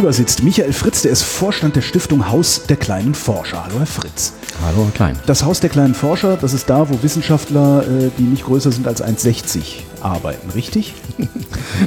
[0.00, 3.64] Gegenüber sitzt Michael Fritz, der ist Vorstand der Stiftung Haus der kleinen Forscher.
[3.64, 4.32] Hallo, Herr Fritz.
[4.64, 5.18] Hallo, Herr Klein.
[5.26, 8.88] Das Haus der kleinen Forscher, das ist da, wo Wissenschaftler, äh, die nicht größer sind
[8.88, 9.60] als 1,60
[10.00, 10.94] arbeiten, richtig?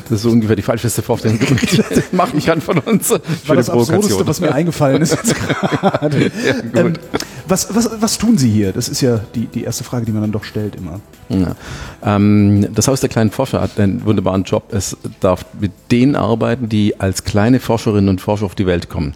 [0.09, 3.09] Das ist so ungefähr die falscheste Vorstellung, man machen kann von uns.
[3.09, 6.31] War das Absurdeste, was mir eingefallen ist jetzt gerade.
[6.73, 6.99] Ja, ähm, gut.
[7.47, 8.71] Was, was, was tun Sie hier?
[8.71, 10.99] Das ist ja die, die erste Frage, die man dann doch stellt immer.
[11.29, 11.55] Ja.
[12.03, 14.73] Ähm, das Haus der kleinen Forscher hat einen wunderbaren Job.
[14.73, 19.16] Es darf mit denen arbeiten, die als kleine Forscherinnen und Forscher auf die Welt kommen.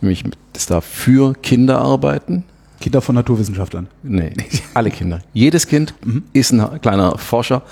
[0.00, 2.44] Nämlich, es darf für Kinder arbeiten.
[2.84, 3.88] Kinder von Naturwissenschaftlern.
[4.02, 4.34] Nee,
[4.74, 5.22] alle Kinder.
[5.32, 5.94] Jedes Kind
[6.34, 7.62] ist ein kleiner Forscher,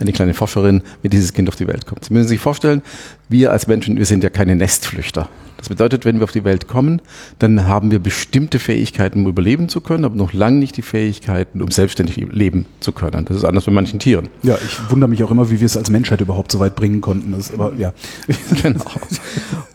[0.00, 2.06] eine kleine Forscherin, wenn dieses Kind auf die Welt kommt.
[2.06, 2.80] Sie müssen sich vorstellen,
[3.28, 5.28] wir als Menschen, wir sind ja keine Nestflüchter.
[5.58, 7.02] Das bedeutet, wenn wir auf die Welt kommen,
[7.38, 11.60] dann haben wir bestimmte Fähigkeiten, um überleben zu können, aber noch lange nicht die Fähigkeiten,
[11.60, 13.26] um selbstständig leben zu können.
[13.26, 14.30] Das ist anders bei manchen Tieren.
[14.42, 17.02] Ja, ich wundere mich auch immer, wie wir es als Menschheit überhaupt so weit bringen
[17.02, 17.32] konnten.
[17.32, 17.92] Das, aber ja.
[18.62, 18.84] Genau.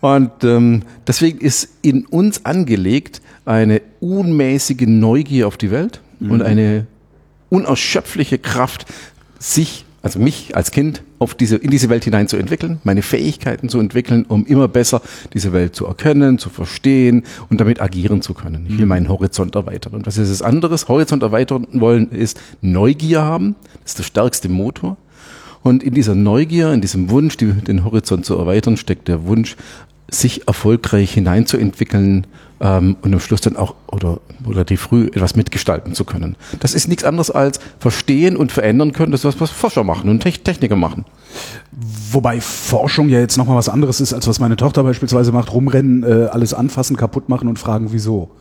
[0.02, 6.86] Und ähm, deswegen ist in uns angelegt eine unmäßige Neugier auf die Welt und eine
[7.50, 8.86] unerschöpfliche Kraft,
[9.40, 13.70] sich, also mich als Kind, auf diese, in diese Welt hinein zu entwickeln, meine Fähigkeiten
[13.70, 15.02] zu entwickeln, um immer besser
[15.34, 18.68] diese Welt zu erkennen, zu verstehen und damit agieren zu können.
[18.70, 19.94] Ich will meinen Horizont erweitern.
[19.94, 20.88] Und was ist das anderes?
[20.88, 23.56] Horizont erweitern wollen ist Neugier haben.
[23.84, 24.98] Das ist der stärkste Motor.
[25.64, 29.56] Und in dieser Neugier, in diesem Wunsch, die, den Horizont zu erweitern, steckt der Wunsch,
[30.10, 32.28] sich erfolgreich hineinzuentwickeln
[32.60, 36.36] ähm, und am Schluss dann auch oder relativ früh etwas mitgestalten zu können.
[36.60, 39.12] Das ist nichts anderes als verstehen und verändern können.
[39.12, 41.06] Das ist was, was Forscher machen und Tech- Techniker machen.
[42.12, 45.52] Wobei Forschung ja jetzt nochmal was anderes ist, als was meine Tochter beispielsweise macht.
[45.52, 48.32] Rumrennen, äh, alles anfassen, kaputt machen und fragen, wieso.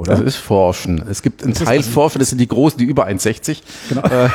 [0.00, 0.12] Oder?
[0.16, 1.02] Das ist Forschen.
[1.10, 3.62] Es gibt einen ist Teil also- Forscher, das sind die Großen, die über 1,60.
[3.90, 4.02] Genau.
[4.02, 4.28] Äh,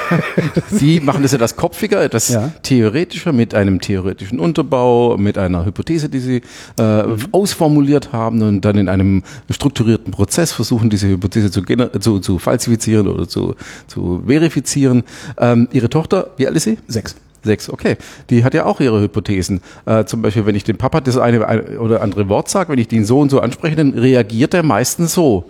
[0.79, 2.51] die machen das etwas kopfiger, etwas Ja.
[2.61, 6.41] theoretischer, mit einem theoretischen Unterbau, mit einer Hypothese, die sie
[6.79, 7.17] äh, Mhm.
[7.31, 11.63] ausformuliert haben und dann in einem strukturierten Prozess versuchen, diese Hypothese zu,
[11.99, 13.55] zu, zu falsifizieren oder zu,
[13.87, 15.03] zu verifizieren.
[15.39, 16.77] Ähm, ihre Tochter, wie alt ist sie?
[16.87, 17.15] Sechs.
[17.45, 17.95] Sechs, okay.
[18.29, 19.61] Die hat ja auch ihre Hypothesen.
[19.85, 22.79] Äh, zum Beispiel, wenn ich dem Papa das eine ein- oder andere Wort sage, wenn
[22.79, 25.45] ich den so und so anspreche, dann reagiert er meistens so.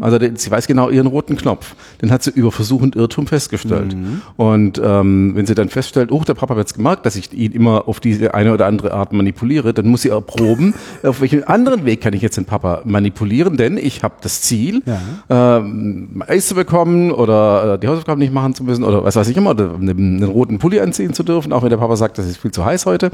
[0.00, 1.76] Also der, sie weiß genau ihren roten Knopf.
[2.00, 3.94] Den hat sie über Versuch und Irrtum festgestellt.
[4.36, 7.52] Und ähm, wenn sie dann feststellt, oh, der Papa hat jetzt gemerkt, dass ich ihn
[7.52, 10.74] immer auf diese eine oder andere Art manipuliere, dann muss sie erproben,
[11.04, 14.82] auf welchen anderen Weg kann ich jetzt den Papa manipulieren, denn ich habe das Ziel,
[15.30, 19.28] ähm, Eis zu bekommen oder äh, die Hausaufgaben nicht machen zu müssen oder was weiß
[19.28, 22.26] ich immer, einen, einen roten Pulli anziehen zu dürfen, auch wenn der Papa sagt, das
[22.26, 23.10] ist viel zu heiß heute.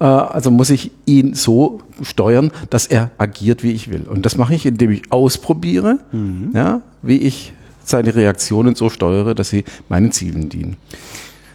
[0.00, 4.02] Äh, also muss ich ihn so steuern, dass er agiert, wie ich will.
[4.08, 5.98] Und das mache ich, indem ich ausprobiere,
[6.54, 7.52] ja, wie ich
[7.84, 10.76] seine Reaktionen so steuere, dass sie meinen Zielen dienen.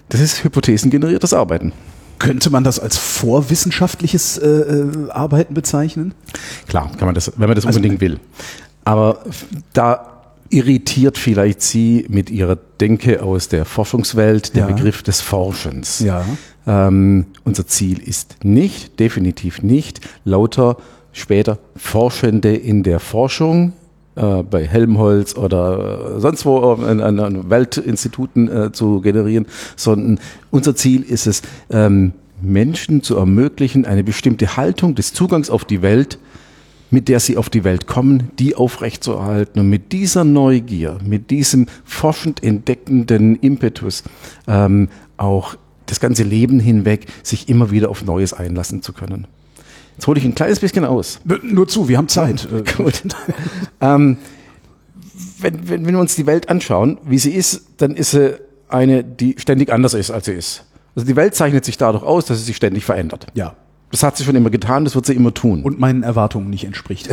[0.09, 1.71] Das ist hypothesengeneriertes Arbeiten.
[2.19, 6.13] Könnte man das als vorwissenschaftliches äh, äh, Arbeiten bezeichnen?
[6.67, 8.19] Klar, kann man das, wenn man das Also- unbedingt will.
[8.83, 9.19] Aber
[9.73, 10.14] da
[10.49, 14.73] irritiert vielleicht Sie mit Ihrer Denke aus der Forschungswelt der Ja.
[14.73, 15.99] Begriff des Forschens.
[15.99, 16.25] Ja.
[16.67, 20.77] Ähm, unser Ziel ist nicht, definitiv nicht, lauter
[21.11, 23.73] später Forschende in der Forschung
[24.15, 29.45] äh, bei Helmholtz oder äh, sonst wo äh, an, an, Weltinstituten äh, zu generieren,
[29.75, 30.19] sondern
[30.51, 35.81] unser Ziel ist es, ähm, Menschen zu ermöglichen, eine bestimmte Haltung des Zugangs auf die
[35.81, 36.19] Welt
[36.91, 41.67] mit der sie auf die Welt kommen, die aufrechtzuerhalten und mit dieser Neugier, mit diesem
[41.83, 44.03] forschend entdeckenden Impetus
[44.47, 49.27] ähm, auch das ganze Leben hinweg sich immer wieder auf Neues einlassen zu können.
[49.95, 51.19] Jetzt hole ich ein kleines bisschen aus.
[51.41, 52.47] Nur zu, wir haben Zeit.
[52.77, 53.01] Gut.
[53.81, 54.17] ähm,
[55.39, 59.03] wenn, wenn, wenn wir uns die Welt anschauen, wie sie ist, dann ist sie eine,
[59.03, 60.65] die ständig anders ist, als sie ist.
[60.95, 63.27] Also die Welt zeichnet sich dadurch aus, dass sie sich ständig verändert.
[63.33, 63.55] Ja.
[63.95, 65.63] Das hat sie schon immer getan, das wird sie immer tun.
[65.63, 67.07] Und meinen Erwartungen nicht entspricht.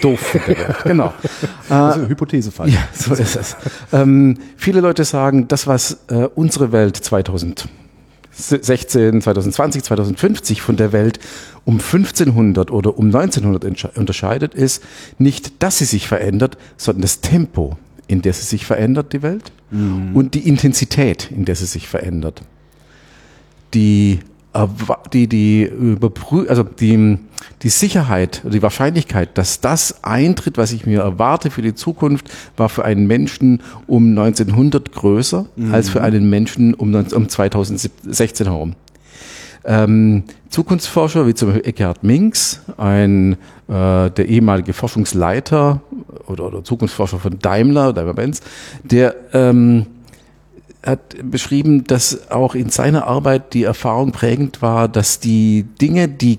[0.00, 0.34] doof.
[0.84, 1.12] genau.
[1.68, 2.72] also Hypothese falsch.
[2.72, 3.54] Ja, so ist es.
[3.92, 7.68] ähm, viele Leute sagen, das, was äh, unsere Welt 2016,
[9.20, 11.20] 2020, 2050 von der Welt
[11.66, 14.82] um 1500 oder um 1900 entsche- unterscheidet, ist
[15.18, 17.76] nicht, dass sie sich verändert, sondern das Tempo,
[18.06, 22.40] in der sie sich verändert, die Welt, und die Intensität, in der sie sich verändert.
[23.74, 24.20] Die
[25.12, 27.18] die, die überprü also die,
[27.62, 32.68] die Sicherheit, die Wahrscheinlichkeit, dass das eintritt, was ich mir erwarte für die Zukunft, war
[32.68, 35.74] für einen Menschen um 1900 größer mhm.
[35.74, 38.74] als für einen Menschen um, um 2016 herum.
[39.64, 43.32] Ähm, Zukunftsforscher wie zum Beispiel Eckhard Minks, ein
[43.68, 45.80] äh, der ehemalige Forschungsleiter
[46.28, 48.42] oder, oder Zukunftsforscher von Daimler, Daimler-Benz,
[48.84, 49.86] der ähm,
[50.86, 56.38] hat beschrieben, dass auch in seiner Arbeit die Erfahrung prägend war, dass die Dinge, die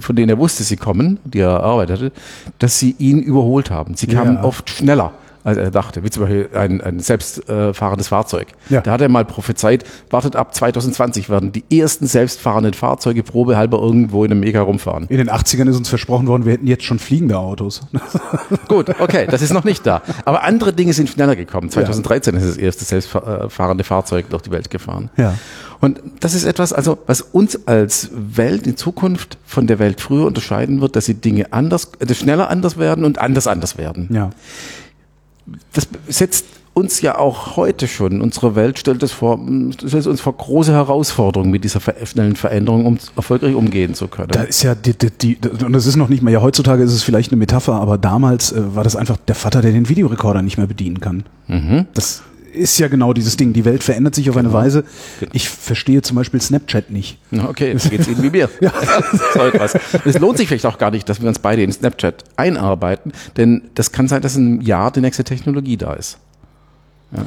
[0.00, 2.12] von denen er wusste, sie kommen, die er erarbeitete,
[2.58, 3.94] dass sie ihn überholt haben.
[3.94, 4.44] Sie kamen ja.
[4.44, 5.12] oft schneller
[5.44, 8.48] als er dachte, wie zum Beispiel ein, ein selbstfahrendes Fahrzeug.
[8.70, 8.80] Ja.
[8.80, 14.24] Da hat er mal prophezeit, wartet ab 2020 werden die ersten selbstfahrenden Fahrzeuge probehalber irgendwo
[14.24, 15.06] in einem Mega rumfahren.
[15.08, 17.82] In den 80ern ist uns versprochen worden, wir hätten jetzt schon fliegende Autos.
[18.68, 20.00] Gut, okay, das ist noch nicht da.
[20.24, 21.68] Aber andere Dinge sind schneller gekommen.
[21.68, 22.40] 2013 ja.
[22.40, 25.10] ist das erste selbstfahrende Fahrzeug durch die Welt gefahren.
[25.18, 25.34] Ja.
[25.80, 30.24] Und das ist etwas, also was uns als Welt in Zukunft von der Welt früher
[30.24, 34.08] unterscheiden wird, dass sie Dinge anders, äh, schneller anders werden und anders anders werden.
[34.10, 34.30] Ja
[35.72, 39.38] das setzt uns ja auch heute schon, unsere Welt stellt es vor,
[39.86, 44.28] stellt uns vor große Herausforderungen mit dieser schnellen Veränderung, um erfolgreich umgehen zu können.
[44.32, 46.92] Da ist ja die, die, die, und das ist noch nicht mal, ja heutzutage ist
[46.92, 50.42] es vielleicht eine Metapher, aber damals äh, war das einfach der Vater, der den Videorekorder
[50.42, 51.22] nicht mehr bedienen kann.
[51.46, 51.86] Mhm.
[51.94, 52.22] Das
[52.54, 53.52] ist ja genau dieses Ding.
[53.52, 54.50] Die Welt verändert sich auf genau.
[54.50, 54.84] eine Weise.
[55.20, 55.32] Genau.
[55.34, 57.18] Ich verstehe zum Beispiel Snapchat nicht.
[57.32, 58.48] Okay, jetzt geht's Ihnen wie mir.
[58.60, 58.72] ja.
[59.34, 59.40] so
[60.04, 63.62] Es lohnt sich vielleicht auch gar nicht, dass wir uns beide in Snapchat einarbeiten, denn
[63.74, 66.18] das kann sein, dass in einem Jahr die nächste Technologie da ist.
[67.14, 67.26] Ja.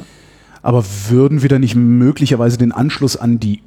[0.62, 3.62] Aber würden wir da nicht möglicherweise den Anschluss an die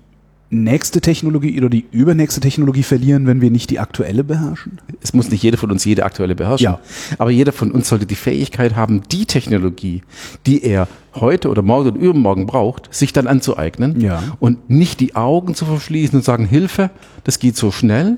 [0.51, 4.79] nächste Technologie oder die übernächste Technologie verlieren, wenn wir nicht die aktuelle beherrschen?
[5.01, 6.65] Es muss nicht jeder von uns jede aktuelle beherrschen.
[6.65, 6.79] Ja.
[7.17, 10.01] Aber jeder von uns sollte die Fähigkeit haben, die Technologie,
[10.45, 14.21] die er heute oder morgen oder übermorgen braucht, sich dann anzueignen ja.
[14.39, 16.91] und nicht die Augen zu verschließen und sagen, Hilfe,
[17.23, 18.17] das geht so schnell.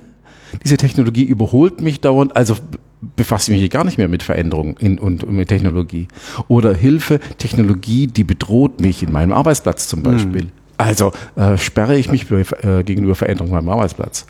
[0.63, 2.57] Diese Technologie überholt mich dauernd, also
[3.15, 6.07] befasse ich mich gar nicht mehr mit Veränderungen in, und mit Technologie.
[6.47, 10.43] Oder Hilfe, Technologie, die bedroht mich in meinem Arbeitsplatz zum Beispiel.
[10.43, 10.62] Mhm.
[10.83, 14.25] Also äh, sperre ich mich äh, gegenüber Veränderungen beim Arbeitsplatz.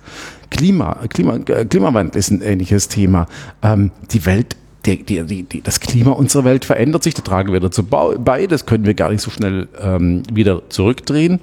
[0.52, 3.28] Klima, Klima, äh, Klimawandel ist ein ähnliches Thema.
[3.64, 4.56] Ähm, die Welt
[4.86, 8.66] die, die, die, das Klima unserer Welt verändert sich, da tragen wir dazu bei, das
[8.66, 11.40] können wir gar nicht so schnell ähm, wieder zurückdrehen.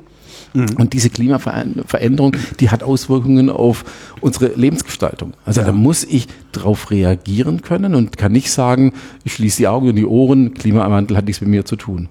[0.53, 0.77] Mhm.
[0.79, 3.85] Und diese Klimaveränderung, die hat Auswirkungen auf
[4.21, 5.33] unsere Lebensgestaltung.
[5.47, 5.67] Also ja.
[5.67, 8.93] da muss ich darauf reagieren können und kann nicht sagen,
[9.25, 12.09] ich schließe die Augen und die Ohren, Klimawandel hat nichts mit mir zu tun.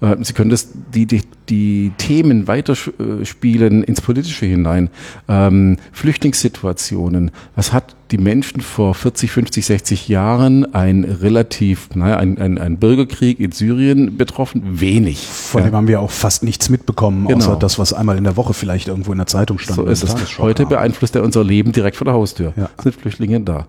[0.00, 4.90] Äh, Sie können das, die, die, die Themen weiterspielen ins Politische hinein.
[5.28, 7.30] Ähm, Flüchtlingssituationen.
[7.54, 12.78] Was hat die Menschen vor 40, 50, 60 Jahren ein relativ, naja, ein, ein, ein
[12.78, 14.80] Bürgerkrieg in Syrien betroffen?
[14.80, 15.26] Wenig.
[15.26, 15.70] Von ja.
[15.70, 17.38] dem haben wir auch fast nichts mitbekommen, genau.
[17.38, 19.76] außer das, was einmal in der Woche vielleicht irgendwo in der Zeitung stand.
[19.76, 20.38] So ist es.
[20.38, 22.52] Heute beeinflusst er unser Leben direkt vor der Haustür.
[22.56, 22.70] Ja.
[22.82, 23.66] Sind Flüchtlinge da.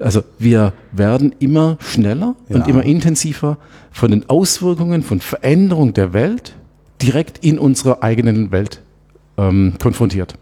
[0.00, 2.56] Also wir werden immer schneller ja.
[2.56, 3.58] und immer intensiver
[3.92, 6.54] von den Auswirkungen von Veränderung der Welt
[7.02, 8.80] direkt in unserer eigenen Welt
[9.36, 10.34] ähm, konfrontiert.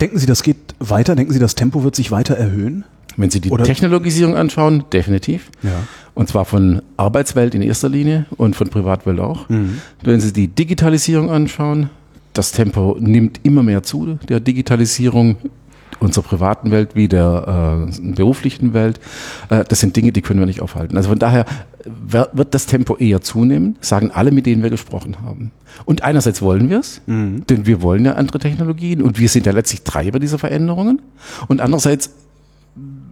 [0.00, 1.14] Denken Sie, das geht weiter?
[1.16, 2.84] Denken Sie, das Tempo wird sich weiter erhöhen?
[3.16, 3.64] Wenn Sie die Oder?
[3.64, 5.50] Technologisierung anschauen, definitiv.
[5.62, 5.70] Ja.
[6.14, 9.48] Und zwar von Arbeitswelt in erster Linie und von Privatwelt auch.
[9.48, 9.78] Mhm.
[10.02, 11.90] Wenn Sie die Digitalisierung anschauen,
[12.34, 15.36] das Tempo nimmt immer mehr zu, der Digitalisierung
[16.00, 19.00] unserer privaten Welt wie der äh, beruflichen Welt.
[19.48, 20.96] Äh, das sind Dinge, die können wir nicht aufhalten.
[20.96, 21.44] Also von daher
[22.32, 25.52] wird das Tempo eher zunehmen, sagen alle, mit denen wir gesprochen haben.
[25.84, 27.46] Und einerseits wollen wir es, mhm.
[27.46, 31.00] denn wir wollen ja andere Technologien und wir sind ja letztlich Treiber dieser Veränderungen.
[31.46, 32.10] Und andererseits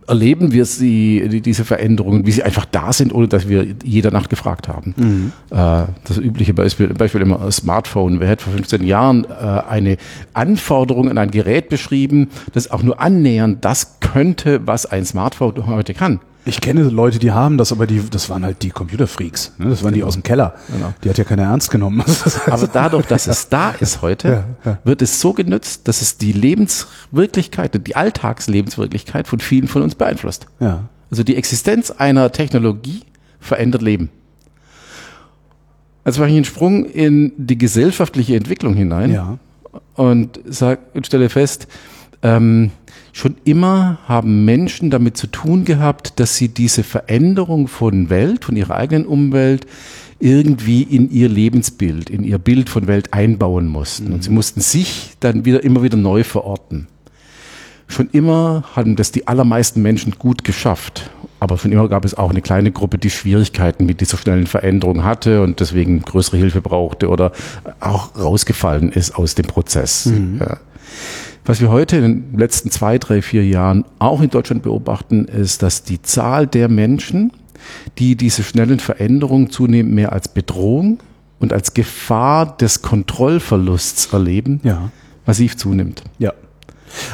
[0.06, 4.30] erleben wir sie, diese Veränderungen, wie sie einfach da sind, ohne dass wir jeder Nacht
[4.30, 4.94] gefragt haben.
[4.96, 5.32] Mhm.
[5.50, 8.20] Äh, das übliche Beispiel, Beispiel immer Smartphone.
[8.20, 9.28] Wer hätte vor 15 Jahren äh,
[9.68, 9.96] eine
[10.32, 15.94] Anforderung an ein Gerät beschrieben, das auch nur annähernd das könnte, was ein Smartphone heute
[15.94, 16.20] kann?
[16.46, 19.52] Ich kenne Leute, die haben das, aber die, das waren halt die Computerfreaks.
[19.58, 19.70] Ne?
[19.70, 20.04] Das waren genau.
[20.04, 20.54] die aus dem Keller.
[20.70, 20.92] Genau.
[21.02, 22.04] Die hat ja keiner ernst genommen.
[22.46, 24.78] aber dadurch, dass es da ist heute, ja, ja.
[24.84, 30.46] wird es so genützt, dass es die Lebenswirklichkeit, die Alltagslebenswirklichkeit von vielen von uns beeinflusst.
[30.60, 30.84] Ja.
[31.10, 33.02] Also die Existenz einer Technologie
[33.40, 34.10] verändert Leben.
[36.04, 39.38] Also mache ich einen Sprung in die gesellschaftliche Entwicklung hinein ja.
[39.94, 41.66] und sag, und stelle fest,
[42.22, 42.70] ähm,
[43.16, 48.56] Schon immer haben Menschen damit zu tun gehabt, dass sie diese Veränderung von Welt, von
[48.56, 49.68] ihrer eigenen Umwelt,
[50.18, 54.12] irgendwie in ihr Lebensbild, in ihr Bild von Welt einbauen mussten.
[54.12, 54.34] Und sie mhm.
[54.34, 56.88] mussten sich dann wieder immer wieder neu verorten.
[57.86, 61.08] Schon immer haben das die allermeisten Menschen gut geschafft.
[61.38, 65.04] Aber schon immer gab es auch eine kleine Gruppe, die Schwierigkeiten mit dieser schnellen Veränderung
[65.04, 67.30] hatte und deswegen größere Hilfe brauchte oder
[67.78, 70.06] auch rausgefallen ist aus dem Prozess.
[70.06, 70.38] Mhm.
[70.40, 70.56] Ja.
[71.46, 75.62] Was wir heute in den letzten zwei, drei, vier Jahren auch in Deutschland beobachten, ist,
[75.62, 77.32] dass die Zahl der Menschen,
[77.98, 81.00] die diese schnellen Veränderungen zunehmend mehr als Bedrohung
[81.40, 84.90] und als Gefahr des Kontrollverlusts erleben, Ja.
[85.26, 86.02] massiv zunimmt.
[86.18, 86.32] Ja.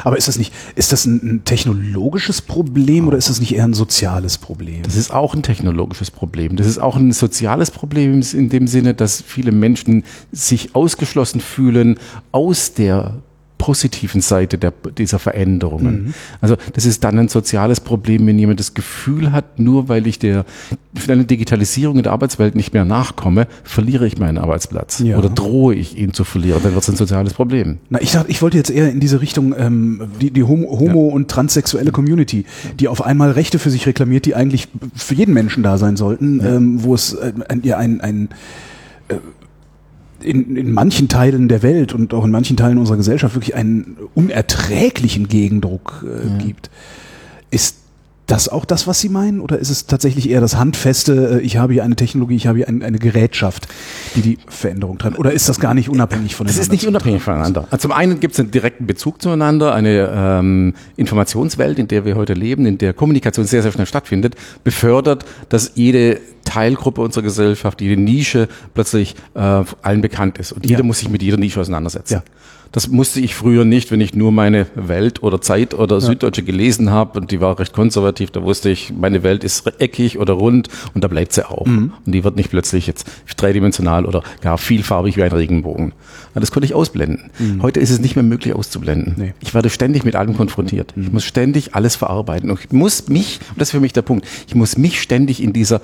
[0.03, 3.65] Aber ist das nicht, ist das ein, ein technologisches Problem oder ist das nicht eher
[3.65, 4.83] ein soziales Problem?
[4.83, 6.55] Das ist auch ein technologisches Problem.
[6.55, 11.97] Das ist auch ein soziales Problem in dem Sinne, dass viele Menschen sich ausgeschlossen fühlen
[12.31, 13.15] aus der
[13.61, 16.15] positiven Seite der, dieser Veränderungen.
[16.41, 20.17] Also das ist dann ein soziales Problem, wenn jemand das Gefühl hat, nur weil ich
[20.17, 20.45] der
[20.97, 25.19] schnellen Digitalisierung in der Arbeitswelt nicht mehr nachkomme, verliere ich meinen Arbeitsplatz Ja.
[25.19, 27.77] oder drohe ich ihn zu verlieren, dann wird es ein soziales Problem.
[27.91, 31.09] Na, ich dachte, ich wollte jetzt eher in diese Richtung ähm, die, die Homo, Homo
[31.09, 32.45] und transsexuelle Community,
[32.79, 36.41] die auf einmal Rechte für sich reklamiert, die eigentlich für jeden Menschen da sein sollten,
[36.43, 38.29] ähm, wo es äh, ein, ja, ein, ein
[39.09, 39.15] äh,
[40.23, 43.97] in, in manchen Teilen der Welt und auch in manchen Teilen unserer Gesellschaft wirklich einen
[44.13, 46.69] unerträglichen Gegendruck äh, gibt.
[47.49, 47.80] Ist
[48.31, 49.41] das auch das, was Sie meinen?
[49.41, 52.59] Oder ist es tatsächlich eher das Handfeste, äh, ich habe hier eine Technologie, ich habe
[52.59, 53.67] hier ein, eine Gerätschaft,
[54.15, 55.19] die die Veränderung treibt?
[55.19, 56.61] Oder ist das gar nicht unabhängig Das voneinander?
[56.61, 57.67] ist nicht unabhängig voneinander.
[57.69, 62.15] Also zum einen gibt es einen direkten Bezug zueinander, eine ähm, Informationswelt, in der wir
[62.15, 67.81] heute leben, in der Kommunikation sehr, sehr schnell stattfindet, befördert, dass jede Teilgruppe unserer Gesellschaft,
[67.81, 69.39] jede Nische plötzlich äh,
[69.81, 70.51] allen bekannt ist.
[70.53, 70.85] Und jeder Ja.
[70.85, 72.13] muss sich mit jeder Nische auseinandersetzen.
[72.15, 72.23] Ja.
[72.71, 76.89] Das musste ich früher nicht, wenn ich nur meine Welt oder Zeit oder Süddeutsche gelesen
[76.89, 80.69] habe und die war recht konservativ, da wusste ich, meine Welt ist eckig oder rund
[80.93, 81.65] und da bleibt sie auch.
[81.65, 85.93] Und die wird nicht plötzlich jetzt dreidimensional oder gar vielfarbig wie ein Regenbogen.
[86.33, 87.29] Ja, Das konnte ich ausblenden.
[87.61, 89.15] Heute ist es nicht mehr möglich auszublenden.
[89.17, 89.33] Nee.
[89.41, 90.93] Ich werde ständig mit allem konfrontiert.
[90.95, 94.03] Ich muss ständig alles verarbeiten und ich muss mich, und das ist für mich der
[94.03, 95.81] Punkt, ich muss mich ständig in dieser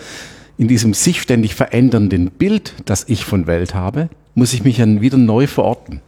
[0.57, 5.01] in diesem sich ständig verändernden Bild, das ich von Welt habe, muss ich mich dann
[5.01, 6.01] wieder neu verorten.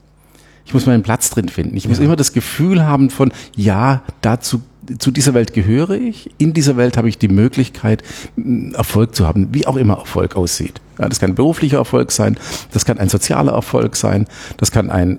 [0.70, 1.76] Ich muss meinen Platz drin finden.
[1.76, 4.62] Ich muss immer das Gefühl haben von, ja, dazu,
[5.00, 6.30] zu dieser Welt gehöre ich.
[6.38, 8.04] In dieser Welt habe ich die Möglichkeit,
[8.74, 10.80] Erfolg zu haben, wie auch immer Erfolg aussieht.
[11.00, 12.38] Ja, das kann ein beruflicher Erfolg sein,
[12.72, 15.18] das kann ein sozialer Erfolg sein, das kann ein,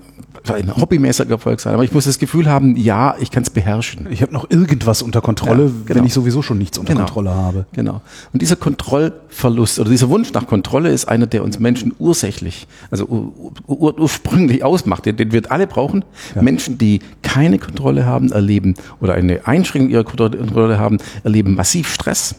[0.49, 1.75] ein hobbymäßiger Erfolg sein.
[1.75, 4.07] Aber ich muss das Gefühl haben, ja, ich kann es beherrschen.
[4.11, 5.99] Ich habe noch irgendwas unter Kontrolle, Ja, genau.
[6.01, 7.05] wenn ich sowieso schon nichts unter Genau.
[7.05, 7.67] Kontrolle habe.
[7.73, 8.01] Genau.
[8.33, 13.07] Und dieser Kontrollverlust oder dieser Wunsch nach Kontrolle ist einer, der uns Menschen ursächlich, also
[13.07, 13.33] ur,
[13.67, 16.05] ur, ursprünglich ausmacht, den, den wir alle brauchen.
[16.41, 21.93] Menschen, die keine Kontrolle haben, erleben oder eine Einschränkung ihrer Kontrolle Kontrolle haben, erleben massiv
[21.93, 22.35] Stress,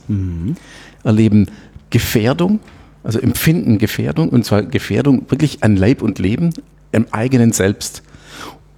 [1.04, 1.48] erleben
[1.90, 2.60] Gefährdung,
[3.04, 6.52] also empfinden Gefährdung und zwar Gefährdung wirklich an Leib und Leben,
[6.92, 8.04] im eigenen Selbst.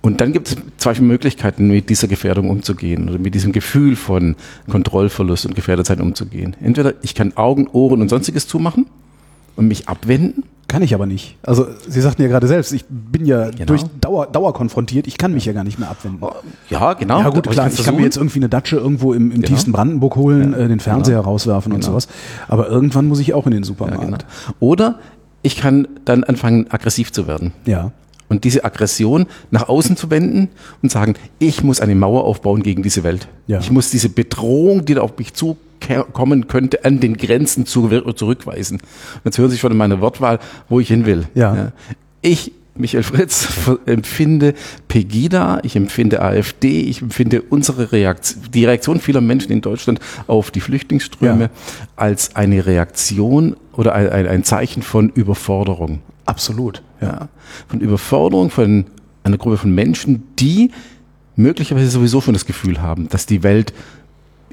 [0.02, 4.36] Und dann gibt es zwei Möglichkeiten, mit dieser Gefährdung umzugehen oder mit diesem Gefühl von
[4.70, 6.56] Kontrollverlust und Gefährdetsein umzugehen.
[6.62, 8.86] Entweder ich kann Augen, Ohren und sonstiges zumachen
[9.56, 10.44] und mich abwenden.
[10.68, 11.38] Kann ich aber nicht.
[11.44, 13.66] Also Sie sagten ja gerade selbst, ich bin ja Genau.
[13.66, 16.20] durch Dauer, Dauer konfrontiert, ich kann mich ja gar nicht mehr abwenden.
[16.70, 17.22] Ja, genau.
[17.22, 19.48] Ja gut, klar, kann's ich kann mir jetzt irgendwie eine Datsche irgendwo im, im Genau.
[19.48, 21.92] tiefsten Brandenburg holen, Ja, äh, den Fernseher rauswerfen und Genau.
[21.92, 22.08] sowas.
[22.50, 24.04] Aber irgendwann muss ich auch in den ja, Supermarkt.
[24.04, 24.56] genau.
[24.60, 25.00] Oder
[25.44, 27.52] ich kann dann anfangen, aggressiv zu werden.
[27.66, 27.92] Ja.
[28.30, 30.50] Und diese Aggression nach außen zu wenden
[30.82, 33.28] und sagen, ich muss eine Mauer aufbauen gegen diese Welt.
[33.48, 33.60] Ja.
[33.60, 38.80] Ich muss diese Bedrohung, die da auf mich zukommen könnte, an den Grenzen zu, zurückweisen.
[39.24, 40.40] Jetzt hören Sie schon in meiner Wortwahl,
[40.70, 41.28] wo ich hin will.
[41.36, 41.74] Ja.
[42.22, 43.48] Ich, Michael Fritz,
[43.86, 44.56] empfinde
[44.88, 50.50] Pegida, ich empfinde AfD, ich empfinde unsere Reaktion, die Reaktion vieler Menschen in Deutschland auf
[50.50, 51.50] die Flüchtlingsströme Ja.
[51.96, 56.00] als eine Reaktion oder ein, ein, Zeichen von Überforderung.
[56.26, 56.82] Absolut.
[57.02, 57.30] Ja.
[57.68, 58.86] Von Überforderung von
[59.24, 60.72] einer Gruppe von Menschen, die
[61.36, 63.74] möglicherweise sowieso schon das Gefühl haben, dass die Welt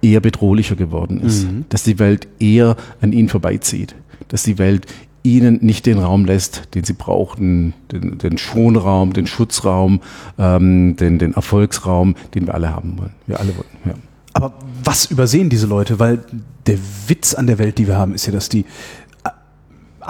[0.03, 3.95] eher bedrohlicher geworden ist, dass die Welt eher an ihnen vorbeizieht,
[4.29, 4.87] dass die Welt
[5.23, 10.01] ihnen nicht den Raum lässt, den sie brauchten, den, den Schonraum, den Schutzraum,
[10.39, 13.15] ähm, den, den Erfolgsraum, den wir alle haben wollen.
[13.27, 13.69] Wir alle wollen.
[13.85, 13.95] Ja.
[14.33, 14.53] Aber
[14.85, 15.99] was übersehen diese Leute?
[15.99, 16.21] Weil
[16.67, 18.65] der Witz an der Welt, die wir haben, ist ja, dass die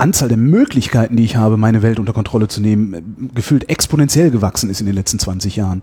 [0.01, 3.03] Anzahl der Möglichkeiten, die ich habe, meine Welt unter Kontrolle zu nehmen, äh,
[3.35, 5.83] gefühlt exponentiell gewachsen ist in den letzten 20 Jahren.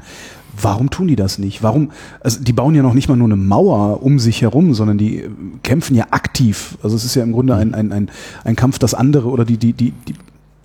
[0.60, 1.62] Warum tun die das nicht?
[1.62, 1.92] Warum?
[2.22, 5.20] Also die bauen ja noch nicht mal nur eine Mauer um sich herum, sondern die
[5.20, 5.30] äh,
[5.64, 6.78] kämpfen ja aktiv.
[6.84, 8.10] Also es ist ja im Grunde ein, ein, ein,
[8.44, 10.16] ein Kampf, das andere oder die, die, die, die,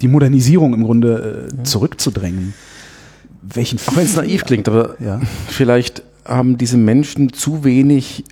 [0.00, 2.54] die Modernisierung im Grunde äh, zurückzudrängen.
[3.42, 5.21] Welchen Auch wenn es naiv klingt, aber Ja.
[5.49, 8.25] vielleicht haben diese Menschen zu wenig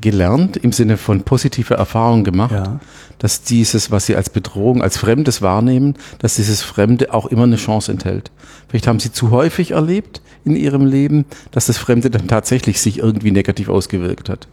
[0.00, 2.80] gelernt im Sinne von positiver Erfahrung gemacht, Ja.
[3.18, 7.56] Dass dieses, was sie als Bedrohung, als Fremdes wahrnehmen, dass dieses Fremde auch immer eine
[7.56, 8.30] Chance enthält.
[8.68, 12.98] Vielleicht haben sie zu häufig erlebt in ihrem Leben, dass das Fremde dann tatsächlich sich
[12.98, 14.48] irgendwie negativ ausgewirkt hat.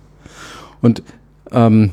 [0.81, 1.03] Und
[1.51, 1.91] ähm,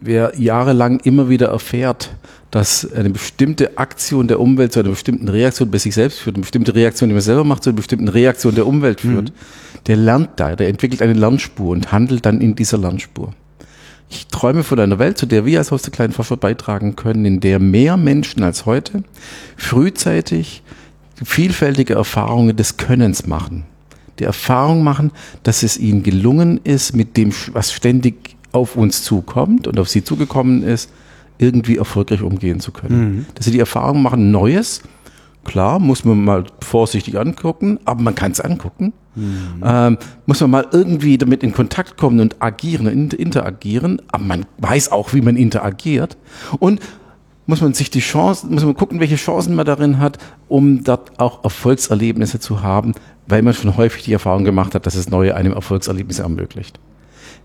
[0.00, 2.10] wer jahrelang immer wieder erfährt,
[2.50, 6.42] dass eine bestimmte Aktion der Umwelt zu einer bestimmten Reaktion bei sich selbst führt, eine
[6.42, 9.78] bestimmte Reaktion, die man selber macht, zu einer bestimmten Reaktion der Umwelt führt, mhm.
[9.86, 13.34] der lernt da, der entwickelt eine Lernspur und handelt dann in dieser Lernspur.
[14.08, 17.24] Ich träume von einer Welt, zu der wir als Haus der kleinen Forscher beitragen können,
[17.24, 19.02] in der mehr Menschen als heute
[19.56, 20.62] frühzeitig
[21.24, 23.64] vielfältige Erfahrungen des Könnens machen.
[24.18, 25.10] Die Erfahrung machen,
[25.42, 30.04] dass es ihnen gelungen ist, mit dem, was ständig auf uns zukommt und auf sie
[30.04, 30.90] zugekommen ist,
[31.38, 32.98] irgendwie erfolgreich umgehen zu können.
[32.98, 33.26] Mhm.
[33.34, 34.82] Dass sie die Erfahrung machen, Neues,
[35.44, 38.92] klar, muss man mal vorsichtig angucken, aber man kann es angucken.
[39.16, 39.62] Mhm.
[39.64, 44.92] Ähm, muss man mal irgendwie damit in Kontakt kommen und agieren, interagieren, aber man weiß
[44.92, 46.16] auch, wie man interagiert.
[46.58, 46.80] Und
[47.46, 50.18] muss man sich die Chancen, muss man gucken, welche Chancen man darin hat,
[50.48, 52.92] um dort auch Erfolgserlebnisse zu haben,
[53.26, 56.78] weil man schon häufig die Erfahrung gemacht hat, dass es neue einem Erfolgserlebnisse ermöglicht.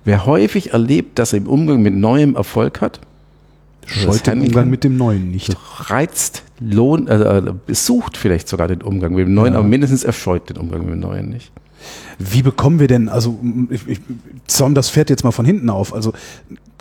[0.03, 2.99] Wer häufig erlebt, dass er im Umgang mit Neuem Erfolg hat,
[3.85, 5.55] scheut den Umgang mit dem Neuen nicht.
[5.89, 9.59] Reizt, lohnt, also sucht vielleicht sogar den Umgang mit dem Neuen, ja.
[9.59, 11.51] aber mindestens erscheut den Umgang mit dem Neuen nicht.
[12.19, 13.99] Wie bekommen wir denn, also ich, ich
[14.47, 16.13] zäum das Pferd jetzt mal von hinten auf, also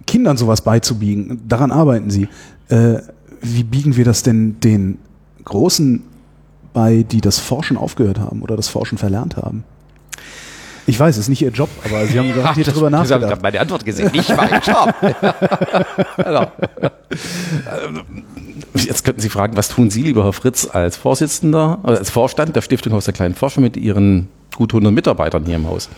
[0.07, 2.29] Kindern sowas beizubiegen, daran arbeiten sie.
[2.69, 2.99] Äh,
[3.41, 4.99] wie biegen wir das denn den
[5.45, 6.03] Großen
[6.73, 9.65] bei, die das Forschen aufgehört haben oder das Forschen verlernt haben?
[10.91, 13.23] Ich weiß, es ist nicht Ihr Job, aber Sie haben garantiert Ach, darüber nachgedacht.
[13.23, 14.93] Ich habe meine Antwort gesehen, nicht mein Job.
[16.17, 16.51] genau.
[18.75, 22.63] Jetzt könnten Sie fragen, was tun Sie, lieber Herr Fritz, als Vorsitzender, als Vorstand der
[22.63, 25.89] Stiftung Haus der kleinen Forscher mit Ihren gut 100 Mitarbeitern hier im Haus.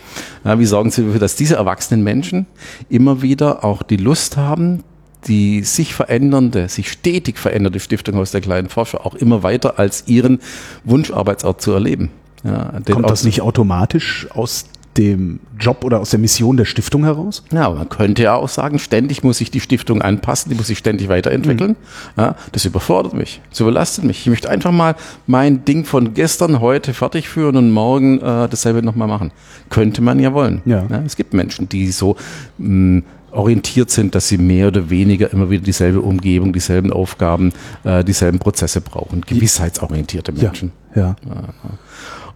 [0.45, 2.45] Ja, wie sorgen Sie dafür, dass diese erwachsenen Menschen
[2.91, 4.85] immer wieder auch die Lust haben,
[5.27, 10.05] die sich verändernde, sich stetig veränderte Stiftung Haus der kleinen Forscher auch immer weiter als
[10.07, 10.41] ihren
[10.85, 12.11] Wunscharbeitsort zu erleben?
[12.45, 17.45] Ja, Kommt das nicht automatisch aus dem Job oder aus der Mission der Stiftung heraus?
[17.51, 20.79] Ja, man könnte ja auch sagen, ständig muss sich die Stiftung anpassen, die muss sich
[20.79, 21.71] ständig weiterentwickeln.
[21.71, 22.23] Mhm.
[22.23, 24.21] Ja, das überfordert mich, das überlastet mich.
[24.21, 24.95] Ich möchte einfach mal
[25.27, 29.33] mein Ding von gestern, heute fertig führen und morgen äh, dasselbe nochmal machen.
[29.71, 30.63] Könnte man ja wollen.
[30.65, 30.87] Ja.
[30.89, 31.03] ja.
[31.07, 32.17] es gibt Menschen, die so
[32.59, 37.53] mh, mm, orientiert sind, dass sie mehr oder weniger immer wieder dieselbe Umgebung, dieselben Aufgaben,
[37.85, 39.23] äh, dieselben Prozesse brauchen.
[39.23, 40.73] Gewissheitsorientierte Menschen.
[40.95, 41.03] Ja.
[41.03, 41.17] ja.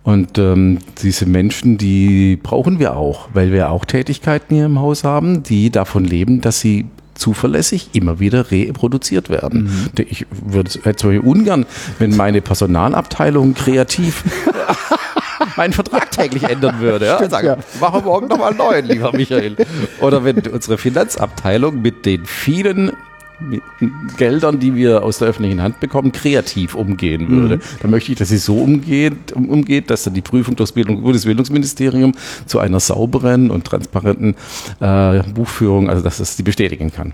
[0.07, 5.03] Und ähm, diese Menschen, die brauchen wir auch, weil wir auch Tätigkeiten hier im Haus
[5.03, 9.64] haben, die davon leben, dass sie zuverlässig immer wieder reproduziert werden.
[9.64, 10.05] Mhm.
[10.09, 11.66] Ich würde es ungern,
[11.99, 14.23] wenn meine Personalabteilung kreativ
[15.57, 17.07] meinen Vertrag täglich ändern würde.
[17.07, 17.29] Ja?
[17.29, 17.59] Sagen, ja.
[17.81, 19.57] machen wir morgen nochmal einen neuen, lieber Michael.
[20.01, 22.92] Oder wenn unsere Finanzabteilung mit den vielen
[24.16, 27.57] Geldern, die wir aus der öffentlichen Hand bekommen, kreativ umgehen würde.
[27.57, 27.61] Mhm.
[27.83, 32.14] Dann möchte ich, dass sie so umgeht, umgeht, dass dann die Prüfung durchs Bildung, Bundesbildungsministerium
[32.46, 34.37] zu einer sauberen und transparenten
[34.81, 37.12] äh, Buchführung, also dass das die bestätigen kann.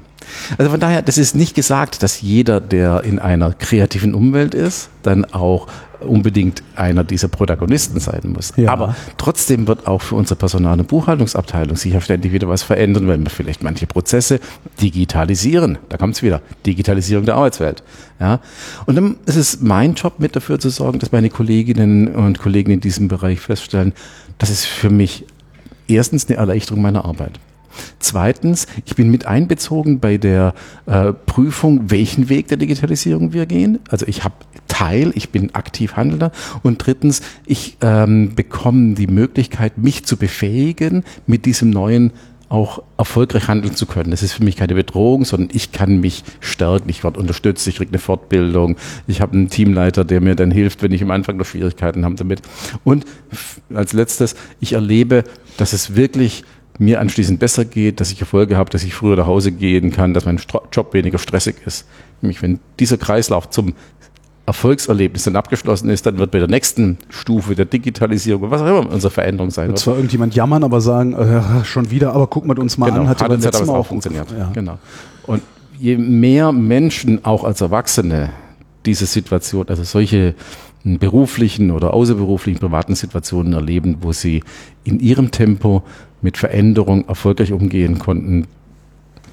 [0.58, 4.90] Also von daher, das ist nicht gesagt, dass jeder, der in einer kreativen Umwelt ist,
[5.02, 5.66] dann auch
[6.06, 8.52] unbedingt einer dieser Protagonisten sein muss.
[8.56, 8.70] Ja.
[8.70, 13.22] Aber trotzdem wird auch für unsere Personal- und Buchhaltungsabteilung sicher ständig wieder was verändern, wenn
[13.22, 14.40] wir vielleicht manche Prozesse
[14.80, 15.78] digitalisieren.
[15.88, 16.42] Da kommt es wieder.
[16.66, 17.82] Digitalisierung der Arbeitswelt.
[18.20, 18.40] Ja.
[18.86, 22.72] Und dann ist es mein Job, mit dafür zu sorgen, dass meine Kolleginnen und Kollegen
[22.72, 23.92] in diesem Bereich feststellen,
[24.38, 25.26] das ist für mich
[25.88, 27.38] erstens eine Erleichterung meiner Arbeit.
[27.98, 30.54] Zweitens, ich bin mit einbezogen bei der
[30.86, 33.78] äh, Prüfung, welchen Weg der Digitalisierung wir gehen.
[33.88, 34.34] Also ich habe
[34.68, 36.32] Teil, ich bin aktiv Handelnder.
[36.62, 42.12] Und drittens, ich ähm, bekomme die Möglichkeit, mich zu befähigen, mit diesem neuen
[42.52, 44.10] auch erfolgreich handeln zu können.
[44.10, 47.76] Das ist für mich keine Bedrohung, sondern ich kann mich stärken, ich werde unterstützt, ich
[47.76, 51.38] kriege eine Fortbildung, ich habe einen Teamleiter, der mir dann hilft, wenn ich am Anfang
[51.38, 52.42] noch Schwierigkeiten habe damit.
[52.84, 53.06] Und
[53.72, 55.24] als letztes, ich erlebe,
[55.56, 56.44] dass es wirklich
[56.78, 60.14] mir anschließend besser geht, dass ich Erfolge habe, dass ich früher nach Hause gehen kann,
[60.14, 60.40] dass mein
[60.72, 61.86] Job weniger stressig ist.
[62.20, 63.74] Nämlich wenn dieser Kreislauf zum
[64.46, 68.90] Erfolgserlebnis dann abgeschlossen ist, dann wird bei der nächsten Stufe der Digitalisierung, was auch immer
[68.90, 69.78] unsere Veränderung sein wird.
[69.78, 73.08] Zwar irgendjemand jammern, aber sagen, äh, schon wieder, aber gucken wir uns mal genau, an,
[73.08, 74.26] hat, hat ja beim letzten Mal auch funktioniert.
[74.36, 74.50] Ja.
[74.52, 74.78] Genau.
[75.26, 75.42] Und
[75.78, 78.30] je mehr Menschen auch als Erwachsene
[78.84, 80.34] diese Situation, also solche
[80.84, 84.42] beruflichen oder außerberuflichen privaten Situationen erleben, wo sie
[84.82, 85.84] in ihrem Tempo
[86.22, 88.46] mit Veränderung erfolgreich umgehen konnten,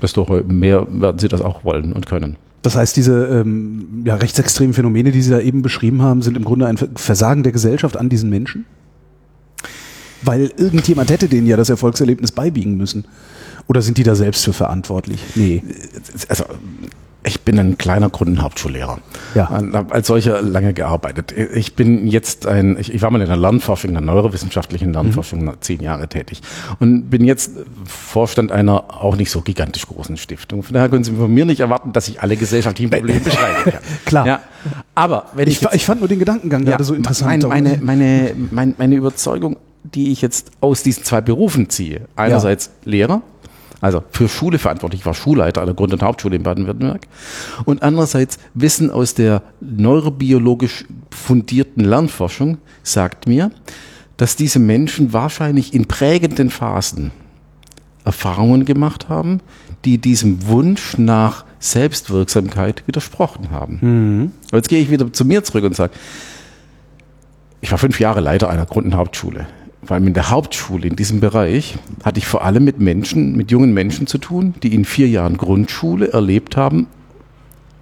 [0.02, 2.36] desto mehr werden sie das auch wollen und können.
[2.62, 6.43] Das heißt, diese ähm, ja, rechtsextremen Phänomene, die Sie da eben beschrieben haben, sind im
[6.43, 8.65] Grunde ein Versagen der Gesellschaft an diesen Menschen?
[10.21, 13.06] Weil irgendjemand hätte denen ja das Erfolgserlebnis beibiegen müssen.
[13.67, 15.21] Oder sind die da selbst für verantwortlich?
[15.36, 15.63] Nee.
[16.28, 16.43] Also
[17.22, 19.00] Ich bin ein kleiner Grund- und Hauptschullehrer.
[19.36, 19.50] Ja.
[19.50, 21.34] Habe als solcher lange gearbeitet.
[21.34, 25.44] Ich bin jetzt ein, ich, ich war mal in der Lernforschung, in der neurowissenschaftlichen Lernforschung
[25.44, 25.54] mhm.
[25.60, 26.42] zehn Jahre tätig
[26.80, 27.52] und bin jetzt
[27.86, 30.64] Vorstand einer auch nicht so gigantisch großen Stiftung.
[30.64, 33.82] Von daher können Sie von mir nicht erwarten, dass ich alle gesellschaftlichen Probleme beschreiben kann.
[34.06, 34.26] Klar.
[34.26, 34.40] Ja.
[34.96, 37.46] Aber wenn ich, ich, ich fand nur den Gedankengang ja, gerade so interessant.
[37.48, 42.92] Meine, meine, meine, meine Überzeugung, die ich jetzt aus diesen zwei Berufen ziehe, einerseits ja.
[42.92, 43.22] Lehrer,
[43.82, 47.08] also für Schule verantwortlich, ich war Schulleiter einer Grund- und Hauptschule in Baden-Württemberg.
[47.65, 53.52] Und andererseits Wissen aus der neurobiologisch fundierten Lernforschung sagt mir,
[54.18, 57.12] dass diese Menschen wahrscheinlich in prägenden Phasen
[58.04, 59.39] Erfahrungen gemacht haben,
[59.86, 63.80] die diesem Wunsch nach Selbstwirksamkeit widersprochen haben.
[63.82, 64.32] Mhm.
[64.52, 65.94] jetzt gehe ich wieder zu mir zurück und sage,
[67.62, 69.48] ich war fünf Jahre Leiter einer Grund- und Hauptschule
[69.84, 73.52] vor allem in der Hauptschule, in diesem Bereich, hatte ich vor allem mit Menschen, mit
[73.52, 76.88] jungen Menschen zu tun, die in vier Jahren Grundschule erlebt haben,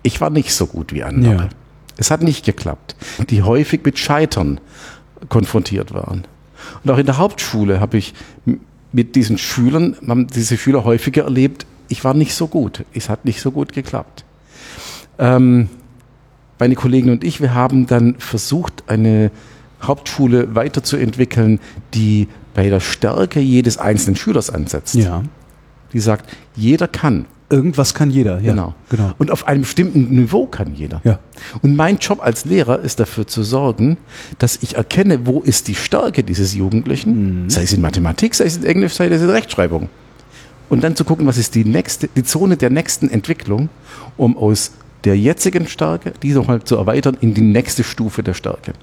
[0.03, 1.35] ich war nicht so gut wie andere.
[1.35, 1.49] Ja.
[1.97, 2.95] Es hat nicht geklappt.
[3.29, 4.59] Die häufig mit Scheitern
[5.29, 6.25] konfrontiert waren.
[6.83, 8.13] Und auch in der Hauptschule habe ich
[8.91, 12.85] mit diesen Schülern, haben diese Schüler häufiger erlebt, ich war nicht so gut.
[12.93, 14.23] Es hat nicht so gut geklappt.
[15.19, 15.69] Ähm,
[16.59, 19.31] meine Kollegen und ich, wir haben dann versucht, eine
[19.81, 21.59] Hauptschule weiterzuentwickeln,
[21.93, 24.95] die bei der Stärke jedes einzelnen Schülers ansetzt.
[24.95, 25.23] Ja.
[25.93, 27.25] Die sagt, jeder kann.
[27.49, 28.51] Irgendwas kann jeder, ja.
[28.51, 28.75] Genau.
[28.89, 29.13] genau.
[29.19, 30.99] Und auf einem bestimmten Niveau kann jeder.
[31.05, 31.19] Ja.
[31.61, 33.97] Und mein Job als Lehrer ist dafür zu sorgen,
[34.37, 37.49] dass ich erkenne, wo ist die Stärke dieses Jugendlichen, mhm.
[37.49, 39.87] sei es in Mathematik, sei es in Englisch, sei es in Rechtschreibung.
[40.67, 43.69] Und dann zu gucken, was ist die nächste, die Zone der nächsten Entwicklung,
[44.17, 44.71] um aus
[45.05, 48.73] der jetzigen Stärke, die nochmal zu erweitern in die nächste Stufe der Stärke.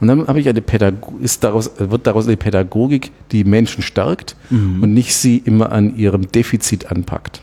[0.00, 4.36] Und dann habe ich eine Pädagogik, ist daraus, wird daraus eine Pädagogik, die Menschen stärkt
[4.50, 4.82] mhm.
[4.82, 7.42] und nicht sie immer an ihrem Defizit anpackt.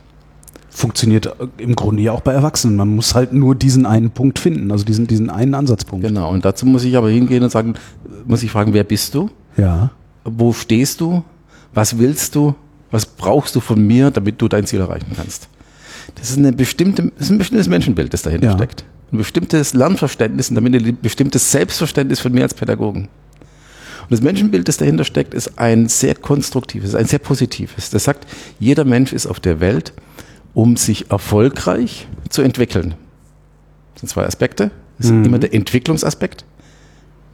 [0.69, 2.75] Funktioniert äh, im Grunde ja auch bei Erwachsenen.
[2.75, 6.05] Man muss halt nur diesen einen Punkt finden, also diesen, diesen einen Ansatzpunkt.
[6.05, 7.73] Genau, und dazu muss ich aber hingehen und sagen,
[8.25, 9.29] muss ich fragen, wer bist du?
[9.57, 9.91] Ja.
[10.23, 11.23] Wo stehst du?
[11.73, 12.55] Was willst du?
[12.91, 15.49] Was brauchst du von mir, damit du dein Ziel erreichen kannst?
[16.15, 18.53] Das ist, eine bestimmte, das ist ein bestimmtes Menschenbild, das dahinter ja.
[18.53, 23.08] steckt ein bestimmtes Lernverständnis und damit ein bestimmtes Selbstverständnis von mir als Pädagogen.
[24.04, 27.89] Und das Menschenbild, das dahinter steckt, ist ein sehr konstruktives, ein sehr positives.
[27.89, 28.28] Das sagt,
[28.60, 29.93] jeder Mensch ist auf der Welt,
[30.54, 32.95] um sich erfolgreich zu entwickeln.
[33.93, 34.71] Das sind zwei Aspekte.
[34.97, 35.26] Das ist mhm.
[35.26, 36.45] immer der Entwicklungsaspekt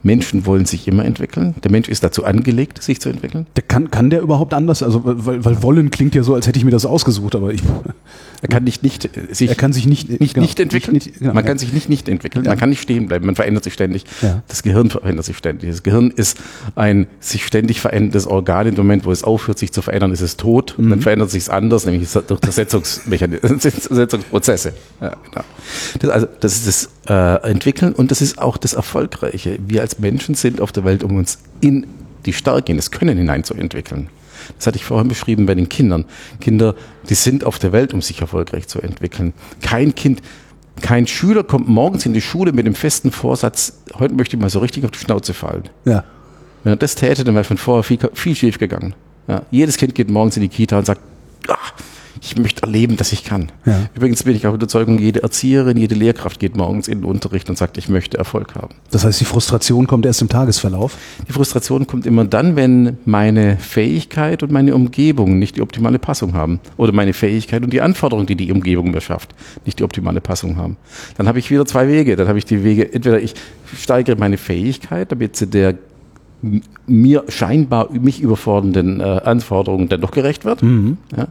[0.02, 1.54] Menschen wollen sich immer entwickeln.
[1.62, 3.46] Der Mensch ist dazu angelegt, sich zu entwickeln.
[3.56, 4.82] Der kann, kann der überhaupt anders?
[4.82, 7.62] Also, weil, weil wollen klingt ja so, als hätte ich mir das ausgesucht, aber ich.
[8.42, 9.50] Er kann nicht, nicht äh, sich.
[9.50, 10.94] Er kann sich nicht, nicht, genau, nicht entwickeln.
[10.94, 11.48] Nicht, genau, man ja.
[11.48, 12.44] kann sich nicht, nicht entwickeln.
[12.44, 12.52] Ja.
[12.52, 13.26] Man kann nicht stehen bleiben.
[13.26, 14.04] Man verändert sich ständig.
[14.22, 14.42] Ja.
[14.48, 15.70] Das Gehirn verändert sich ständig.
[15.70, 16.38] Das Gehirn ist
[16.74, 18.66] ein sich ständig veränderndes Organ.
[18.66, 20.78] Im Moment, wo es aufhört, sich zu verändern, ist es tot.
[20.78, 20.90] Und mhm.
[20.90, 24.72] dann verändert sich es anders, nämlich durch Setzungsprozesse.
[25.00, 25.44] Ja, genau.
[25.98, 29.58] Das, also, das ist das äh, Entwickeln und das ist auch das Erfolgreiche.
[29.66, 31.86] Wir als Menschen sind auf der Welt, um uns in
[32.26, 34.08] die Stärke, in das Können hineinzuentwickeln.
[34.56, 36.04] Das hatte ich vorhin beschrieben bei den Kindern.
[36.40, 36.74] Kinder,
[37.08, 39.32] die sind auf der Welt, um sich erfolgreich zu entwickeln.
[39.62, 40.22] Kein Kind,
[40.80, 44.50] kein Schüler kommt morgens in die Schule mit dem festen Vorsatz, heute möchte ich mal
[44.50, 45.64] so richtig auf die Schnauze fallen.
[45.84, 46.04] Ja.
[46.64, 48.94] Wenn er das täte, dann wäre von vorher viel, viel schief gegangen.
[49.28, 49.42] Ja.
[49.50, 51.00] Jedes Kind geht morgens in die Kita und sagt,
[51.48, 51.72] ach,
[52.22, 53.50] ich möchte erleben, dass ich kann.
[53.64, 53.88] Ja.
[53.94, 57.56] Übrigens bin ich auch Überzeugung, jede Erzieherin, jede Lehrkraft geht morgens in den Unterricht und
[57.56, 58.74] sagt, ich möchte Erfolg haben.
[58.90, 60.96] Das heißt, die Frustration kommt erst im Tagesverlauf?
[61.28, 66.34] Die Frustration kommt immer dann, wenn meine Fähigkeit und meine Umgebung nicht die optimale Passung
[66.34, 66.60] haben.
[66.76, 70.56] Oder meine Fähigkeit und die Anforderungen, die die Umgebung mir schafft, nicht die optimale Passung
[70.56, 70.76] haben.
[71.16, 72.16] Dann habe ich wieder zwei Wege.
[72.16, 73.34] Dann habe ich die Wege, entweder ich
[73.74, 75.74] steigere meine Fähigkeit, damit sie der
[76.86, 80.62] mir scheinbar mich überfordernden äh, Anforderungen dann doch gerecht wird.
[80.62, 80.96] Mhm.
[81.16, 81.28] Ja.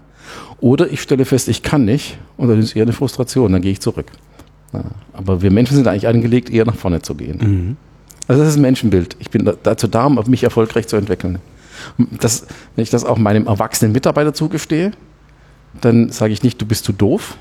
[0.59, 3.71] Oder ich stelle fest, ich kann nicht und dann ist eher eine Frustration, dann gehe
[3.71, 4.07] ich zurück.
[4.73, 7.37] Ja, aber wir Menschen sind eigentlich angelegt, eher nach vorne zu gehen.
[7.41, 7.77] Mhm.
[8.27, 9.15] Also das ist ein Menschenbild.
[9.19, 11.39] Ich bin dazu da, um mich erfolgreich zu entwickeln.
[11.97, 14.91] Das, wenn ich das auch meinem erwachsenen Mitarbeiter zugestehe,
[15.81, 17.37] dann sage ich nicht, du bist zu doof,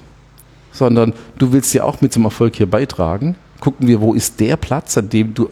[0.73, 3.37] sondern du willst ja auch mit zum Erfolg hier beitragen.
[3.61, 5.49] Gucken wir, wo ist der Platz, an dem du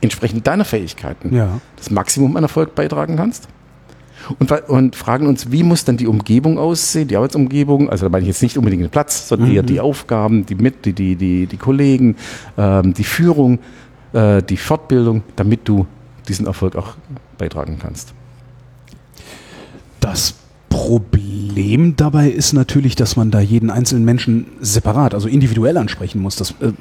[0.00, 1.60] entsprechend deiner Fähigkeiten ja.
[1.76, 3.48] das Maximum an Erfolg beitragen kannst
[4.38, 8.22] und, und fragen uns, wie muss dann die Umgebung aussehen, die Arbeitsumgebung, also da meine
[8.22, 9.56] ich jetzt nicht unbedingt den Platz, sondern mhm.
[9.56, 12.16] eher die Aufgaben, die mit, die, die, die, die Kollegen,
[12.56, 13.58] ähm, die Führung,
[14.12, 15.86] äh, die Fortbildung, damit du
[16.28, 16.94] diesen Erfolg auch
[17.38, 18.14] beitragen kannst.
[20.00, 20.34] Das
[20.68, 26.36] Problem dabei ist natürlich, dass man da jeden einzelnen Menschen separat, also individuell ansprechen muss.
[26.36, 26.72] Das äh,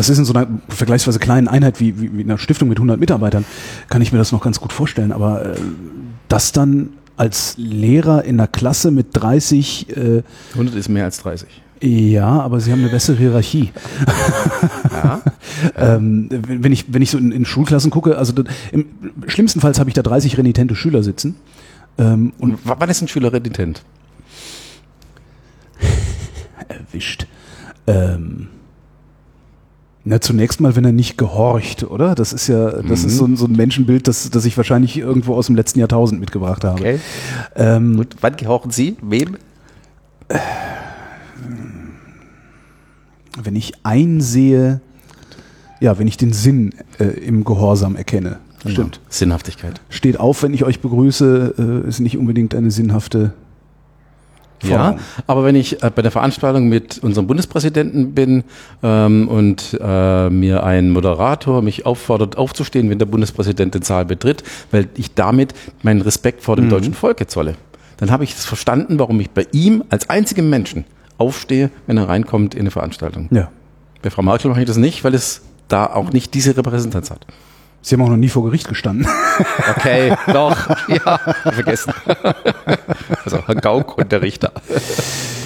[0.00, 2.98] das ist in so einer vergleichsweise kleinen Einheit wie, wie, wie einer Stiftung mit 100
[2.98, 3.44] Mitarbeitern,
[3.90, 5.12] kann ich mir das noch ganz gut vorstellen.
[5.12, 5.56] Aber äh,
[6.28, 9.94] das dann als Lehrer in einer Klasse mit 30.
[9.94, 11.48] Äh, 100 ist mehr als 30.
[11.82, 13.72] Ja, aber sie haben eine bessere Hierarchie.
[14.90, 15.20] Ja.
[15.76, 18.86] ähm, wenn ich wenn ich so in, in Schulklassen gucke, also das, im
[19.26, 21.36] schlimmsten Fall habe ich da 30 renitente Schüler sitzen.
[21.98, 23.82] Ähm, und w wann ist ein Schüler renitent?
[26.68, 27.26] Erwischt.
[27.86, 28.48] Ähm,
[30.02, 32.14] na, zunächst mal, wenn er nicht gehorcht, oder?
[32.14, 33.08] Das ist ja, das mhm.
[33.08, 36.20] ist so ein, so ein Menschenbild, das, das ich wahrscheinlich irgendwo aus dem letzten Jahrtausend
[36.20, 36.80] mitgebracht habe.
[36.80, 37.00] Okay.
[37.54, 38.16] Ähm, Gut.
[38.20, 38.96] Wann gehorchen Sie?
[39.02, 39.36] Wem?
[43.42, 44.80] Wenn ich einsehe,
[45.80, 48.38] ja, wenn ich den Sinn äh, im Gehorsam erkenne.
[48.62, 48.72] Genau.
[48.72, 49.00] Stimmt.
[49.08, 49.80] Sinnhaftigkeit.
[49.90, 53.32] Steht auf, wenn ich euch begrüße, äh, ist nicht unbedingt eine sinnhafte
[54.62, 54.96] ja,
[55.26, 58.44] aber wenn ich äh, bei der Veranstaltung mit unserem Bundespräsidenten bin
[58.82, 64.42] ähm, und äh, mir ein Moderator mich auffordert, aufzustehen, wenn der Bundespräsident den Saal betritt,
[64.70, 66.70] weil ich damit meinen Respekt vor dem mhm.
[66.70, 67.54] deutschen Volke zolle,
[67.96, 70.84] dann habe ich es verstanden, warum ich bei ihm als einzigem Menschen
[71.18, 73.28] aufstehe, wenn er reinkommt in eine Veranstaltung.
[73.30, 73.50] Ja.
[74.02, 77.26] Bei Frau Merkel mache ich das nicht, weil es da auch nicht diese Repräsentanz hat.
[77.82, 79.06] Sie haben auch noch nie vor Gericht gestanden.
[79.76, 80.68] Okay, doch.
[80.88, 81.18] Ja,
[81.52, 81.94] vergessen.
[83.24, 84.52] Also Herr Gauck und der Richter.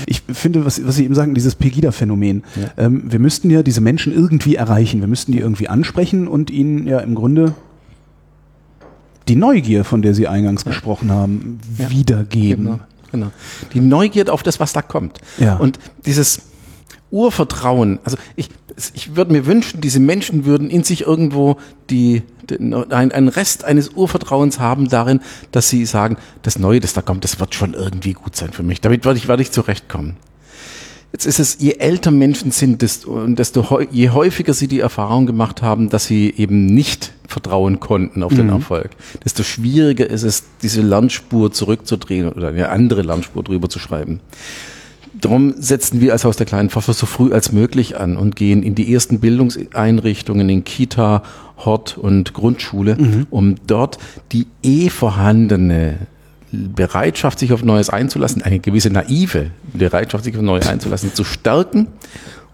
[0.06, 2.42] Ich finde, was, was Sie eben sagen, dieses Pegida-Phänomen.
[2.56, 2.84] Ja.
[2.84, 5.00] Ähm, wir müssten ja diese Menschen irgendwie erreichen.
[5.00, 7.54] Wir müssten die irgendwie ansprechen und ihnen ja im Grunde
[9.28, 10.70] die Neugier, von der Sie eingangs ja.
[10.70, 11.90] gesprochen haben, ja.
[11.90, 12.64] wiedergeben.
[12.64, 12.80] Genau,
[13.12, 13.30] genau.
[13.72, 15.20] Die Neugier auf das, was da kommt.
[15.38, 15.56] Ja.
[15.56, 16.42] Und dieses
[17.10, 18.00] Urvertrauen.
[18.04, 18.48] Also ich,
[18.94, 21.56] ich würde mir wünschen, diese Menschen würden in sich irgendwo
[21.90, 25.20] die, den, ein, einen Rest eines Urvertrauens haben darin,
[25.52, 28.62] dass sie sagen, das Neue, das da kommt, das wird schon irgendwie gut sein für
[28.62, 28.80] mich.
[28.80, 30.16] Damit werde ich, werde ich zurechtkommen.
[31.12, 35.62] Jetzt ist es, je älter Menschen sind, desto, desto je häufiger sie die Erfahrung gemacht
[35.62, 38.54] haben, dass sie eben nicht vertrauen konnten auf den mhm.
[38.54, 38.90] Erfolg,
[39.24, 44.18] desto schwieriger ist es, diese Lernspur zurückzudrehen oder eine andere Lernspur drüber zu schreiben.
[45.24, 48.62] Darum setzen wir als Haus der kleinen Pfaffer so früh als möglich an und gehen
[48.62, 51.22] in die ersten Bildungseinrichtungen, in Kita,
[51.56, 53.26] Hort und Grundschule, mhm.
[53.30, 53.96] um dort
[54.32, 56.00] die eh vorhandene
[56.52, 61.86] Bereitschaft, sich auf Neues einzulassen, eine gewisse naive Bereitschaft, sich auf Neues einzulassen, zu stärken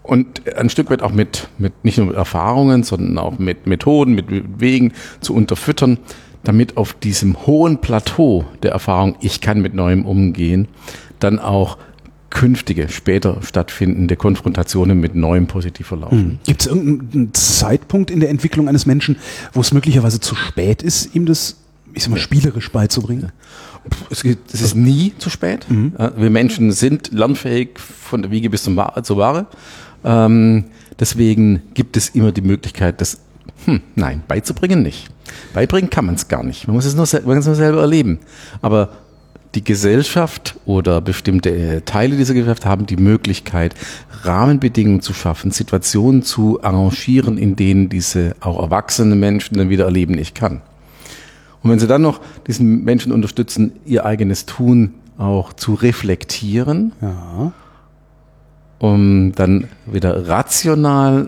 [0.01, 4.13] und ein Stück weit auch mit, mit nicht nur mit Erfahrungen, sondern auch mit Methoden,
[4.13, 4.27] mit
[4.61, 5.97] Wegen zu unterfüttern,
[6.45, 10.69] damit auf diesem hohen Plateau der Erfahrung, ich kann mit Neuem umgehen,
[11.19, 11.77] dann auch
[12.31, 16.17] künftige, später stattfindende Konfrontationen mit neuem positiv verlaufen.
[16.17, 16.39] Hm.
[16.45, 19.17] Gibt es irgendeinen Zeitpunkt in der Entwicklung eines Menschen,
[19.53, 21.57] wo es möglicherweise zu spät ist, ihm das,
[21.93, 23.31] ich sag mal, spielerisch beizubringen?
[24.09, 25.65] Es, es ist nie zu spät.
[25.69, 25.93] Mhm.
[26.15, 29.47] Wir Menschen sind lernfähig von der Wiege bis zum zur Ware.
[30.03, 30.65] Ähm,
[30.99, 33.19] deswegen gibt es immer die Möglichkeit, das
[33.65, 35.09] hm, nein, beizubringen nicht.
[35.53, 36.67] Beibringen kann man es gar nicht.
[36.67, 38.19] Man muss es nur, man muss es nur selber erleben.
[38.61, 38.89] Aber
[39.55, 43.75] die Gesellschaft oder bestimmte äh, Teile dieser Gesellschaft haben die Möglichkeit,
[44.23, 50.17] Rahmenbedingungen zu schaffen, Situationen zu arrangieren, in denen diese auch erwachsenen Menschen dann wieder erleben,
[50.17, 50.61] ich kann.
[51.63, 57.53] Und wenn sie dann noch diesen Menschen unterstützen, ihr eigenes Tun auch zu reflektieren, ja
[58.81, 61.27] um dann wieder rational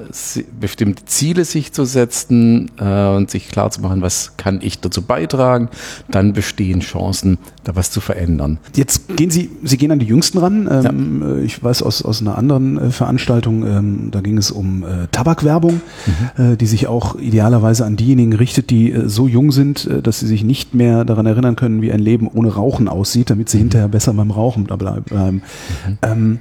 [0.60, 5.04] bestimmte Ziele sich zu setzen äh, und sich klar zu machen, was kann ich dazu
[5.04, 5.70] beitragen,
[6.10, 8.58] dann bestehen Chancen, da was zu verändern.
[8.76, 10.68] Jetzt gehen Sie, Sie gehen an die Jüngsten ran.
[10.68, 11.44] Ähm, ja.
[11.44, 15.80] Ich weiß aus, aus einer anderen äh, Veranstaltung, ähm, da ging es um äh, Tabakwerbung,
[16.08, 16.54] mhm.
[16.54, 20.22] äh, die sich auch idealerweise an diejenigen richtet, die äh, so jung sind, äh, dass
[20.22, 23.58] sie sich nicht mehr daran erinnern können, wie ein Leben ohne Rauchen aussieht, damit sie
[23.58, 23.62] mhm.
[23.62, 25.44] hinterher besser beim Rauchen bleiben.
[25.86, 25.98] Mhm.
[26.02, 26.40] Ähm,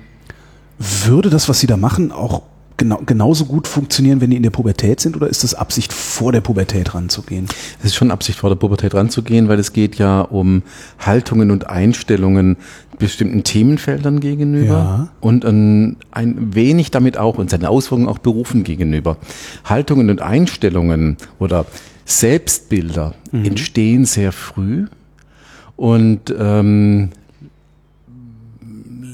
[1.07, 2.43] würde das, was Sie da machen, auch
[2.77, 6.33] genau, genauso gut funktionieren, wenn die in der Pubertät sind oder ist das Absicht vor
[6.33, 7.47] der Pubertät ranzugehen?
[7.79, 10.63] Es ist schon Absicht vor der Pubertät ranzugehen, weil es geht ja um
[10.99, 12.57] Haltungen und Einstellungen
[12.99, 15.09] bestimmten Themenfeldern gegenüber ja.
[15.21, 19.17] und ein, ein wenig damit auch und seine Auswirkungen auch Berufen gegenüber.
[19.65, 21.67] Haltungen und Einstellungen oder
[22.05, 23.45] Selbstbilder mhm.
[23.45, 24.87] entstehen sehr früh
[25.77, 27.11] und ähm,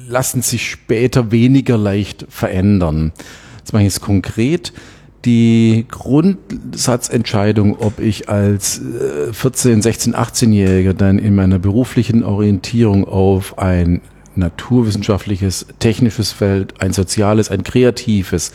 [0.09, 3.13] lassen sich später weniger leicht verändern.
[3.59, 4.73] Jetzt mache ich es konkret.
[5.25, 8.81] Die Grundsatzentscheidung, ob ich als
[9.33, 14.01] 14, 16, 18-Jähriger dann in meiner beruflichen Orientierung auf ein
[14.37, 18.53] naturwissenschaftliches, technisches Feld, ein soziales, ein kreatives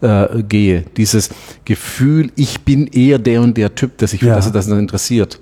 [0.00, 0.84] äh, gehe.
[0.96, 1.28] Dieses
[1.66, 4.36] Gefühl, ich bin eher der und der Typ, der sich für ja.
[4.36, 5.38] das und das interessiert,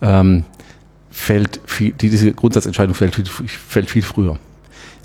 [0.00, 0.44] ähm,
[1.10, 4.38] fällt viel, diese Grundsatzentscheidung fällt, fällt viel früher.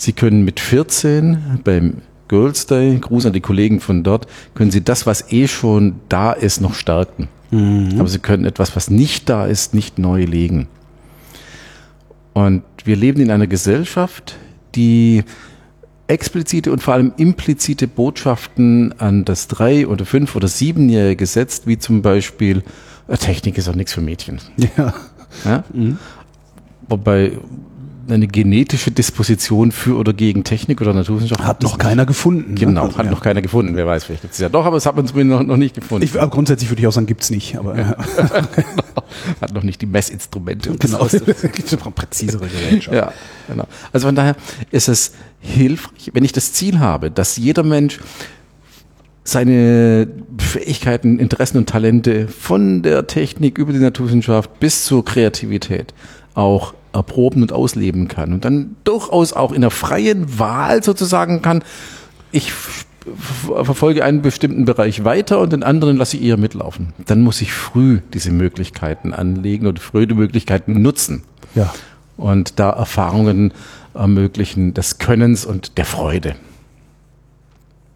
[0.01, 4.83] Sie können mit 14 beim Girls Day, Gruß an die Kollegen von dort, können Sie
[4.83, 7.27] das, was eh schon da ist, noch stärken.
[7.51, 7.99] Mhm.
[7.99, 10.67] Aber Sie können etwas, was nicht da ist, nicht neu legen.
[12.33, 14.37] Und wir leben in einer Gesellschaft,
[14.73, 15.23] die
[16.07, 21.77] explizite und vor allem implizite Botschaften an das drei- oder fünf- oder siebenjährige setzt, wie
[21.77, 22.63] zum Beispiel,
[23.07, 24.39] äh, Technik ist auch nichts für Mädchen.
[24.77, 24.95] Ja.
[25.45, 25.63] Ja?
[26.87, 27.33] Wobei
[28.11, 32.53] eine genetische Disposition für oder gegen Technik oder Naturwissenschaft Hat noch keiner gefunden.
[32.53, 32.59] ne?
[32.59, 33.11] Genau, Also, hat ja.
[33.11, 33.75] noch keiner gefunden.
[33.75, 35.75] Wer weiß, vielleicht gibt es ja doch, aber es hat man zumindest noch, noch nicht
[35.75, 36.03] gefunden.
[36.05, 37.57] Ich, grundsätzlich würde ich auch sagen, gibt's nicht.
[37.57, 37.95] Aber ja.
[39.41, 40.71] hat noch nicht die Messinstrumente.
[40.71, 40.99] um genau.
[40.99, 41.51] auszufinden.
[41.55, 42.95] Gibt es präzisere Geräte.
[42.95, 43.13] Ja,
[43.47, 43.65] genau.
[43.93, 44.35] Also von daher
[44.71, 47.99] ist es hilfreich, wenn ich das Ziel habe, dass jeder Mensch
[49.23, 55.93] seine Fähigkeiten, Interessen und Talente von der Technik über die Naturwissenschaft bis zur Kreativität
[56.33, 61.63] auch erproben und ausleben kann und dann durchaus auch in der freien Wahl sozusagen kann,
[62.31, 62.51] ich
[63.53, 66.93] verfolge einen bestimmten Bereich weiter und den anderen lasse ich eher mitlaufen.
[67.05, 71.23] Dann muss ich früh diese Möglichkeiten anlegen und früh die Möglichkeiten nutzen
[71.55, 71.73] Ja.
[72.17, 73.53] und da Erfahrungen
[73.93, 76.35] ermöglichen des Könnens und der Freude.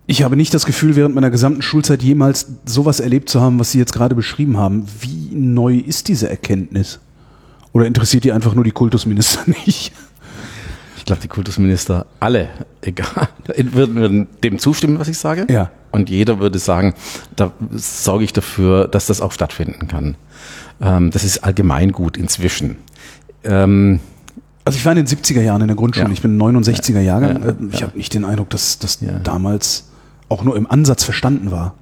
[0.08, 3.72] Ich habe nicht das Gefühl, während meiner gesamten Schulzeit jemals sowas erlebt zu haben, was
[3.72, 4.86] Sie jetzt gerade beschrieben haben.
[5.02, 7.00] Wie neu ist diese Erkenntnis?
[7.76, 9.92] Oder interessiert die einfach nur die Kultusminister nicht?
[10.98, 12.48] Ich glaube, die Kultusminister alle,
[12.82, 15.46] egal, würden, würden dem zustimmen, was ich sage.
[15.50, 15.72] Ja.
[15.92, 16.94] Und jeder würde sagen,
[17.36, 20.16] da sorge ich dafür, dass das auch stattfinden kann.
[20.82, 22.78] Ähm, das ist allgemein gut inzwischen.
[23.44, 24.00] Ähm,
[24.64, 26.14] Also ich war in den 70er Jahren in der Grundschule, Ja.
[26.14, 27.44] ich bin 69er Jahrgang.
[27.44, 29.20] Ja, Äh, Ich habe nicht den Eindruck, dass das Ja.
[29.20, 29.90] damals
[30.30, 31.76] auch nur im Ansatz verstanden war.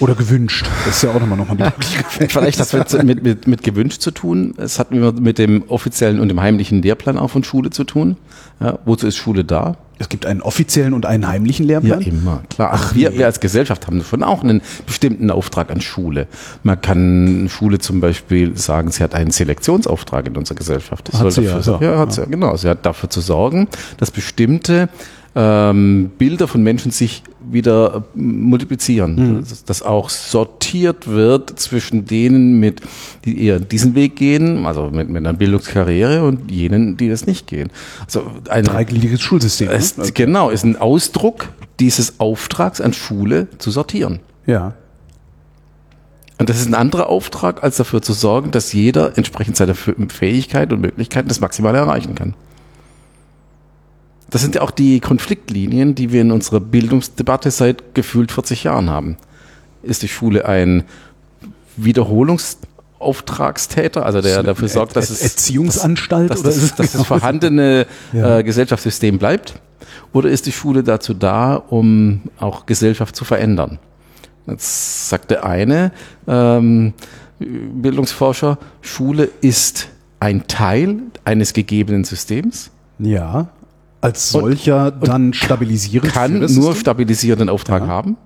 [0.00, 0.66] Oder gewünscht.
[0.84, 2.06] Das ist ja auch nochmal noch mal die Möglichkeit.
[2.32, 4.54] Vielleicht hat es mit, mit, mit gewünscht zu tun.
[4.56, 8.16] Es hat mit dem offiziellen und dem heimlichen Lehrplan auch von Schule zu tun.
[8.60, 9.76] Ja, wozu ist Schule da?
[9.98, 12.00] Es gibt einen offiziellen und einen heimlichen Lehrplan.
[12.00, 12.70] immer, klar.
[12.72, 13.18] Ach, wir, nee.
[13.18, 16.26] wir als Gesellschaft haben schon auch einen bestimmten Auftrag an Schule.
[16.64, 21.12] Man kann Schule zum Beispiel sagen, sie hat einen Selektionsauftrag in unserer Gesellschaft.
[21.12, 21.92] Hat soll sie dafür, ja, sorgen- ja.
[21.92, 22.56] ja, hat sie ja, genau.
[22.56, 24.88] Sie hat dafür zu sorgen, dass bestimmte
[25.36, 29.14] ähm, Bilder von Menschen sich wieder multiplizieren.
[29.16, 29.40] Mhm.
[29.40, 32.80] Dass, dass auch sortiert wird zwischen denen, mit,
[33.24, 37.46] die eher diesen Weg gehen, also mit, mit einer Bildungskarriere und jenen, die das nicht
[37.46, 37.70] gehen.
[38.04, 39.68] Also ein Dreigliedriges Schulsystem.
[39.68, 39.74] ne?
[39.74, 41.48] es, genau, ist ein Ausdruck
[41.80, 44.20] dieses Auftrags an Schule zu sortieren.
[44.46, 44.74] Ja.
[46.38, 50.10] Und das ist ein anderer Auftrag, als dafür zu sorgen, dass jeder entsprechend seiner Fäh-
[50.10, 52.34] Fähigkeit und Möglichkeiten das Maximale erreichen kann.
[54.30, 58.90] Das sind ja auch die Konfliktlinien, die wir in unserer Bildungsdebatte seit gefühlt 40 Jahren
[58.90, 59.16] haben.
[59.82, 60.84] Ist die Schule ein
[61.76, 67.06] Wiederholungsauftragstäter, also der dafür sorgt, dass es Erziehungsanstalt dass oder das, ist es dass das
[67.06, 68.38] vorhandene Ja.
[68.38, 69.54] äh, Gesellschaftssystem bleibt?
[70.12, 73.78] Oder ist die Schule dazu da, um auch Gesellschaft zu verändern?
[74.46, 75.92] Jetzt sagt der eine
[76.28, 76.92] ähm,
[77.38, 79.88] Bildungsforscher, Schule ist
[80.20, 83.48] ein Teil eines gegebenen Systems, Ja.
[84.04, 87.88] Als solcher dann stabilisierend kann für nur das stabilisierenden Auftrag Ja.
[87.88, 88.16] haben.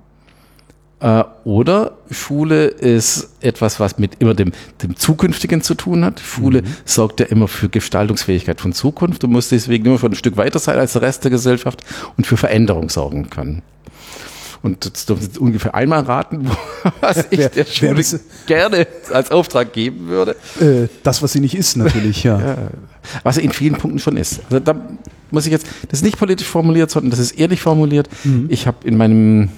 [1.00, 4.50] Äh, oder Schule ist etwas, was mit immer dem,
[4.82, 6.18] dem Zukünftigen zu tun hat.
[6.18, 6.66] Schule Mhm.
[6.84, 10.58] sorgt ja immer für Gestaltungsfähigkeit von Zukunft und muss deswegen immer schon ein Stück weiter
[10.58, 11.84] sein als der Rest der Gesellschaft
[12.16, 13.62] und für Veränderung sorgen können.
[14.60, 16.50] Und jetzt dürfen Sie ungefähr einmal raten,
[17.00, 20.34] was ich Wer- der Schule das- gerne als Auftrag geben würde.
[20.60, 22.56] Äh, das, was sie nicht ist, natürlich, ja.
[23.22, 24.40] Was er in vielen Punkten schon ist.
[24.50, 24.74] Also da
[25.30, 28.08] muss ich jetzt, das ist nicht politisch formuliert, sondern das ist ehrlich formuliert.
[28.48, 29.48] Ich habe in meinem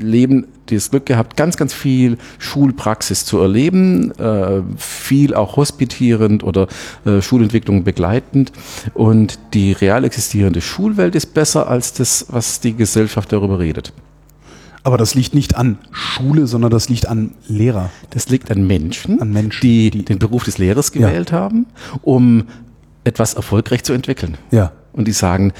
[0.00, 6.66] Leben das Glück gehabt, ganz, ganz viel Schulpraxis zu erleben, äh, viel auch hospitierend oder
[7.04, 8.50] äh, Schulentwicklung begleitend.
[8.94, 13.92] Und die real existierende Schulwelt ist besser als das, was die Gesellschaft darüber redet.
[14.82, 17.90] Aber das liegt nicht an Schule, sondern das liegt an Lehrer.
[18.10, 21.66] Das liegt an Menschen, An Menschen, die, die- den Beruf des Lehrers gewählt haben,
[22.02, 22.44] um
[23.04, 24.36] etwas erfolgreich zu entwickeln.
[24.50, 24.72] Ja.
[24.92, 25.52] Und die sagen,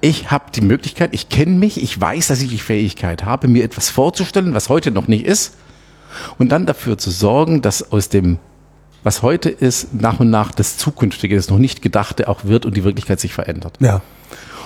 [0.00, 3.64] ich habe die Möglichkeit, ich kenne mich, ich weiß, dass ich die Fähigkeit habe, mir
[3.64, 5.56] etwas vorzustellen, was heute noch nicht ist,
[6.38, 8.38] und dann dafür zu sorgen, dass aus dem,
[9.02, 12.76] was heute ist, nach und nach das Zukünftige, das noch nicht Gedachte auch wird und
[12.76, 13.76] die Wirklichkeit sich verändert.
[13.80, 14.02] Ja.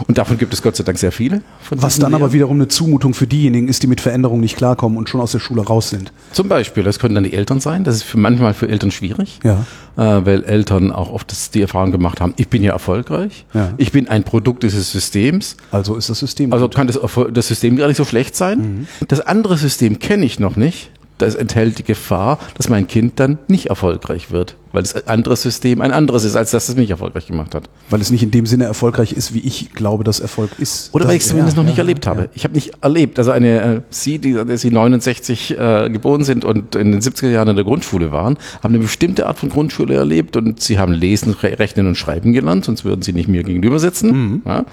[0.08, 1.42] Und davon gibt es Gott sei Dank sehr viele.
[1.60, 2.32] Von Was dann aber Lehrern.
[2.32, 5.38] wiederum eine Zumutung für diejenigen ist, die mit Veränderungen nicht klarkommen und schon aus der
[5.38, 6.12] Schule raus sind.
[6.32, 7.84] Zum Beispiel, das können dann die Eltern sein.
[7.84, 9.64] Das ist für manchmal für Eltern schwierig, Ja.
[9.96, 13.72] äh, weil Eltern auch oft das, die Erfahrung gemacht haben, ich bin ja erfolgreich, Ja.
[13.76, 15.56] ich bin ein Produkt dieses Systems.
[15.70, 16.52] Also ist das System.
[16.52, 16.98] Also kann das,
[17.32, 18.86] das System gar nicht so schlecht sein.
[19.08, 20.90] Das andere System kenne ich noch nicht.
[21.18, 24.56] Das enthält die Gefahr, dass mein Kind dann nicht erfolgreich wird.
[24.72, 27.64] Weil das andere System ein anderes ist, als das es mich erfolgreich gemacht hat.
[27.90, 30.94] Weil es nicht in dem Sinne erfolgreich ist, wie ich glaube, dass Erfolg ist.
[30.94, 32.22] Oder weil ich es zumindest ja, noch nicht ja, erlebt habe.
[32.22, 32.28] ja.
[32.34, 36.44] Ich habe nicht erlebt, also eine äh, Sie, die, die Sie 69 äh, geboren sind
[36.44, 39.94] und in den 70er Jahren in der Grundschule waren, haben eine bestimmte Art von Grundschule
[39.94, 43.42] erlebt und Sie haben Lesen, Re Rechnen und Schreiben gelernt, sonst würden Sie nicht mir
[43.42, 44.42] gegenüber sitzen.
[44.46, 44.64] Ja?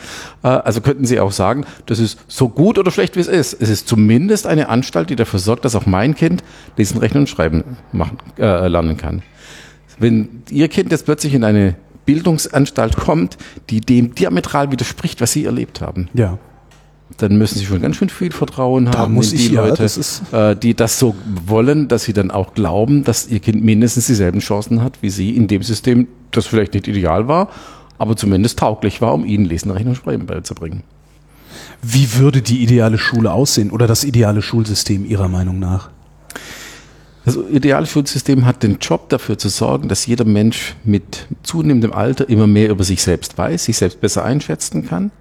[0.44, 3.54] Äh, also könnten Sie auch sagen, das ist so gut oder schlecht, wie es ist.
[3.60, 6.44] Es ist zumindest eine Anstalt, die dafür sorgt, dass auch mein Kind
[6.78, 9.22] Lesen, Rechnen und Schreiben machen, äh, lernen kann.
[10.00, 11.76] Wenn Ihr Kind jetzt plötzlich in eine
[12.06, 13.38] Bildungsanstalt kommt,
[13.70, 16.38] die dem diametral widerspricht, was Sie erlebt haben, Ja.
[17.18, 19.66] dann müssen Sie schon ganz schön viel Vertrauen Da haben muss in ich- die ja,
[19.66, 23.40] Leute, das ist- äh, die das so wollen, dass sie dann auch glauben, dass Ihr
[23.40, 27.50] Kind mindestens dieselben Chancen hat wie Sie in dem System, das vielleicht nicht ideal war,
[27.98, 30.84] aber zumindest tauglich war, um Ihnen Lesen, Rechnen und Schreiben beizubringen.
[31.82, 35.90] Wie würde die ideale Schule aussehen oder das ideale Schulsystem Ihrer Meinung nach?
[37.26, 42.30] Das ideale Schulsystem hat den Job dafür zu sorgen, dass jeder Mensch mit zunehmendem Alter
[42.30, 45.12] immer mehr über sich selbst weiß, sich selbst besser einschätzen kann,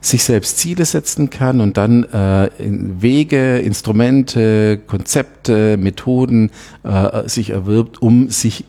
[0.00, 6.50] sich selbst Ziele setzen kann und dann äh, Wege, Instrumente, Konzepte, Methoden
[6.82, 8.64] äh, sich erwirbt, um sich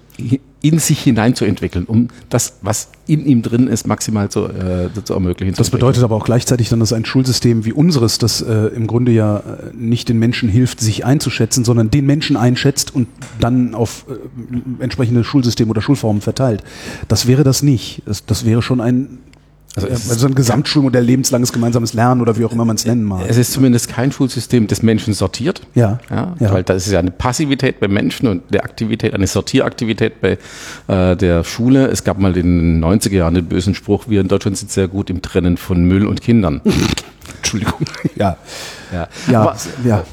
[0.61, 5.53] in sich hineinzuentwickeln, um das, was in ihm drin ist, maximal zu, äh, zu ermöglichen.
[5.53, 5.79] zu Das entwickeln.
[5.79, 9.37] bedeutet aber auch gleichzeitig dann, dass ein Schulsystem wie unseres, das äh, im Grunde ja
[9.37, 9.41] äh,
[9.75, 13.07] nicht den Menschen hilft, sich einzuschätzen, sondern den Menschen einschätzt und
[13.39, 16.63] dann auf äh, entsprechende Schulsysteme oder Schulformen verteilt.
[17.07, 18.01] Das wäre das nicht.
[18.05, 19.19] Das, das wäre schon ein,
[19.77, 23.03] Also also, also ein Gesamtschulmodell, lebenslanges gemeinsames Lernen oder wie auch immer man es nennen
[23.03, 23.25] mag.
[23.27, 25.61] Es ist zumindest kein Schulsystem, das Menschen sortiert.
[25.75, 25.99] Ja.
[26.09, 26.51] Ja, Ja.
[26.51, 30.37] Weil das ist ja eine Passivität bei Menschen und eine Aktivität, eine Sortieraktivität bei
[30.87, 31.87] äh, der Schule.
[31.87, 34.87] Es gab mal in den 90er Jahren den bösen Spruch, wir in Deutschland sind sehr
[34.87, 36.61] gut im Trennen von Müll und Kindern.
[37.37, 37.85] Entschuldigung.
[38.15, 38.37] Ja.
[38.91, 39.07] Ja.
[39.31, 40.03] Ja, Aber ja.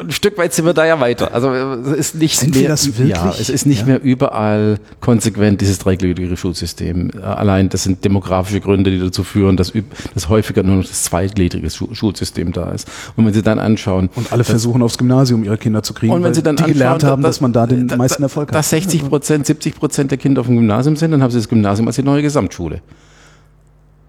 [0.00, 1.32] Ein Stück weit sind wir da ja weiter.
[1.34, 3.08] Also es ist nicht Sind wir mehr, das wirklich?
[3.16, 3.86] Ja, es ist nicht Ja.
[3.86, 7.10] mehr überall konsequent dieses dreigliedrige Schulsystem.
[7.14, 9.72] Äh, Allein das sind demografische Gründe, die dazu führen, dass,
[10.14, 12.88] dass häufiger nur noch das zweigliedrige Schu- Schulsystem da ist.
[13.16, 16.22] Und wenn Sie dann anschauen, Und alle versuchen aufs Gymnasium ihre Kinder zu kriegen, Und
[16.22, 18.54] wenn Sie dann die gelernt haben, dass man da den meisten Erfolg hat.
[18.54, 21.48] Dass 60 Prozent, 70 Prozent der Kinder auf dem Gymnasium sind, dann haben Sie das
[21.48, 22.80] Gymnasium als die neue Gesamtschule.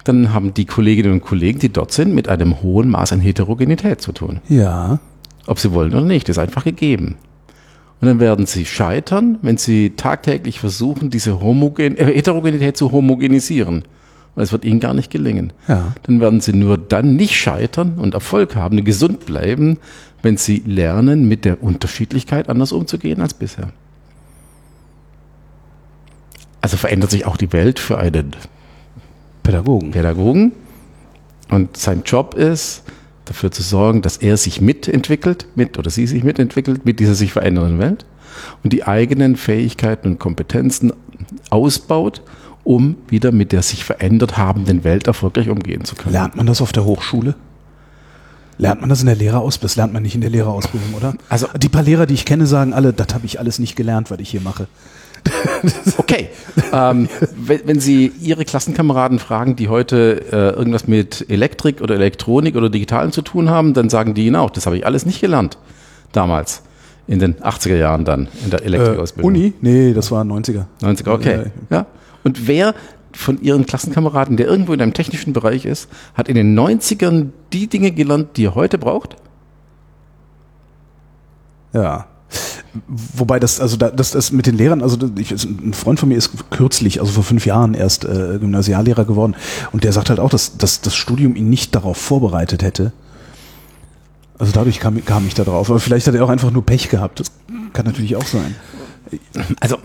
[0.03, 4.01] Dann haben die Kolleginnen und Kollegen, die dort sind, mit einem hohen Maß an Heterogenität
[4.01, 4.39] zu tun.
[4.49, 4.99] Ja.
[5.47, 7.17] Ob sie wollen oder nicht, ist einfach gegeben.
[8.01, 13.83] Und dann werden sie scheitern, wenn sie tagtäglich versuchen, diese Homogen äh, Heterogenität zu homogenisieren.
[14.35, 15.53] Und es wird ihnen gar nicht gelingen.
[15.67, 15.93] Ja.
[16.03, 19.77] Dann werden sie nur dann nicht scheitern und Erfolg haben, gesund bleiben,
[20.21, 23.69] wenn sie lernen, mit der Unterschiedlichkeit anders umzugehen als bisher.
[26.59, 28.35] Also verändert sich auch die Welt für einen
[29.43, 29.91] Pädagogen.
[29.91, 30.51] Pädagogen.
[31.49, 32.83] Und sein Job ist,
[33.25, 37.33] dafür zu sorgen, dass er sich mitentwickelt, mit oder sie sich mitentwickelt mit dieser sich
[37.33, 38.05] verändernden Welt
[38.63, 40.93] und die eigenen Fähigkeiten und Kompetenzen
[41.49, 42.21] ausbaut,
[42.63, 46.13] um wieder mit der sich verändert habenden Welt erfolgreich umgehen zu können.
[46.13, 47.35] Lernt man das auf der Hochschule?
[48.57, 49.67] Lernt man das in der Lehrerausbildung?
[49.67, 51.13] Das lernt man nicht in der Lehrerausbildung, oder?
[51.29, 54.11] Also- die paar Lehrer, die ich kenne, sagen alle, das habe ich alles nicht gelernt,
[54.11, 54.67] was ich hier mache.
[55.97, 56.29] Okay.
[56.71, 62.55] ähm, wenn, wenn Sie Ihre Klassenkameraden fragen, die heute äh, irgendwas mit Elektrik oder Elektronik
[62.55, 65.21] oder Digitalen zu tun haben, dann sagen die Ihnen auch, das habe ich alles nicht
[65.21, 65.57] gelernt.
[66.11, 66.61] Damals.
[67.07, 69.31] In den 80er Jahren dann, in der Äh, Elektrikausbildung.
[69.31, 69.53] Uni?
[69.61, 70.65] Nee, das war 90er.
[70.81, 71.45] 90er, okay.
[71.69, 71.85] Ja.
[72.23, 72.73] Und wer
[73.13, 77.67] von Ihren Klassenkameraden, der irgendwo in einem technischen Bereich ist, hat in den 90ern die
[77.67, 79.15] Dinge gelernt, die er heute braucht?
[81.73, 82.07] Ja.
[82.87, 86.17] Wobei das, also da, das, das mit den Lehrern, also ich, ein Freund von mir
[86.17, 89.35] ist kürzlich, also vor fünf Jahren erst äh, Gymnasiallehrer geworden
[89.71, 92.91] und der sagt halt auch, dass, dass das Studium ihn nicht darauf vorbereitet hätte.
[94.37, 95.69] Also dadurch kam, kam ich da drauf.
[95.69, 97.19] Aber vielleicht hat er auch einfach nur Pech gehabt.
[97.19, 97.31] Das
[97.73, 98.55] kann natürlich auch sein.
[99.59, 99.77] Also,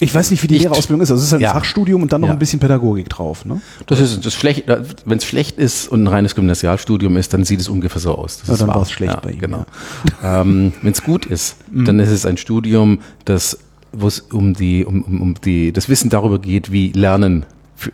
[0.00, 1.10] Ich weiß nicht, wie die Ich- Lehrerausbildung ist.
[1.10, 1.52] Also es ist halt ein Ja.
[1.52, 2.34] Fachstudium und dann noch Ja.
[2.34, 3.44] ein bisschen Pädagogik drauf.
[3.44, 3.60] Ne?
[3.86, 4.64] das ist das schlecht,
[5.04, 8.38] wenn es schlecht ist und ein reines Gymnasialstudium ist, dann sieht es ungefähr so aus.
[8.38, 8.76] Das Ja, dann wahr.
[8.76, 9.64] war's schlecht bei ihm, Genau.
[10.22, 11.84] ähm, wenn es gut ist, Mhm.
[11.84, 13.58] dann ist es ein Studium, das
[13.92, 17.46] wo es um die um, um, die das Wissen darüber geht, wie Lernen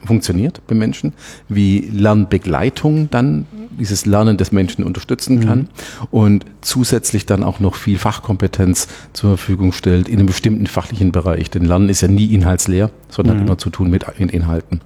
[0.05, 1.13] funktioniert bei Menschen,
[1.49, 3.47] wie Lernbegleitung dann
[3.79, 5.45] dieses Lernen des Menschen unterstützen Mhm.
[5.45, 5.69] kann
[6.11, 11.51] und zusätzlich dann auch noch viel Fachkompetenz zur Verfügung stellt in einem bestimmten fachlichen Bereich.
[11.51, 13.41] Denn Lernen ist ja nie inhaltsleer, sondern Mhm.
[13.41, 14.81] hat immer zu tun mit In- Inhalten.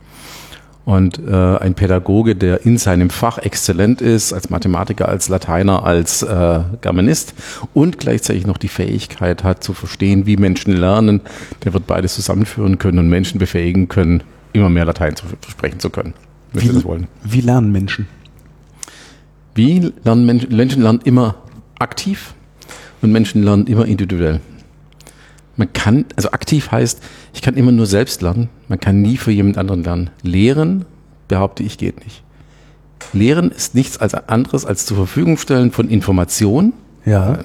[0.84, 6.22] Und äh, ein Pädagoge, der in seinem Fach exzellent ist, als Mathematiker, als Lateiner, als
[6.22, 7.34] äh, Germanist
[7.74, 11.20] und gleichzeitig noch die Fähigkeit hat zu verstehen, wie Menschen lernen,
[11.62, 14.22] der wird beides zusammenführen können und Menschen befähigen können,
[14.52, 16.14] immer mehr Latein zu sprechen zu können,
[16.52, 17.06] wenn sie Wie, das wollen.
[17.24, 18.06] wie lernen Menschen?
[19.54, 20.54] Wie lernen Menschen?
[20.56, 21.36] Menschen lernen immer
[21.78, 22.34] aktiv
[23.02, 24.40] und Menschen lernen immer individuell.
[25.56, 27.02] Man kann, also aktiv heißt,
[27.34, 28.48] ich kann immer nur selbst lernen.
[28.68, 30.10] Man kann nie für jemand anderen lernen.
[30.22, 30.84] Lehren,
[31.26, 32.22] behaupte ich, geht nicht.
[33.12, 36.74] Lehren ist nichts als anderes als zur Verfügung stellen von Informationen,
[37.04, 37.40] Ja.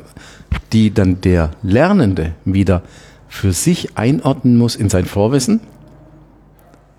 [0.73, 2.83] die dann der Lernende wieder
[3.29, 5.59] für sich einordnen muss in sein Vorwissen,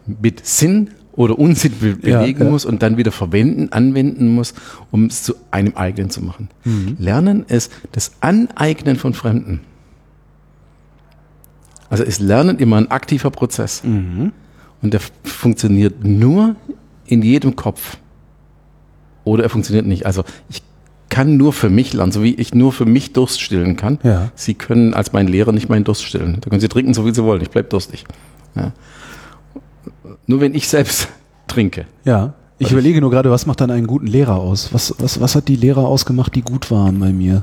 [0.06, 2.50] mit Sinn oder Unsinn be Ja, belegen ja.
[2.50, 4.54] muss und dann wieder verwenden, anwenden muss,
[4.90, 6.48] um es zu einem eigenen zu machen.
[6.64, 6.96] Mhm.
[6.98, 9.60] Lernen ist das Aneignen von Fremden.
[11.88, 13.84] Also ist Lernen immer ein aktiver Prozess.
[13.84, 14.32] Mhm.
[14.82, 16.56] Und der funktioniert nur
[17.06, 17.98] in jedem Kopf.
[19.24, 20.04] Oder er funktioniert nicht.
[20.04, 20.62] Also ich
[21.08, 23.98] kann nur für mich lernen, so wie ich nur für mich Durst stillen kann.
[24.02, 24.32] Ja.
[24.34, 26.38] Sie können als mein Lehrer nicht meinen Durst stillen.
[26.40, 27.40] Da können Sie trinken, so viel Sie wollen.
[27.40, 28.04] Ich bleibe durstig.
[28.56, 28.72] Ja.
[30.26, 31.08] Nur wenn ich selbst
[31.46, 31.86] trinke.
[32.04, 32.34] Ja.
[32.58, 34.72] Ich Weil überlege nur gerade, was macht dann einen guten Lehrer aus?
[34.72, 37.42] Was, was, was hat die Lehrer ausgemacht, die gut waren bei mir?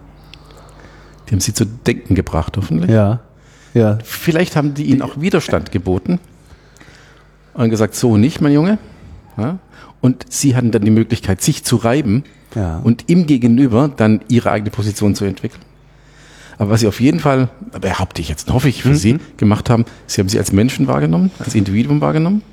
[1.28, 2.90] Die haben Sie zu denken gebracht, hoffentlich.
[2.90, 3.20] Ja.
[3.74, 4.00] Ja.
[4.04, 6.20] Vielleicht haben die ihnen auch Widerstand geboten
[7.54, 8.78] und gesagt, so nicht, mein Junge.
[9.38, 9.60] Ja?
[10.02, 12.24] Und sie hatten dann die Möglichkeit, sich zu reiben
[12.56, 12.80] Ja.
[12.80, 15.62] und im Gegenüber dann ihre eigene Position zu entwickeln.
[16.58, 19.86] Aber was sie auf jeden Fall, behaupte ich jetzt, hoffe ich für sie, gemacht haben,
[20.08, 22.44] sie haben sie als Menschen wahrgenommen, als Individuum wahrgenommen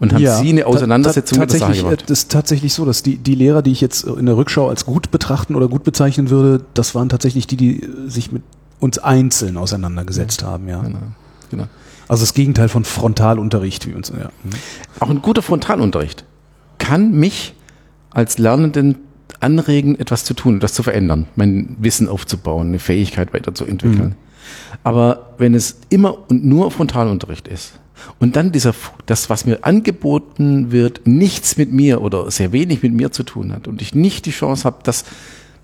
[0.00, 2.02] und haben sie eine Auseinandersetzung mit der Sache tatsächlich, gemacht.
[2.02, 4.68] äh, Das ist tatsächlich so, dass die, die Lehrer, die ich jetzt in der Rückschau
[4.68, 8.42] als gut betrachten oder gut bezeichnen würde, das waren tatsächlich die, die äh, sich mit
[8.80, 10.80] uns einzeln auseinandergesetzt haben, ja.
[10.80, 10.98] Genau,
[11.50, 11.64] genau.
[12.06, 14.30] Also das Gegenteil von Frontalunterricht, wie uns, ja.
[15.00, 16.24] Auch ein guter Frontalunterricht
[16.78, 17.54] kann mich
[18.10, 18.96] als Lernenden
[19.40, 24.14] anregen, etwas zu tun, etwas zu verändern, mein Wissen aufzubauen, eine Fähigkeit weiterzuentwickeln.
[24.84, 27.72] Aber wenn es immer und nur Frontalunterricht ist
[28.18, 28.74] und dann dieser,
[29.06, 33.52] das, was mir angeboten wird, nichts mit mir oder sehr wenig mit mir zu tun
[33.52, 35.04] hat und ich nicht die Chance habe, dass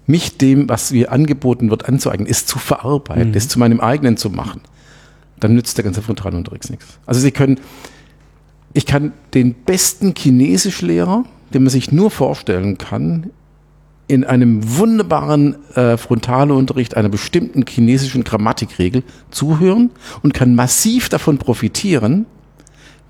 [0.07, 4.31] mich dem, was mir angeboten wird, anzueignen, ist zu verarbeiten, ist zu meinem eigenen zu
[4.31, 4.61] machen,
[5.41, 6.99] dann nützt der ganze Frontalunterricht nichts.
[7.07, 7.59] Also Sie können
[8.75, 11.25] ich kann den besten Chinesischlehrer,
[11.55, 13.31] den man sich nur vorstellen kann,
[14.07, 19.91] in einem wunderbaren äh, Frontalunterricht einer bestimmten chinesischen Grammatikregel zuhören
[20.23, 22.27] und kann massiv davon profitieren,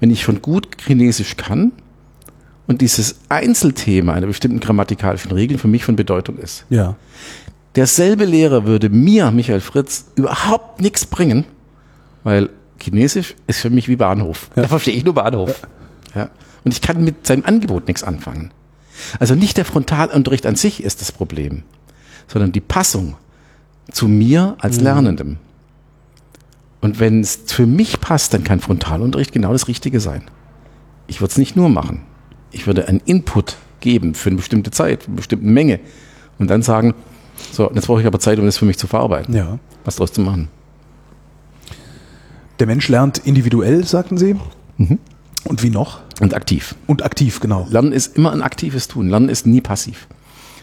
[0.01, 1.73] wenn ich schon gut Chinesisch kann
[2.67, 6.65] und dieses Einzelthema einer bestimmten grammatikalischen Regel für mich von Bedeutung ist.
[6.71, 6.97] Ja.
[7.75, 11.45] Derselbe Lehrer würde mir, Michael Fritz, überhaupt nichts bringen,
[12.23, 14.51] weil Chinesisch ist für mich wie Bahnhof.
[14.55, 15.67] Da verstehe ich nur Bahnhof.
[16.15, 16.31] Ja.
[16.65, 18.53] Und ich kann mit seinem Angebot nichts anfangen.
[19.19, 21.63] Also nicht der Frontalunterricht an sich ist das Problem,
[22.29, 23.17] sondern die Passung
[23.91, 25.37] zu mir als Lernendem.
[26.81, 30.23] Und wenn es für mich passt, dann kann Frontalunterricht genau das Richtige sein.
[31.07, 32.03] Ich würde es nicht nur machen.
[32.51, 35.81] Ich würde einen Input geben für eine bestimmte Zeit, für eine bestimmte Menge
[36.39, 36.95] und dann sagen,
[37.53, 39.59] so, jetzt brauche ich aber Zeit, um das für mich zu verarbeiten, Ja.
[39.85, 40.49] was daraus zu machen.
[42.59, 44.37] Der Mensch lernt individuell, sagten Sie.
[45.45, 46.01] Und wie noch?
[46.21, 46.75] Und aktiv.
[46.87, 47.67] Und aktiv, genau.
[47.71, 49.09] Lernen ist immer ein aktives Tun.
[49.09, 50.07] Lernen ist nie passiv.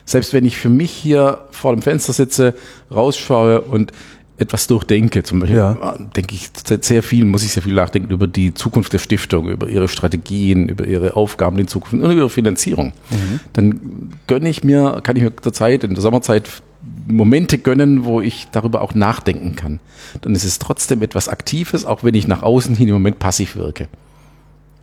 [0.06, 2.56] Selbst wenn ich für mich hier vor dem Fenster sitze,
[2.90, 3.92] rausschaue und
[4.38, 5.74] etwas durchdenke, zum Beispiel, Ja.
[5.74, 6.50] äh, denke ich
[6.82, 10.68] sehr viel, muss ich sehr viel nachdenken über die Zukunft der Stiftung, über ihre Strategien,
[10.68, 12.94] über ihre Aufgaben in Zukunft und über ihre Finanzierung.
[13.54, 16.50] Dann gönne ich mir, kann ich mir zur Zeit, in der Sommerzeit
[17.08, 19.80] Momente gönnen, wo ich darüber auch nachdenken kann.
[20.22, 23.56] Dann ist es trotzdem etwas Aktives, auch wenn ich nach außen hin im Moment passiv
[23.56, 23.88] wirke.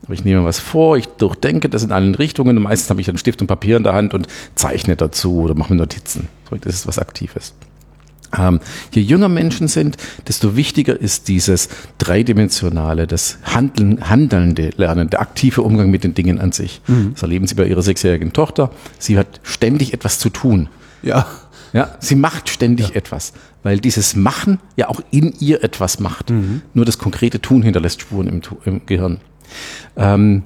[0.04, 3.06] Aber ich nehme was vor, ich durchdenke das in allen Richtungen und meistens habe ich
[3.06, 6.28] dann Stift und Papier in der Hand und zeichne dazu oder mache mir Notizen.
[6.62, 7.52] Das ist was Aktives.
[8.36, 8.60] Ähm,
[8.92, 9.96] je jünger Menschen sind,
[10.26, 11.68] desto wichtiger ist dieses
[11.98, 16.82] dreidimensionale, das Handeln, handelnde Lernen, der aktive Umgang mit den Dingen an sich.
[17.12, 18.70] Das erleben Sie bei Ihrer sechsjährigen Tochter.
[18.98, 20.68] Sie hat ständig etwas zu tun.
[21.02, 21.26] Ja.
[21.74, 26.30] Ja, sie macht ständig etwas, weil dieses Machen ja auch in ihr etwas macht.
[26.72, 29.18] Nur das konkrete Tun hinterlässt Spuren im, im Gehirn.
[29.96, 30.42] Ähm,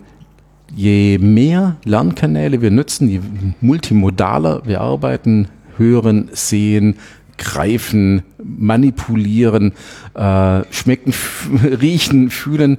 [0.75, 3.21] je mehr Lernkanäle wir nutzen, je
[3.61, 6.97] multimodaler wir arbeiten, hören, sehen,
[7.39, 9.73] greifen, manipulieren,
[10.15, 11.15] äh, schmecken,
[11.81, 12.79] riechen, fühlen,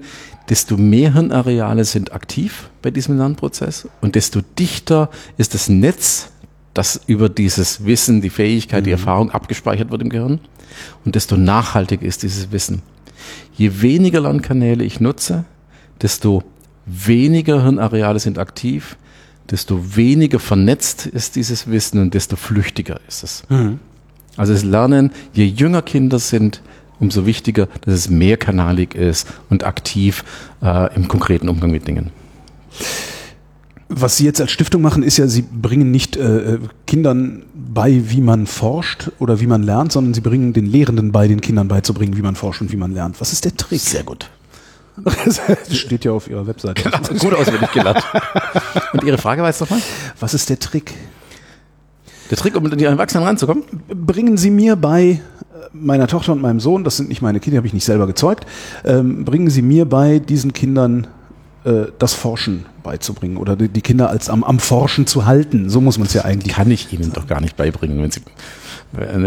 [0.49, 6.31] desto mehr Hirnareale sind aktiv bei diesem Lernprozess und desto dichter ist das Netz,
[6.73, 10.39] das über dieses Wissen, die Fähigkeit, die Erfahrung abgespeichert wird im Gehirn
[11.05, 12.81] und desto nachhaltiger ist dieses Wissen.
[13.55, 15.45] Je weniger Lernkanäle ich nutze,
[16.01, 16.43] desto
[16.85, 18.97] weniger Hirnareale sind aktiv,
[19.49, 23.43] desto weniger vernetzt ist dieses Wissen und desto flüchtiger ist es.
[24.35, 26.61] Also das Lernen, je jünger Kinder sind,
[26.99, 30.23] umso wichtiger, dass es mehrkanalig ist und aktiv
[30.61, 32.11] äh, im konkreten Umgang mit Dingen.
[33.89, 38.21] Was Sie jetzt als Stiftung machen, ist ja, Sie bringen nicht äh, Kindern bei, wie
[38.21, 42.17] man forscht oder wie man lernt, sondern Sie bringen den Lehrenden bei, den Kindern beizubringen,
[42.17, 43.21] wie man forscht und wie man lernt.
[43.21, 43.81] Was ist der Trick?
[43.81, 44.29] Sehr gut.
[44.97, 45.41] Das
[45.77, 46.89] steht ja auf Ihrer Webseite.
[47.19, 48.03] Gut auswendig gelernt.
[48.93, 49.81] Und Ihre Frage war jetzt nochmal?
[50.19, 50.93] Was ist der Trick?
[52.29, 53.63] Der Trick, um an die Erwachsenen ranzukommen?
[53.87, 55.19] Bringen Sie mir bei äh,
[55.73, 58.45] meiner Tochter und meinem Sohn, das sind nicht meine Kinder, habe ich nicht selber gezeugt,
[58.85, 61.07] ähm, bringen Sie mir bei, diesen Kindern
[61.65, 65.69] äh, das Forschen beizubringen oder die, die Kinder als am, am Forschen zu halten.
[65.69, 66.55] So muss man es ja eigentlich.
[66.55, 68.21] Kann ich Ihnen doch gar nicht beibringen, wenn Sie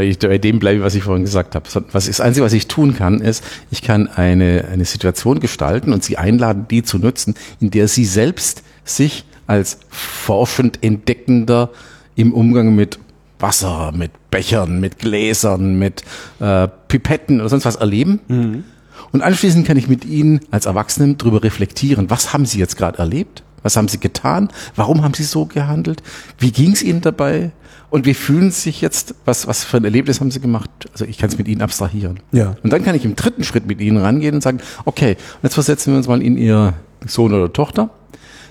[0.01, 1.67] ich bei dem bleibe, was ich vorhin gesagt habe.
[1.93, 6.05] Was das Einzige, was ich tun kann, ist, ich kann eine, eine Situation gestalten und
[6.05, 11.71] Sie einladen, die zu nutzen, in der Sie selbst sich als forschend Entdeckender
[12.14, 12.99] im Umgang mit
[13.39, 16.03] Wasser, mit Bechern, mit Gläsern, mit
[16.41, 18.21] äh, Pipetten oder sonst was erleben.
[18.29, 18.64] Mhm.
[19.12, 22.99] Und anschließend kann ich mit Ihnen als Erwachsenen darüber reflektieren, was haben Sie jetzt gerade
[22.99, 23.43] erlebt?
[23.62, 24.49] Was haben Sie getan?
[24.77, 26.03] Warum haben Sie so gehandelt?
[26.39, 27.51] Wie ging es Ihnen dabei?
[27.97, 29.14] Und wie fühlen Sie sich jetzt?
[29.24, 30.68] Was, was für ein Erlebnis haben Sie gemacht?
[30.92, 32.20] Also ich kann es mit Ihnen abstrahieren.
[32.30, 32.55] Ja.
[32.62, 35.55] Und dann kann ich im dritten Schritt mit Ihnen rangehen und sagen, okay, und jetzt
[35.55, 36.74] versetzen wir uns mal in Ihr
[37.07, 37.88] Sohn oder Tochter.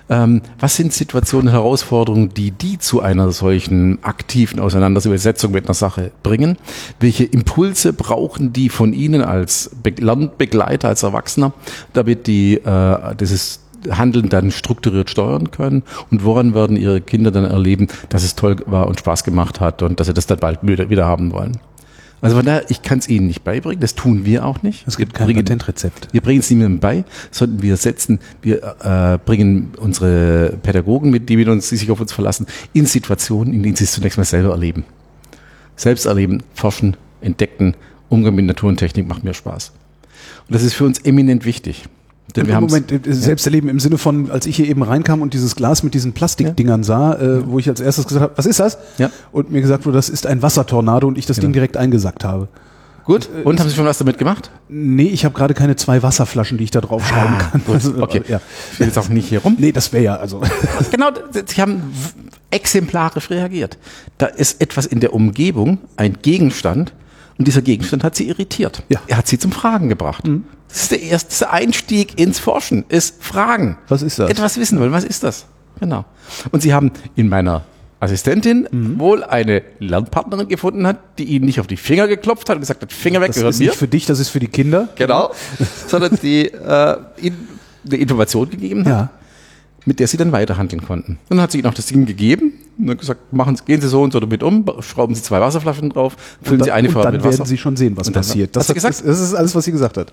[0.09, 6.11] Ähm, was sind Situationen, Herausforderungen, die die zu einer solchen aktiven Auseinandersetzung mit einer Sache
[6.23, 6.57] bringen?
[6.99, 11.53] Welche Impulse brauchen die von Ihnen als Be Lernbegleiter, als Erwachsener,
[11.93, 13.59] damit die äh, dieses
[13.91, 18.57] Handeln dann strukturiert steuern können und woran werden ihre Kinder dann erleben, dass es toll
[18.65, 21.57] war und Spaß gemacht hat und dass sie das dann bald wieder, haben wollen.
[22.21, 24.87] Also von daher, ich kann es Ihnen nicht beibringen, das tun wir auch nicht.
[24.87, 26.07] Es gibt kein bringen- Patentrezept.
[26.11, 31.37] wir bringen es niemandem bei, sondern wir setzen, wir äh, bringen unsere Pädagogen mit, die
[31.37, 34.23] mit uns, die sich auf uns verlassen, in Situationen, in denen sie es zunächst mal
[34.23, 34.85] selber erleben.
[35.75, 37.75] Selbst erleben, forschen, entdecken,
[38.09, 39.73] Umgang mit Natur und Technik macht mir Spaß.
[40.47, 41.85] Und das ist für uns eminent wichtig.
[42.35, 45.21] Denn wir haben's- Moment, äh, selbst erleben im Sinne von, als ich hier eben reinkam
[45.21, 48.45] und dieses Glas mit diesen Plastikdingern sah, äh, wo ich als erstes gesagt habe, was
[48.45, 48.77] ist das?
[48.97, 49.09] Ja.
[49.31, 52.47] Und mir gesagt wurde, das ist ein Wassertornado und ich das Ding direkt eingesackt habe.
[53.05, 53.29] Gut.
[53.43, 54.49] Und haben Sie schon was damit gemacht?
[54.67, 57.61] Nee, ich habe gerade keine zwei Wasserflaschen, die ich da draufschrauben kann.
[57.63, 58.23] Gut, Also, okay.
[58.27, 58.41] Ja.
[58.73, 59.55] Ich will jetzt auch nicht hier rum.
[59.59, 60.41] Nee, das wäre ja, also.
[60.91, 61.11] Genau,
[61.45, 61.83] sie haben
[62.49, 63.77] exemplarisch reagiert.
[64.17, 66.93] Da ist etwas in der Umgebung, ein Gegenstand,
[67.37, 68.81] und dieser Gegenstand hat sie irritiert.
[68.89, 68.99] Ja.
[68.99, 69.03] Mhm.
[69.07, 70.23] Er hat sie zum Fragen gebracht.
[70.75, 73.77] Das ist der erste Einstieg ins Forschen, ist Fragen.
[73.87, 74.29] Was ist das?
[74.29, 75.45] Etwas wissen wollen, was ist das?
[75.79, 76.03] Genau.
[76.51, 77.63] Und sie haben in meiner
[78.01, 78.99] Assistentin Mhm.
[78.99, 82.81] wohl eine Lernpartnerin gefunden hat, die ihnen nicht auf die Finger geklopft hat und gesagt
[82.81, 83.67] hat, Finger weg, Das gehört ist mir.
[83.67, 84.89] nicht für dich, das ist für die Kinder.
[84.97, 85.31] Genau.
[85.87, 87.47] Sondern die äh, ihnen
[87.85, 89.09] eine Information gegeben hat Ja.
[89.85, 91.13] mit der sie dann weiterhandeln konnten.
[91.29, 93.87] Und dann hat sie ihnen auch das Ding gegeben und hat gesagt, machen gehen Sie
[93.87, 96.89] so und so damit um, schrauben Sie zwei Wasserflaschen drauf, füllen Und Sie dann- eine
[96.89, 97.45] Farbe dann mit werden Wasser.
[97.45, 98.55] Sie schon sehen, was Und dann- passiert.
[98.57, 98.95] Hat sie hat- gesagt?
[98.99, 100.11] Das, das ist alles, was sie gesagt hat.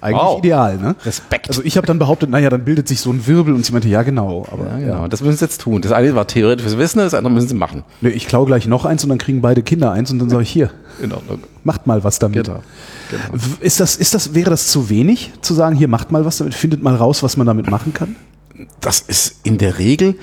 [0.00, 0.38] Eigentlich Wow.
[0.38, 0.94] ideal, ne?
[1.04, 1.48] Respekt.
[1.48, 3.88] Also ich habe dann behauptet, naja, dann bildet sich so ein Wirbel und sie meinte,
[3.88, 4.46] ja genau.
[4.52, 5.08] Aber ja, genau.
[5.08, 5.80] Das müssen Sie jetzt tun.
[5.82, 7.82] Das eine war theoretisches Wissen, das andere müssen Sie machen.
[8.00, 10.42] Nö, ich klau gleich noch eins und dann kriegen beide Kinder eins und dann sage
[10.42, 10.70] ich hier,
[11.02, 11.40] In Ordnung.
[11.64, 12.44] macht mal was damit.
[12.46, 12.60] Genau.
[13.32, 16.38] W- Ist das, ist das, wäre das zu wenig, zu sagen, hier macht mal was
[16.38, 18.16] damit, findet mal raus, was man damit machen kann?
[18.80, 20.14] Das ist in der Regel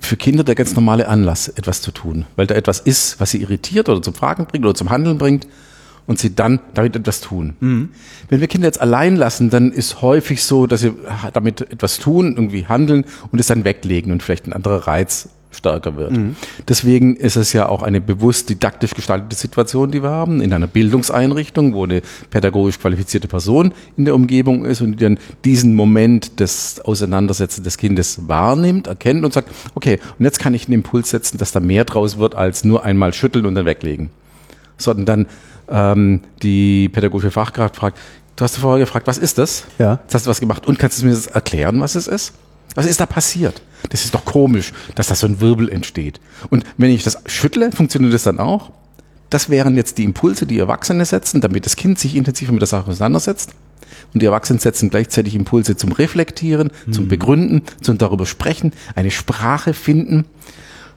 [0.00, 2.26] für Kinder der ganz normale Anlass, etwas zu tun.
[2.36, 5.46] Weil da etwas ist, was sie irritiert oder zum Fragen bringt oder zum Handeln bringt
[6.06, 7.54] und sie dann damit etwas tun.
[8.28, 10.92] Wenn wir Kinder jetzt allein lassen, dann ist häufig so, dass sie
[11.32, 15.96] damit etwas tun, irgendwie handeln und es dann weglegen und vielleicht ein anderer Reiz stärker
[15.96, 16.12] wird.
[16.68, 20.66] Deswegen ist es ja auch eine bewusst didaktisch gestaltete Situation, die wir haben, in einer
[20.66, 26.40] Bildungseinrichtung, wo eine pädagogisch qualifizierte Person in der Umgebung ist und die dann diesen Moment
[26.40, 31.10] des Auseinandersetzens des Kindes wahrnimmt, erkennt und sagt, okay, und jetzt kann ich einen Impuls
[31.10, 34.10] setzen, dass da mehr draus wird, als nur einmal schütteln und dann weglegen
[34.76, 35.26] sondern dann
[35.68, 37.98] ähm, die pädagogische Fachkraft fragt,
[38.36, 39.64] du hast vorher gefragt, was ist das?
[39.78, 40.00] Ja.
[40.02, 42.34] Jetzt hast du was gemacht und kannst du mir das erklären, was es ist?
[42.74, 43.62] Was ist da passiert?
[43.90, 46.20] Das ist doch komisch, dass da so ein Wirbel entsteht.
[46.50, 48.72] Und wenn ich das schüttle, funktioniert das dann auch?
[49.30, 52.68] Das wären jetzt die Impulse, die Erwachsene setzen, damit das Kind sich intensiver mit der
[52.68, 53.52] Sache auseinandersetzt.
[54.12, 59.74] Und die Erwachsenen setzen gleichzeitig Impulse zum Reflektieren, zum Begründen, zum darüber sprechen, eine Sprache
[59.74, 60.24] finden,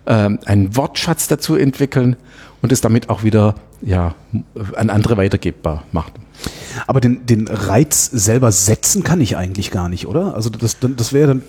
[0.05, 2.15] ähm, einen Wortschatz dazu entwickeln
[2.61, 4.15] und es damit auch wieder ja,
[4.75, 6.11] an andere weitergebbar machen.
[6.85, 10.35] Aber den, den Reiz selber setzen kann ich eigentlich gar nicht, oder?
[10.35, 11.41] Also das, das wäre dann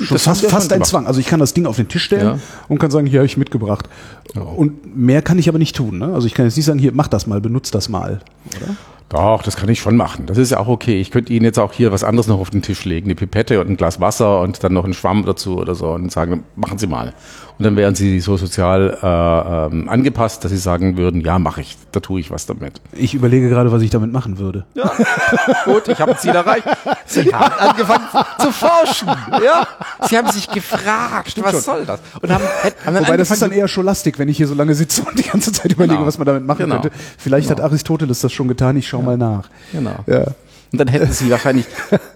[0.00, 0.90] schon Das fast, fast ein gemacht.
[0.90, 1.06] Zwang.
[1.06, 2.38] Also ich kann das Ding auf den Tisch stellen Ja.
[2.68, 3.88] und kann sagen, hier habe ich mitgebracht.
[4.34, 5.98] Und mehr kann ich aber nicht tun.
[5.98, 6.12] Ne?
[6.12, 8.20] Also ich kann jetzt nicht sagen, hier mach das mal, benutz das mal.
[8.56, 8.76] Oder?
[9.08, 10.26] Doch, das kann ich schon machen.
[10.26, 11.00] Das ist ja auch okay.
[11.00, 13.60] Ich könnte Ihnen jetzt auch hier was anderes noch auf den Tisch legen, eine Pipette
[13.60, 16.78] und ein Glas Wasser und dann noch einen Schwamm dazu oder so und sagen, machen
[16.78, 17.12] Sie mal.
[17.58, 21.62] Und dann wären Sie so sozial äh, ähm, angepasst, dass Sie sagen würden, ja, mache
[21.62, 22.82] ich, da tue ich was damit.
[22.92, 24.66] Ich überlege gerade, was ich damit machen würde.
[24.74, 24.90] Ja,
[25.64, 26.66] gut, ich habe ein Ziel erreicht.
[27.06, 28.04] Sie haben angefangen
[28.40, 29.08] zu forschen.
[29.42, 29.66] Ja,
[30.06, 31.60] Sie haben sich gefragt, was schon.
[31.60, 32.00] soll das?
[32.20, 32.44] Und haben,
[32.84, 35.16] haben dann Wobei das ist dann eher Scholastik, wenn ich hier so lange sitze und
[35.18, 36.06] die ganze Zeit überlege, Genau.
[36.06, 36.80] was man damit machen Genau.
[36.80, 36.90] könnte.
[37.16, 39.48] Vielleicht hat Aristoteles das schon getan, ich schau mal nach.
[39.72, 39.96] Genau.
[40.06, 40.26] Ja.
[40.72, 41.66] Und dann hätten Sie wahrscheinlich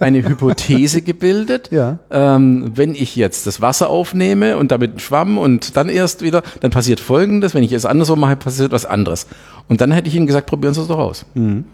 [0.01, 1.71] eine Hypothese gebildet.
[1.71, 1.99] Ja.
[2.11, 6.43] Ähm, wenn ich jetzt das Wasser aufnehme und damit einen Schwamm und dann erst wieder,
[6.61, 7.55] dann passiert Folgendes.
[7.55, 9.27] Wenn ich es andersrum mache, passiert was anderes.
[9.69, 11.27] Und dann hätte ich Ihnen gesagt, probieren Sie es doch aus.
[11.35, 11.65] Mhm.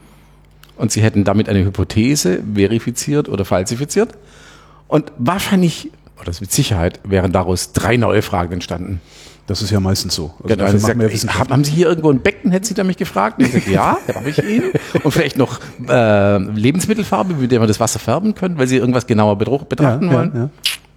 [0.77, 4.11] Und Sie hätten damit eine Hypothese verifiziert oder falsifiziert.
[4.87, 5.91] Und wahrscheinlich,
[6.21, 9.01] oder mit Sicherheit, wären daraus drei neue Fragen entstanden.
[9.47, 10.33] Das ist ja meistens so.
[10.43, 11.51] Also Genau, machen sagt, Wissenschaft.
[11.51, 13.39] haben, Sie hier irgendwo ein Becken, hätte sie da mich gefragt?
[13.39, 14.73] Und ich sag, ja, habe ich Ihnen.
[15.05, 19.07] Und vielleicht noch äh, Lebensmittelfarbe, mit der wir das Wasser färben können, weil Sie irgendwas
[19.07, 20.31] genauer betrachten Ja, wollen.
[20.35, 20.51] ja, ja.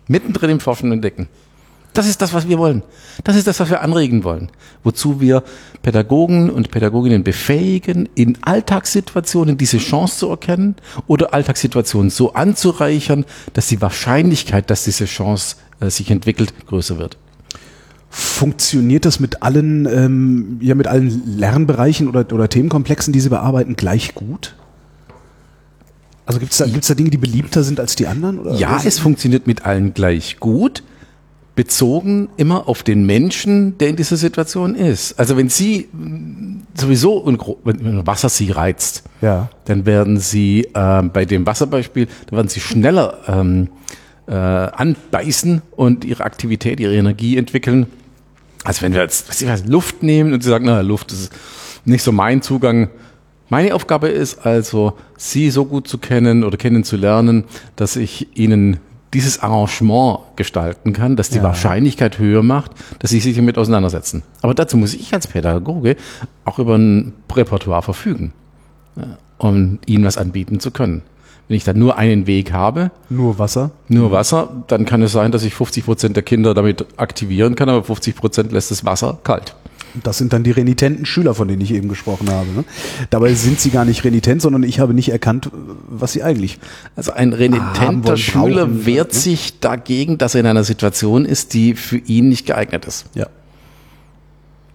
[0.08, 1.28] Mittendrin im Forschen und Entdecken.
[1.94, 2.84] Das ist das, was wir wollen.
[3.24, 4.50] Das ist das, was wir anregen wollen.
[4.84, 5.44] Wozu wir
[5.82, 10.76] Pädagogen und Pädagoginnen befähigen, in Alltagssituationen diese Chance zu erkennen
[11.08, 17.18] oder Alltagssituationen so anzureichern, dass die Wahrscheinlichkeit, dass diese Chance äh, sich entwickelt, größer wird.
[18.10, 23.76] Funktioniert das mit allen, ähm, ja, mit allen Lernbereichen oder, oder Themenkomplexen, die Sie bearbeiten,
[23.76, 24.56] gleich gut?
[26.26, 28.40] Also gibt es da, gibt's da Dinge, die beliebter sind als die anderen?
[28.40, 28.56] Oder?
[28.56, 30.84] Ja, es funktioniert mit allen gleich gut,
[31.56, 35.20] bezogen immer auf den Menschen, der in dieser Situation ist.
[35.20, 37.26] Also wenn Sie mh, sowieso,
[37.64, 39.50] wenn Wasser Sie reizt, Ja.
[39.66, 43.70] dann werden Sie ähm, bei dem Wasserbeispiel, dann werden Sie schneller ähm,
[44.28, 47.88] äh, anbeißen und Ihre Aktivität, Ihre Energie entwickeln,
[48.64, 51.32] als wenn wir jetzt was ich weiß, Luft nehmen und Sie sagen, na, Luft ist
[51.86, 52.90] nicht so mein Zugang.
[53.50, 57.46] Meine Aufgabe ist also, Sie so gut zu kennen oder kennenzulernen,
[57.76, 58.78] dass ich Ihnen
[59.14, 61.44] dieses Arrangement gestalten kann, dass die Ja.
[61.44, 64.22] Wahrscheinlichkeit höher macht, dass Sie sich damit auseinandersetzen.
[64.42, 65.96] Aber dazu muss ich als Pädagoge
[66.46, 68.34] auch über ein Repertoire verfügen,
[68.96, 71.02] ja, um Ihnen was anbieten zu können.
[71.50, 73.72] Wenn ich dann nur einen Weg habe, Nur Wasser?
[73.88, 77.68] nur Wasser, dann kann es sein, dass ich 50 Prozent der Kinder damit aktivieren kann,
[77.70, 79.56] aber 50 Prozent lässt das Wasser kalt.
[80.04, 82.48] Das sind dann die renitenten Schüler, von denen ich eben gesprochen habe.
[82.52, 82.64] Ne?
[83.10, 85.50] Dabei sind sie gar nicht renitent, sondern ich habe nicht erkannt,
[85.90, 86.60] was sie eigentlich.
[86.96, 89.20] Also ein renitenter Schüler brauchen, wehrt ne?
[89.20, 93.06] sich dagegen, dass er in einer Situation ist, die für ihn nicht geeignet ist.
[93.16, 93.26] Ja.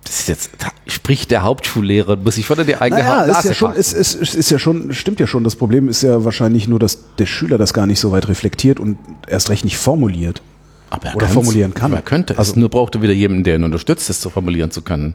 [0.04, 0.50] Das ist jetzt,
[0.86, 4.50] spricht der Hauptschullehrer, muss ich vor die eigene Naja, ist ja schon, ist, ist, ist,
[4.50, 5.44] ja schon, stimmt ja schon.
[5.44, 8.78] Das Problem ist ja wahrscheinlich nur, dass der Schüler das gar nicht so weit reflektiert
[8.78, 10.42] und erst recht nicht formuliert.
[10.90, 11.86] Aber er oder formulieren kann.
[11.92, 12.38] Aber er könnte es.
[12.38, 15.14] Also- nur braucht er wieder jemanden, der ihn unterstützt, das zu formulieren zu können.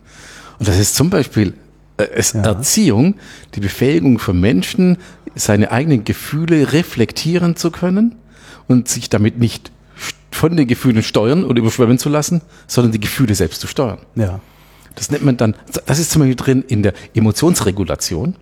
[0.58, 1.54] Und das ist zum Beispiel
[1.98, 2.42] äh, ist Ja.
[2.42, 3.16] Erziehung,
[3.56, 4.98] die Befähigung von Menschen,
[5.36, 8.16] seine eigenen Gefühle reflektieren zu können
[8.68, 9.72] und sich damit nicht
[10.32, 14.00] von den Gefühlen steuern oder überschwemmen zu lassen, sondern die Gefühle selbst zu steuern.
[14.16, 14.40] Ja.
[14.96, 18.36] Das nennt man dann, das ist zum Beispiel drin in der Emotionsregulation.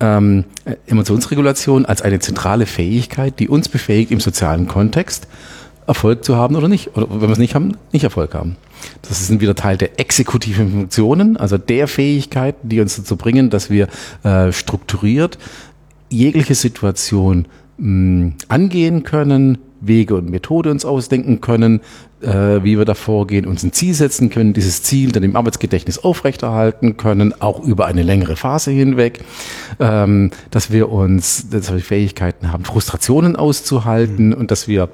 [0.00, 5.26] Ähm, äh, Emotionsregulation als eine zentrale Fähigkeit, die uns befähigt, im sozialen Kontext
[5.88, 6.96] Erfolg zu haben oder nicht.
[6.96, 8.56] Oder wenn wir es nicht haben, nicht Erfolg haben.
[9.02, 13.70] Das sind wieder Teil der exekutiven Funktionen, also der Fähigkeiten, die uns dazu bringen, dass
[13.70, 13.88] wir
[14.22, 15.38] äh, strukturiert
[16.10, 17.46] jegliche Situation
[17.78, 21.80] mh, angehen können, Wege und Methode uns ausdenken können,
[22.22, 25.98] äh, wie wir da vorgehen, uns ein Ziel setzen können, dieses Ziel dann im Arbeitsgedächtnis
[25.98, 29.20] aufrechterhalten können, auch über eine längere Phase hinweg,
[29.80, 34.88] ähm, dass wir uns, dass wir Fähigkeiten haben, Frustrationen auszuhalten und dass wir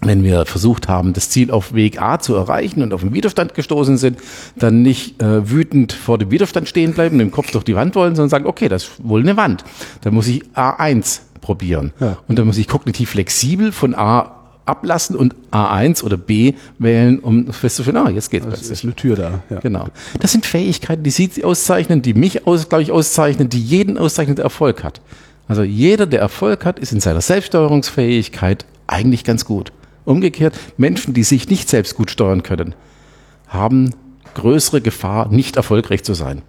[0.00, 3.54] wenn wir versucht haben, das Ziel auf Weg A zu erreichen und auf den Widerstand
[3.54, 4.18] gestoßen sind,
[4.56, 8.14] dann nicht äh, wütend vor dem Widerstand stehen bleiben, dem Kopf durch die Wand wollen,
[8.14, 9.64] sondern sagen, okay, das ist wohl eine Wand.
[10.02, 11.92] Dann muss ich A1 probieren.
[12.00, 12.18] Ja.
[12.28, 17.52] Und dann muss ich kognitiv flexibel von A ablassen und A1 oder B wählen, um
[17.52, 18.72] festzustellen, ah, jetzt geht's Es plötzlich.
[18.72, 19.42] ist eine Tür da.
[19.50, 19.60] Ja.
[19.60, 19.88] Genau.
[20.20, 24.36] Das sind Fähigkeiten, die Sie auszeichnen, die mich, aus, glaube ich, auszeichnen, die jeden auszeichnen,
[24.36, 25.00] der Erfolg hat.
[25.48, 29.72] Also jeder, der Erfolg hat, ist in seiner Selbststeuerungsfähigkeit eigentlich ganz gut.
[30.04, 32.74] Umgekehrt, Menschen, die sich nicht selbst gut steuern können,
[33.48, 33.90] haben
[34.34, 36.42] größere Gefahr, nicht erfolgreich zu sein.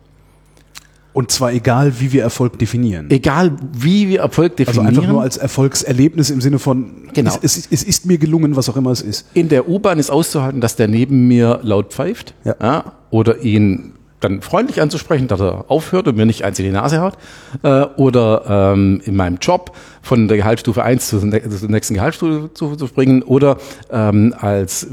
[1.15, 3.09] Und zwar egal, wie wir Erfolg definieren.
[3.09, 4.87] Egal, wie wir Erfolg Also definieren.
[4.97, 7.33] einfach nur als Erfolgserlebnis im Sinne von, Genau.
[7.41, 9.25] es, es, es ist mir gelungen, was auch immer es ist.
[9.33, 12.91] in der U-Bahn ist auszuhalten, dass der neben mir laut pfeift Ja.
[13.11, 16.99] oder ihn dann freundlich anzusprechen, dass er aufhört und mir nicht eins in die Nase
[16.99, 17.17] haut.
[17.63, 22.49] Äh, oder ähm, in meinem Job von der Gehaltsstufe 1 zur, ne- zur nächsten Gehaltsstufe
[22.53, 23.23] zu, zu springen.
[23.23, 23.57] Oder
[23.89, 24.87] ähm, als,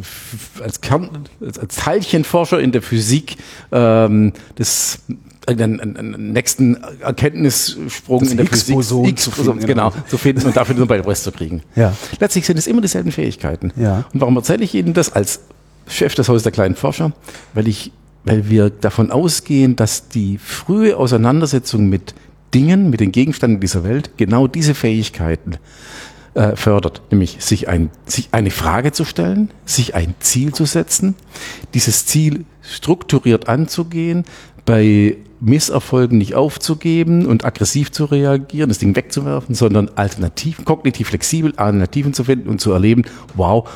[0.62, 1.08] als, Kern,
[1.44, 3.36] als, als Teilchenforscher in der Physik
[3.72, 5.00] ähm, das
[5.46, 10.04] einen, nächsten Erkenntnissprung Das in der Physik Higgs-Boson zu finden, genau, genau.
[10.06, 11.62] zu finden und dafür den Nobelpreis zu kriegen.
[11.74, 11.92] Ja.
[12.20, 13.72] Letztlich sind es immer dieselben Fähigkeiten.
[13.76, 14.04] Ja.
[14.12, 15.40] Und warum erzähle ich Ihnen das als
[15.88, 17.12] Chef des Hauses der kleinen Forscher?
[17.54, 17.92] Weil ich,
[18.24, 22.14] weil wir davon ausgehen, dass die frühe Auseinandersetzung mit
[22.54, 25.56] Dingen, mit den Gegenständen dieser Welt genau diese Fähigkeiten
[26.34, 31.14] äh, fördert, nämlich sich, ein, sich eine Frage zu stellen, sich ein Ziel zu setzen,
[31.74, 34.24] dieses Ziel strukturiert anzugehen,
[34.64, 41.52] bei Misserfolgen nicht aufzugeben und aggressiv zu reagieren, das Ding wegzuwerfen, sondern alternativ, kognitiv flexibel
[41.56, 43.02] Alternativen zu finden und zu erleben,
[43.34, 43.68] wow,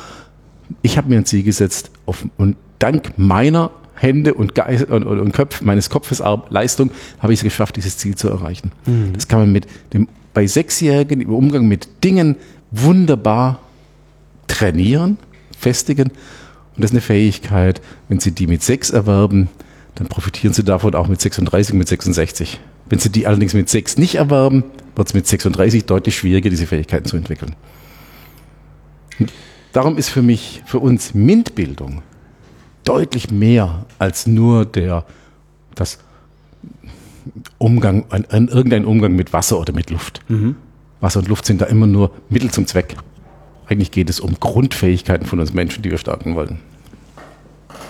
[0.81, 5.31] ich habe mir ein Ziel gesetzt auf, und dank meiner Hände und, Geist, und, und,
[5.33, 8.71] Köpf, meines Kopfes Leistung habe ich es geschafft, dieses Ziel zu erreichen.
[9.13, 12.35] Das kann man mit dem bei Sechsjährigen im Umgang mit Dingen
[12.69, 13.59] wunderbar
[14.45, 15.17] trainieren,
[15.57, 16.09] festigen.
[16.09, 19.49] Und das ist eine Fähigkeit, wenn Sie die mit sechs erwerben,
[19.97, 22.59] dann profitieren Sie davon auch mit 36, mit 66.
[22.87, 24.63] Wenn Sie die allerdings mit sechs nicht erwerben,
[24.95, 27.55] wird es mit 36 deutlich schwieriger, diese Fähigkeiten zu entwickeln.
[29.73, 32.03] Darum ist für mich, für uns MINT-Bildung
[32.83, 35.03] deutlich mehr als nur der,
[35.73, 35.97] das
[37.57, 40.21] Umgang, an, an irgendein Umgang mit Wasser oder mit Luft.
[41.01, 42.95] Wasser und Luft sind da immer nur Mittel zum Zweck.
[43.65, 46.59] Eigentlich geht es um Grundfähigkeiten von uns Menschen, die wir stärken wollen.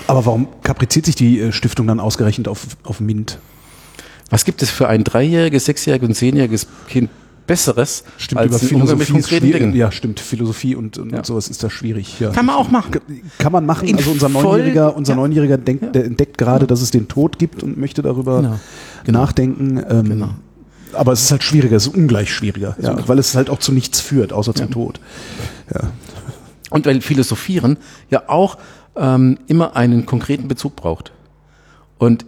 [0.07, 3.39] Aber warum kapriziert sich die äh, Stiftung dann ausgerechnet auf, auf MINT?
[4.29, 7.09] Was gibt es für ein dreijähriges, sechsjähriges und zehnjähriges Kind
[7.47, 9.31] Besseres Stimmt, als über Philosophie ist.
[9.41, 9.73] Dingen?
[9.73, 10.19] Ja, stimmt.
[10.19, 11.19] Philosophie und, und, Ja.
[11.19, 12.19] und sowas ist da schwierig.
[12.19, 12.31] Ja.
[12.31, 12.99] Kann man auch machen.
[13.37, 13.87] Kann man machen.
[13.87, 15.17] In also unser Neunjähriger, unser ja.
[15.17, 18.59] Neunjähriger denkt, der entdeckt gerade, dass es den Tod gibt und möchte darüber
[19.05, 19.19] Genau.
[19.19, 19.81] nachdenken.
[19.89, 20.29] Ähm, Genau.
[20.93, 23.71] Aber es ist halt schwieriger, es ist ungleich schwieriger, ja, weil es halt auch zu
[23.71, 24.99] nichts führt, außer zum Tod.
[25.73, 25.91] Ja.
[26.69, 27.77] Und weil Philosophieren
[28.09, 28.57] ja auch
[28.99, 31.11] ähm, immer einen konkreten Bezug braucht.
[31.97, 32.25] Und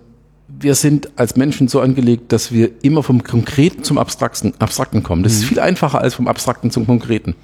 [0.48, 5.24] wir sind als Menschen so angelegt, dass wir immer vom Konkreten zum Abstrakten, Abstrakten kommen.
[5.24, 7.36] Das ist viel einfacher als vom Abstrakten zum Konkreten.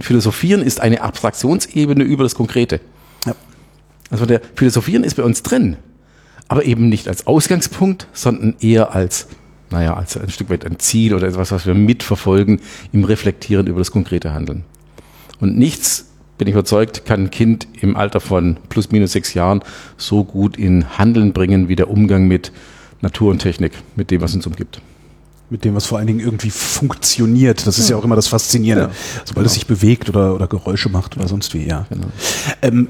[0.00, 2.80] Philosophieren ist eine Abstraktionsebene über das Konkrete.
[3.26, 3.34] Ja.
[4.10, 5.76] Also der Philosophieren ist bei uns drin,
[6.48, 9.28] aber eben nicht als Ausgangspunkt, sondern eher als,
[9.70, 12.60] naja, als ein Stück weit ein Ziel oder etwas, was wir mitverfolgen
[12.92, 14.64] im Reflektieren über das konkrete Handeln.
[15.38, 16.06] Und nichts,
[16.38, 19.62] bin ich überzeugt, kann ein Kind im Alter von plus minus sechs Jahren
[19.96, 22.52] so gut in Handeln bringen wie der Umgang mit
[23.00, 24.80] Natur und Technik, mit dem, was uns umgibt.
[25.50, 27.66] Mit dem, was vor allen Dingen irgendwie funktioniert.
[27.66, 28.90] Das ist ja, auch immer das Faszinierende.
[29.24, 31.86] Sobald es sich bewegt oder, oder Geräusche macht oder sonst wie, ja.
[31.90, 32.06] Genau.
[32.62, 32.88] Ähm,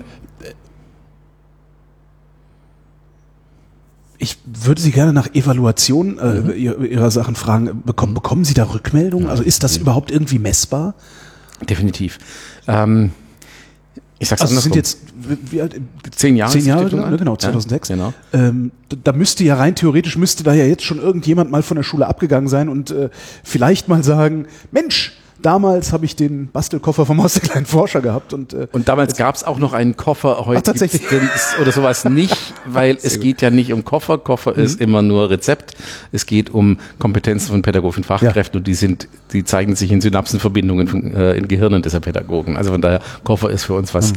[4.18, 7.82] ich würde Sie gerne nach Evaluation äh, ihr- Ihrer Sachen fragen.
[7.84, 9.28] Bekommen, bekommen Sie da Rückmeldungen?
[9.28, 10.94] Also ist das überhaupt irgendwie messbar?
[11.68, 12.18] Definitiv.
[12.68, 13.10] Ähm,
[14.24, 15.00] ich sag's Also es sind andersrum.
[15.22, 15.80] jetzt wie alt?
[16.14, 16.52] zehn Jahre.
[16.52, 17.04] zehn Jahre, ne?
[17.04, 17.18] alt.
[17.18, 17.88] genau, 2006.
[17.88, 18.12] Ja, genau.
[18.32, 18.72] Ähm,
[19.02, 22.06] da müsste ja rein theoretisch, müsste da ja jetzt schon irgendjemand mal von der Schule
[22.06, 23.08] abgegangen sein und äh,
[23.42, 25.13] vielleicht mal sagen, Mensch,
[25.44, 29.16] damals habe ich den Bastelkoffer vom Haus der kleinen Forscher gehabt und äh, Und damals
[29.16, 31.02] gab es auch noch einen Koffer, heute Ach, tatsächlich?
[31.60, 32.36] oder sowas nicht,
[32.66, 34.18] weil es geht ja nicht um Koffer.
[34.18, 35.74] Koffer ist immer nur Rezept.
[36.12, 40.88] Es geht um Kompetenzen von pädagogischen Fachkräften und die sind, die zeigen sich in Synapsenverbindungen
[40.88, 42.56] von, äh, in Gehirnen dieser Pädagogen.
[42.56, 44.14] Also von daher, Koffer ist für uns was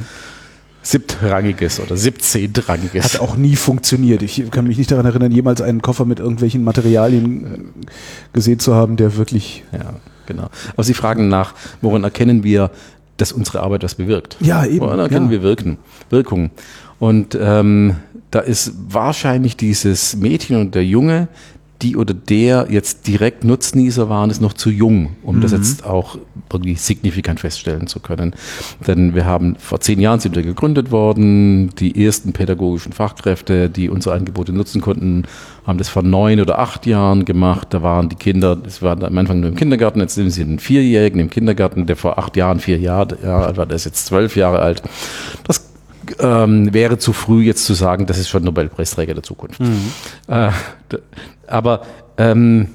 [0.82, 3.16] siebtrangiges oder siebzehntrangiges.
[3.16, 4.22] hat auch nie funktioniert.
[4.22, 7.60] Ich kann mich nicht daran erinnern, jemals einen Koffer mit irgendwelchen Materialien äh,
[8.32, 9.96] gesehen zu haben, der wirklich Ja,
[10.28, 10.50] genau.
[10.74, 12.70] Aber Sie fragen nach, woran erkennen wir,
[13.18, 14.38] dass unsere Arbeit was bewirkt?
[14.40, 15.32] Ja, eben, Woran erkennen ja.
[15.32, 15.78] wir Wirken,
[16.12, 16.52] Wirkung?
[17.00, 17.96] Und ähm,
[18.32, 21.28] da ist wahrscheinlich dieses Mädchen und der Junge,
[21.82, 26.18] die oder der jetzt direkt Nutznießer waren, ist noch zu jung, um das jetzt auch
[26.52, 28.34] irgendwie signifikant feststellen zu können.
[28.86, 31.70] Denn wir haben vor zehn Jahren sind wir gegründet worden.
[31.76, 35.24] Die ersten pädagogischen Fachkräfte, die unsere Angebote nutzen konnten,
[35.66, 37.68] haben das vor neun oder acht Jahren gemacht.
[37.72, 40.60] Da waren die Kinder, das waren am Anfang nur im Kindergarten, jetzt sind sie einen
[40.60, 44.06] Vierjährigen im Kindergarten, der vor acht Jahren, vier Jahre Jahre alt war, der ist jetzt
[44.06, 44.82] zwölf Jahre alt.
[45.46, 45.67] Das
[46.20, 49.60] ähm, wäre zu früh jetzt zu sagen, das ist schon Nobelpreisträger der Zukunft.
[50.28, 50.50] Äh,
[50.92, 50.98] d-
[51.48, 51.82] aber
[52.18, 52.68] ähm,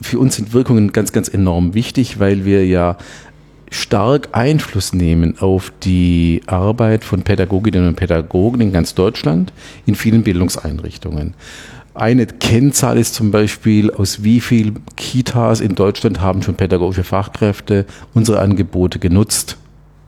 [0.00, 2.96] für uns sind Wirkungen ganz, ganz enorm wichtig, weil wir ja
[3.70, 9.52] stark Einfluss nehmen auf die Arbeit von Pädagoginnen und Pädagogen in ganz Deutschland
[9.86, 11.34] in vielen Bildungseinrichtungen.
[11.94, 17.86] Eine Kennzahl ist zum Beispiel, aus wie viel Kitas in Deutschland haben schon pädagogische Fachkräfte
[18.14, 19.56] unsere Angebote genutzt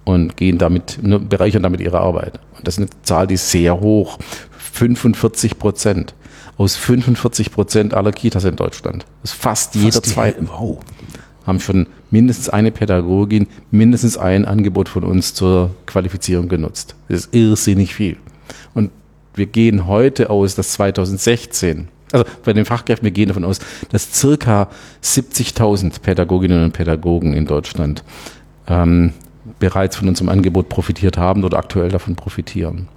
[0.05, 2.41] und gehen damit, ne, bereichern damit ihre Arbeit.
[2.57, 4.19] Und das ist eine Zahl, die ist sehr hoch.
[4.73, 6.15] 45 Prozent.
[6.57, 9.05] Aus 45 Prozent aller Kitas in Deutschland.
[9.23, 10.49] Das ist fast jeder fast die zweite.
[10.49, 10.79] Wow.
[11.47, 16.95] haben schon mindestens eine Pädagogin, mindestens ein Angebot von uns zur Qualifizierung genutzt.
[17.09, 18.17] Das ist irrsinnig viel.
[18.75, 18.91] Und
[19.35, 23.59] wir gehen heute aus, dass 2016 Also bei den Fachkräften, wir gehen davon aus,
[23.91, 24.69] dass circa
[25.03, 28.05] 70.000 Pädagoginnen und Pädagogen in Deutschland
[28.69, 29.15] ähm,
[29.63, 32.89] bereits von unserem Angebot profitiert haben oder aktuell davon profitieren.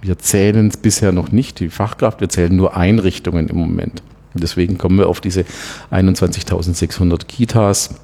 [0.00, 4.00] Wir zählen es bisher noch nicht, die Fachkraft, wir zählen nur Einrichtungen im Moment.
[4.32, 5.44] Deswegen kommen wir auf diese
[5.90, 7.96] 21.600 Kitas,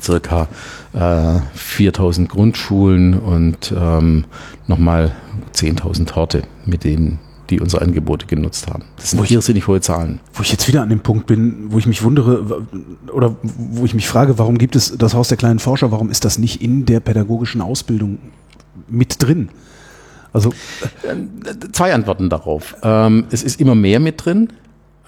[0.00, 0.48] circa
[0.94, 4.24] äh, 4.000 Grundschulen und ähm,
[4.66, 5.12] nochmal
[5.54, 7.20] 10.000 Horte, mit denen
[7.50, 8.84] die unsere Angebote genutzt haben.
[8.96, 10.20] Das sind irrsinnig hohe Zahlen.
[10.34, 12.66] Wo ich jetzt wieder an dem Punkt bin, wo ich mich wundere
[13.12, 16.24] oder wo ich mich frage, warum gibt es das Haus der kleinen Forscher, warum ist
[16.24, 18.18] das nicht in der pädagogischen Ausbildung
[18.88, 19.48] mit drin?
[20.32, 20.50] Also
[21.02, 21.14] äh,
[21.72, 22.76] zwei Antworten darauf.
[22.82, 24.50] Ähm, es ist immer mehr mit drin.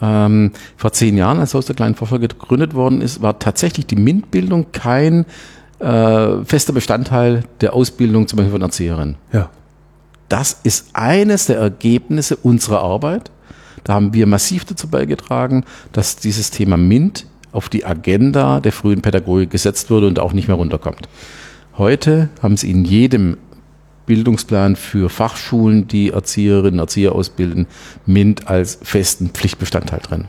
[0.00, 3.96] Ähm, vor zehn Jahren, als Haus der kleinen Forscher gegründet worden ist, war tatsächlich die
[3.96, 5.26] MINT-Bildung kein
[5.80, 9.16] äh, fester Bestandteil der Ausbildung zum Beispiel von Erzieherin.
[9.32, 9.50] Ja.
[10.28, 13.30] Das ist eines der Ergebnisse unserer Arbeit.
[13.84, 19.00] Da haben wir massiv dazu beigetragen, dass dieses Thema MINT auf die Agenda der frühen
[19.00, 21.08] Pädagogik gesetzt wurde und auch nicht mehr runterkommt.
[21.78, 23.38] Heute haben sie in jedem
[24.04, 27.66] Bildungsplan für Fachschulen, die Erzieherinnen und Erzieher ausbilden,
[28.06, 30.24] MINT als festen Pflichtbestandteil drin.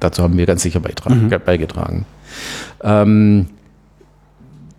[0.00, 1.28] Dazu haben wir ganz sicher mhm.
[1.44, 2.06] beigetragen.
[2.82, 3.46] Ähm,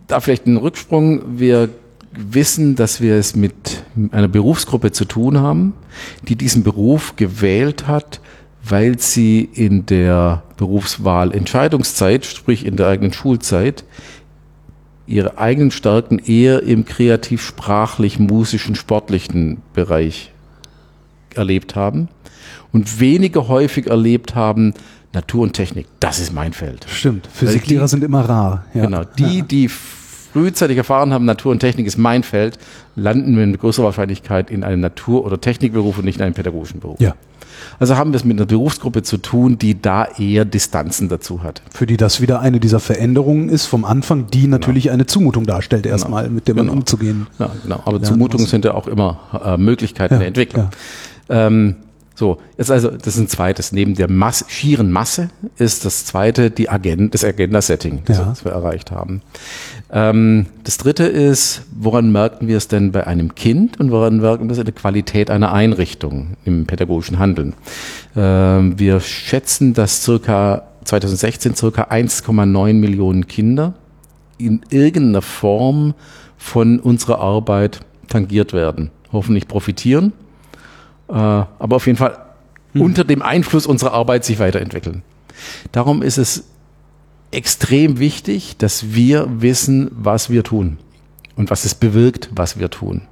[0.06, 1.38] da vielleicht ein Rücksprung.
[1.38, 1.68] Wir
[2.16, 5.74] wissen, dass wir es mit einer Berufsgruppe zu tun haben,
[6.28, 8.20] die diesen Beruf gewählt hat,
[8.66, 13.84] weil sie in der Berufswahlentscheidungszeit, sprich in der eigenen Schulzeit,
[15.06, 20.32] ihre eigenen Stärken eher im kreativ-sprachlich, musischen, sportlichen Bereich
[21.34, 22.08] erlebt haben
[22.72, 24.74] und weniger häufig erlebt haben,
[25.12, 26.86] Natur und Technik, das ist mein Feld.
[26.88, 28.64] Stimmt, Physiklehrer sind immer rar.
[28.74, 28.86] Ja.
[28.86, 29.70] Genau, die, die
[30.34, 32.58] frühzeitig erfahren haben, Natur und Technik ist mein Feld,
[32.96, 36.80] landen wir mit größerer Wahrscheinlichkeit in einem Natur- oder Technikberuf und nicht in einem pädagogischen
[36.80, 37.00] Beruf.
[37.00, 37.14] Ja.
[37.78, 41.62] Also haben wir es mit einer Berufsgruppe zu tun, die da eher Distanzen dazu hat.
[41.70, 44.56] Für die das wieder eine dieser Veränderungen ist vom Anfang, die genau.
[44.56, 44.94] natürlich genau.
[44.94, 45.94] eine Zumutung darstellt, genau.
[45.94, 46.34] erstmal, genau.
[46.34, 46.78] mit der man genau.
[46.78, 47.28] umzugehen.
[47.38, 47.80] Ja, genau.
[47.84, 50.68] Aber Zumutungen sind ja auch immer äh, Möglichkeiten ja, der Entwicklung.
[51.28, 51.46] Ja.
[51.46, 51.76] Ähm,
[52.16, 53.72] so, jetzt also, das ist ein zweites.
[53.72, 58.34] Neben der Masse, schieren Masse ist das zweite die Agenda, das Agenda-Setting, das, ja.
[58.44, 59.20] wir erreicht haben.
[59.90, 64.44] Ähm, das dritte ist, woran merken wir es denn bei einem Kind und woran merken
[64.44, 67.54] wir es in der Qualität einer Einrichtung im pädagogischen Handeln?
[68.14, 73.74] Ähm, wir schätzen, dass circa 2016 circa 1,9 Millionen Kinder
[74.38, 75.94] in irgendeiner Form
[76.36, 80.12] von unserer Arbeit tangiert werden, hoffentlich profitieren
[81.08, 82.18] aber auf jeden Fall
[82.72, 82.80] hm.
[82.80, 85.02] unter dem Einfluss unserer Arbeit sich weiterentwickeln.
[85.72, 86.44] Darum ist es
[87.30, 90.78] extrem wichtig, dass wir wissen, was wir tun
[91.36, 93.02] und was es bewirkt, was wir tun.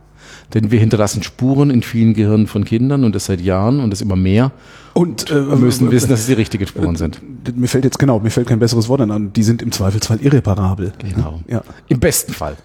[0.54, 4.00] Denn wir hinterlassen Spuren in vielen Gehirnen von Kindern und das seit Jahren und das
[4.00, 4.52] immer mehr.
[4.92, 7.20] Und äh, wir müssen wissen, dass es die richtigen Spuren sind.
[7.56, 9.32] Mir fällt jetzt genau, mir fällt kein besseres Wort an.
[9.32, 10.92] Die sind im Zweifelsfall irreparabel.
[10.98, 11.40] Genau.
[11.48, 11.62] Ja.
[11.88, 12.56] Im besten Fall.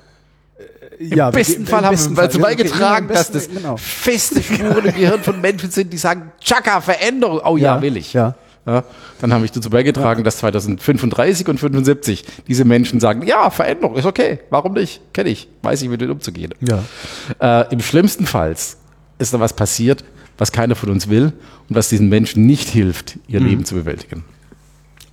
[1.00, 3.78] Ja, Im besten Fall haben wir dazu beigetragen, dass das genau.
[3.78, 7.40] feste Spuren im Gehirn von Menschen sind, die sagen, Chaka, Veränderung.
[7.44, 8.14] Oh ja, ja will ich.
[8.14, 8.36] Ja.
[8.66, 8.84] Ja,
[9.22, 10.24] dann habe ich dazu beigetragen, ja.
[10.26, 15.02] dass 2035 und 75 diese Menschen sagen, ja, Veränderung ist okay, warum nicht?
[15.14, 16.54] Kenne ich, weiß ich, mit denen umzugehen.
[16.60, 16.84] Ja.
[17.40, 20.04] Äh, Im schlimmsten Fall ist da was passiert,
[20.38, 21.32] was keiner von uns will
[21.70, 23.48] und was diesen Menschen nicht hilft, ihr mhm.
[23.48, 24.26] Leben zu bewältigen.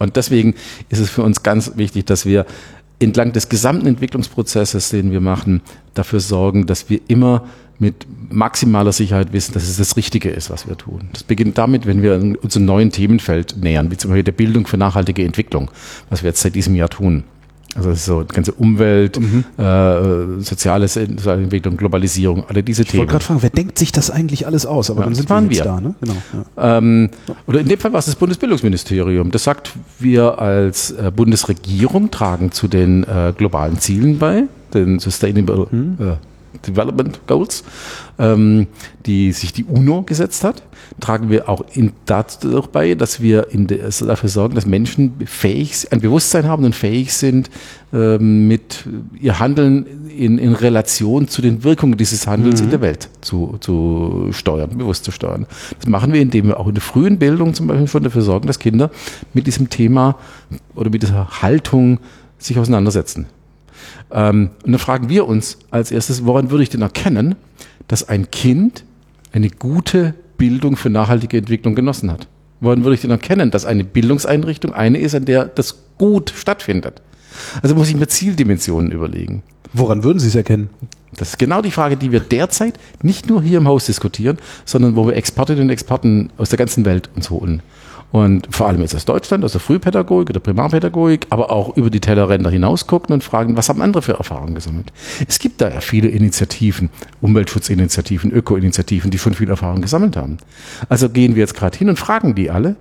[0.01, 0.55] Und deswegen
[0.89, 2.47] ist es für uns ganz wichtig, dass wir
[3.05, 5.63] entlang des gesamten Entwicklungsprozesses, den wir machen,
[5.95, 7.45] dafür sorgen, dass wir immer
[7.79, 11.09] mit maximaler Sicherheit wissen, dass es das Richtige ist, was wir tun.
[11.13, 14.67] Das beginnt damit, wenn wir uns einem neuen Themenfeld nähern, wie zum Beispiel der Bildung
[14.67, 15.71] für nachhaltige Entwicklung,
[16.09, 17.25] was wir jetzt seit diesem Jahr tun.
[17.75, 19.45] Also das ist so ganze Umwelt, mhm.
[19.59, 22.95] äh, soziale Entwicklung, Globalisierung, alle diese ich Themen.
[22.95, 24.91] Ich wollte gerade fragen, wer denkt sich das eigentlich alles aus?
[24.91, 25.81] Aber ja, dann sind wir, wir da.
[25.81, 25.95] Ne?
[26.01, 26.17] Genau,
[26.57, 26.79] ja.
[26.79, 27.11] ähm,
[27.47, 29.31] oder in dem Fall war es das Bundesbildungsministerium.
[29.31, 35.67] Das sagt, wir als äh, Bundesregierung tragen zu den äh, globalen Zielen bei, den Sustainable
[35.71, 35.97] mhm.
[36.01, 36.17] äh,
[36.67, 37.65] Development Goals,
[38.19, 38.67] ähm,
[39.07, 40.63] die sich die UNO gesetzt hat,
[41.01, 46.01] tragen wir auch in, dazu bei, dass wir de, dafür sorgen, dass Menschen fähig, ein
[46.01, 47.51] Bewusstsein haben und fähig sind,
[47.93, 48.85] ähm, mit
[49.21, 49.87] ihr Handeln
[50.17, 52.67] in, in Relation zu den Wirkungen dieses Handels mhm.
[52.67, 55.47] in der Welt zu, zu steuern, bewusst zu steuern.
[55.79, 58.47] Das machen wir, indem wir auch in der frühen Bildung zum Beispiel schon dafür sorgen,
[58.47, 58.91] dass Kinder
[59.33, 60.17] mit diesem Thema
[60.75, 61.99] oder mit dieser Haltung
[62.39, 63.27] sich auseinandersetzen.
[64.11, 67.35] Ähm, und dann fragen wir uns als erstes, woran würde ich denn erkennen,
[67.89, 68.85] dass ein Kind
[69.33, 72.29] eine gute Bildung für nachhaltige Entwicklung genossen hat?
[72.61, 77.03] Woran würde ich denn erkennen, dass eine Bildungseinrichtung eine ist, an der das gut stattfindet?
[77.63, 79.43] Also muss ich mir Zieldimensionen überlegen.
[79.73, 80.71] Woran würden Sie es erkennen?
[81.17, 84.97] Das ist genau die Frage, die wir derzeit nicht nur hier im Haus diskutieren, sondern
[84.97, 87.63] wo wir Expertinnen und Experten aus der ganzen Welt uns holen.
[88.15, 91.99] Und vor allem jetzt aus Deutschland, aus der Frühpädagogik oder Primarpädagogik, aber auch über die
[91.99, 94.93] Tellerränder hinaus gucken und fragen, was haben andere für Erfahrungen gesammelt?
[95.27, 96.91] Es gibt da ja viele Initiativen,
[97.21, 100.37] Umweltschutzinitiativen, Ökoinitiativen, die schon viel Erfahrung gesammelt haben.
[100.89, 102.77] Also gehen wir jetzt gerade hin und fragen die alle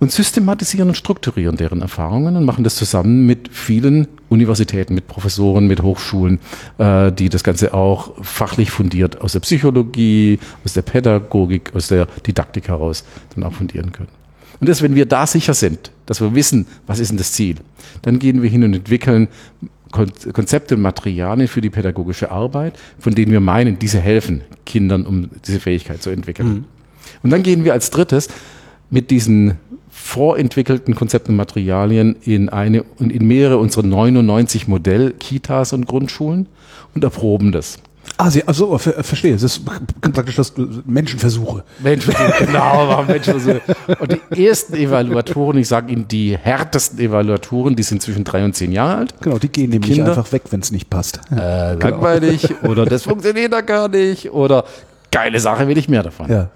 [0.00, 5.66] und systematisieren und strukturieren deren Erfahrungen und machen das zusammen mit vielen Universitäten, mit Professoren,
[5.66, 6.40] mit Hochschulen,
[6.76, 12.04] äh, die das Ganze auch fachlich fundiert aus der Psychologie, aus der Pädagogik, aus der
[12.26, 14.23] Didaktik heraus dann auch fundieren können.
[14.60, 17.56] Und das, wenn wir da sicher sind, dass wir wissen, was ist denn das Ziel,
[18.02, 19.28] dann gehen wir hin und entwickeln
[19.90, 25.30] Konzepte und Materialien für die pädagogische Arbeit, von denen wir meinen, diese helfen Kindern, um
[25.46, 26.48] diese Fähigkeit zu entwickeln.
[26.48, 26.64] Mhm.
[27.22, 28.28] Und dann gehen wir als drittes
[28.90, 29.54] mit diesen
[29.90, 36.46] vorentwickelten Konzepten und Materialien in eine und in mehrere unserer 99 Modell-Kitas und Grundschulen
[36.94, 37.78] und erproben das.
[38.16, 39.34] Ah, Sie, also ver, verstehe.
[39.34, 39.64] Es ist
[40.00, 40.52] praktisch das
[40.86, 41.64] Menschenversuche.
[41.80, 43.60] Menschenversuche, genau, machen Menschenversuche.
[43.98, 48.54] Und die ersten Evaluatoren, ich sage Ihnen, die härtesten Evaluatoren, die sind zwischen drei und
[48.54, 49.14] zehn Jahre alt.
[49.20, 51.20] Genau, die gehen nämlich Kinder, einfach weg, wenn es nicht passt.
[51.30, 51.78] Äh, genau.
[51.78, 54.64] Langweilig oder das funktioniert da gar nicht oder
[55.10, 56.30] geile Sache, will ich mehr davon.
[56.30, 56.50] Ja.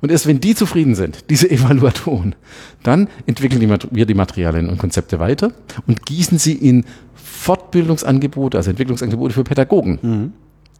[0.00, 2.34] Und erst wenn die zufrieden sind, diese Evaluatoren,
[2.82, 5.52] dann entwickeln die, wir die Materialien und Konzepte weiter
[5.86, 6.84] und gießen sie in
[7.14, 9.98] Fortbildungsangebote, also Entwicklungsangebote für Pädagogen.
[10.02, 10.32] Mhm.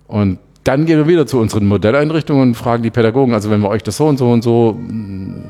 [0.09, 3.69] Und dann gehen wir wieder zu unseren Modelleinrichtungen und fragen die Pädagogen, also wenn wir
[3.69, 5.45] euch das so und so und so mm,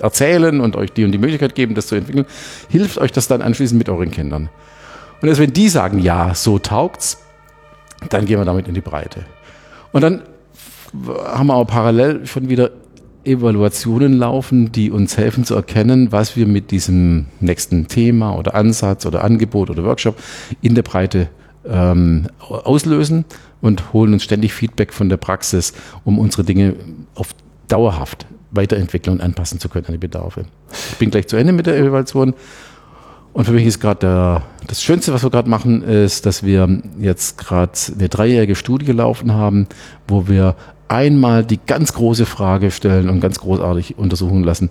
[0.00, 2.26] erzählen und euch die und die Möglichkeit geben, das zu entwickeln,
[2.68, 4.50] hilft euch das dann anschließend mit euren Kindern.
[5.22, 7.18] Und erst wenn die sagen, ja, so taugt's,
[8.10, 9.24] dann gehen wir damit in die Breite.
[9.92, 10.22] Und dann
[11.24, 12.70] haben wir auch parallel schon wieder
[13.24, 19.06] Evaluationen laufen, die uns helfen zu erkennen, was wir mit diesem nächsten Thema oder Ansatz
[19.06, 20.16] oder Angebot oder Workshop
[20.60, 21.28] in der Breite
[21.66, 23.24] ähm, auslösen
[23.60, 25.72] und holen uns ständig Feedback von der Praxis,
[26.04, 26.74] um unsere Dinge
[27.14, 27.34] auf
[27.68, 30.44] dauerhaft weiterentwickeln und anpassen zu können an die Bedarfe.
[30.92, 32.34] Ich bin gleich zu Ende mit der Evaluation.
[33.32, 37.36] Und für mich ist gerade das Schönste, was wir gerade machen, ist, dass wir jetzt
[37.36, 39.66] gerade eine dreijährige Studie gelaufen haben,
[40.06, 40.54] wo wir
[40.86, 44.70] einmal die ganz große Frage stellen und ganz großartig untersuchen lassen,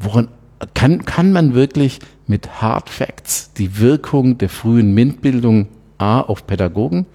[0.00, 0.28] woran
[0.72, 7.06] kann, kann man wirklich mit Hard Facts die Wirkung der frühen MINT-Bildung A auf Pädagogen,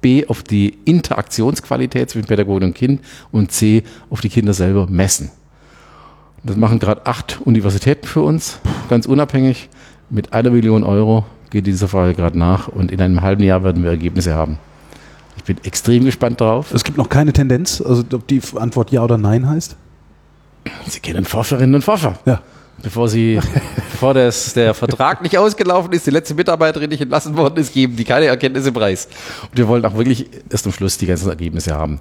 [0.00, 3.00] B auf die Interaktionsqualität zwischen Pädagogen und Kind
[3.32, 5.30] und C auf die Kinder selber messen.
[6.42, 8.58] Das machen gerade acht Universitäten für uns,
[8.90, 9.70] ganz unabhängig.
[10.10, 13.82] Mit einer Million Euro geht diese Frage gerade nach und in einem halben Jahr werden
[13.82, 14.58] wir Ergebnisse haben.
[15.36, 16.72] Ich bin extrem gespannt drauf.
[16.72, 19.76] Es gibt noch keine Tendenz, also ob die Antwort Ja oder Nein heißt?
[20.86, 22.18] Sie kennen Forscherinnen und Forscher.
[22.26, 22.42] Ja.
[22.82, 23.40] Bevor sie,
[23.92, 27.96] bevor das, der Vertrag nicht ausgelaufen ist, die letzte Mitarbeiterin nicht entlassen worden ist, geben
[27.96, 29.08] die keine Erkenntnisse preis.
[29.50, 32.00] Und wir wollen auch wirklich erst am Schluss die ganzen Ergebnisse haben.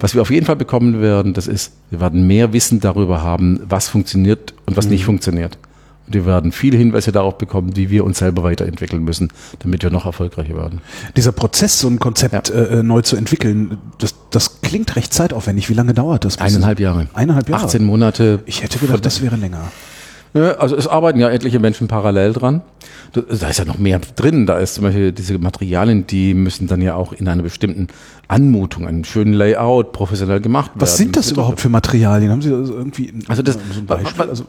[0.00, 3.60] Was wir auf jeden Fall bekommen werden, das ist, wir werden mehr Wissen darüber haben,
[3.68, 4.92] was funktioniert und was mhm.
[4.92, 5.58] nicht funktioniert.
[6.06, 9.28] Wir werden viele Hinweise darauf bekommen, wie wir uns selber weiterentwickeln müssen,
[9.60, 10.80] damit wir noch erfolgreicher werden.
[11.16, 12.54] Dieser Prozess, so ein Konzept ja.
[12.54, 15.68] äh, neu zu entwickeln, das, das klingt recht zeitaufwendig.
[15.68, 16.38] Wie lange dauert das?
[16.38, 17.08] Eineinhalb Jahre.
[17.14, 17.64] Eineinhalb Jahre?
[17.64, 18.40] 18 Monate.
[18.46, 19.70] Ich hätte gedacht, das wäre länger.
[20.34, 22.62] Also es arbeiten ja etliche Menschen parallel dran.
[23.12, 24.46] Da ist ja noch mehr drin.
[24.46, 27.88] Da ist zum Beispiel diese Materialien, die müssen dann ja auch in einer bestimmten
[28.28, 30.80] Anmutung, einem schönen Layout professionell gemacht werden.
[30.80, 32.30] Was sind das überhaupt für Materialien?
[32.30, 34.28] Haben Sie also irgendwie also das, so ein Beispiel?
[34.30, 34.44] Also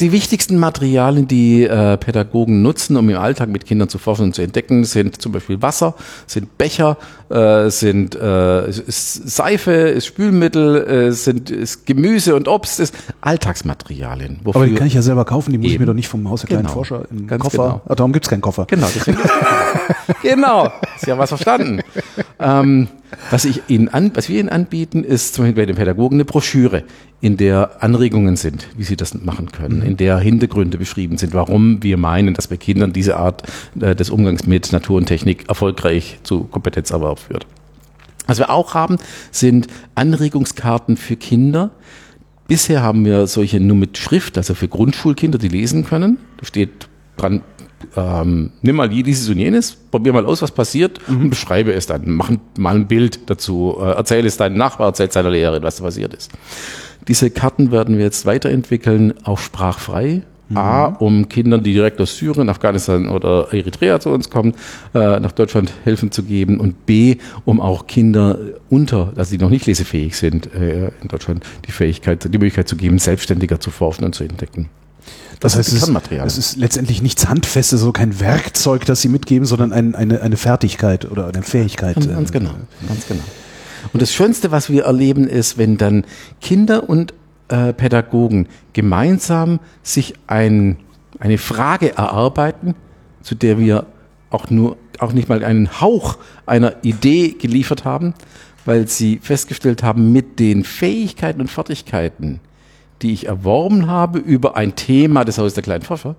[0.00, 4.34] die wichtigsten Materialien, die äh, Pädagogen nutzen, um im Alltag mit Kindern zu forschen und
[4.34, 5.94] zu entdecken, sind zum Beispiel Wasser,
[6.26, 6.96] sind Becher,
[7.28, 14.40] äh, sind äh, ist Seife, ist Spülmittel, äh, sind ist Gemüse und Obst, ist Alltagsmaterialien.
[14.44, 15.74] Aber die kann ich ja selber kaufen, die muss Eben.
[15.74, 16.74] ich mir doch nicht vom Haus der kleinen genau.
[16.74, 17.64] Forscher im Ganz Koffer.
[17.64, 17.82] Genau.
[17.86, 18.66] Ah, darum gibt's keinen Koffer.
[18.66, 19.18] Genau, deswegen
[20.22, 21.80] genau, ist ja was verstanden.
[22.38, 22.88] ähm,
[23.30, 26.24] was, ich Ihnen an, was wir Ihnen anbieten, ist zum Beispiel bei den Pädagogen eine
[26.24, 26.84] Broschüre,
[27.20, 29.86] in der Anregungen sind, wie Sie das machen können, mhm.
[29.86, 33.44] in der Hintergründe beschrieben sind, warum wir meinen, dass bei Kindern diese Art
[33.80, 37.46] äh, des Umgangs mit Natur und Technik erfolgreich zu Kompetenzerwerb führt.
[38.26, 38.98] Was wir auch haben,
[39.30, 41.70] sind Anregungskarten für Kinder.
[42.46, 46.18] Bisher haben wir solche nur mit Schrift, also für Grundschulkinder, die lesen können.
[46.38, 47.42] Da steht dran,
[47.96, 51.22] ähm, nimm mal dieses und jenes, probier mal aus, was passiert mhm.
[51.22, 52.02] und beschreibe es dann.
[52.06, 56.14] Mach mal ein Bild dazu, äh, erzähle es deinem Nachbar, erzähl seiner Lehrerin, was passiert
[56.14, 56.30] ist.
[57.08, 60.22] Diese Karten werden wir jetzt weiterentwickeln, auch sprachfrei.
[60.48, 60.56] Mhm.
[60.58, 64.54] A, um Kindern, die direkt aus Syrien, Afghanistan oder Eritrea zu uns kommen,
[64.94, 66.60] äh, nach Deutschland helfen zu geben.
[66.60, 71.44] Und B, um auch Kinder unter, also die noch nicht lesefähig sind, äh, in Deutschland
[71.66, 74.68] die Fähigkeit, die Möglichkeit zu geben, selbstständiger zu forschen und zu entdecken.
[75.40, 79.08] Das, Das heißt, ist es es ist letztendlich nichts Handfestes, so kein Werkzeug, das sie
[79.08, 81.96] mitgeben, sondern ein, eine, eine Fertigkeit oder eine Fähigkeit.
[81.96, 82.50] Ganz, äh, ganz genau,
[82.88, 83.22] ganz genau.
[83.92, 86.04] Und das Schönste, was wir erleben, ist, wenn dann
[86.40, 87.12] Kinder und
[87.48, 90.78] äh, Pädagogen gemeinsam sich ein,
[91.18, 92.74] eine Frage erarbeiten,
[93.22, 93.86] zu der wir
[94.30, 96.16] auch nur, auch nicht mal einen Hauch
[96.46, 98.14] einer Idee geliefert haben,
[98.64, 102.40] weil sie festgestellt haben, mit den Fähigkeiten und Fertigkeiten,
[103.02, 106.16] die ich erworben habe über ein Thema des Hauses der kleinen Forscher,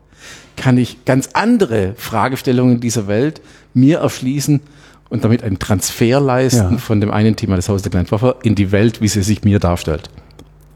[0.56, 3.42] kann ich ganz andere Fragestellungen dieser Welt
[3.74, 4.62] mir erschließen
[5.10, 6.78] und damit einen Transfer leisten Ja.
[6.78, 9.44] von dem einen Thema des Hauses der kleinen Forscher in die Welt, wie sie sich
[9.44, 10.10] mir darstellt.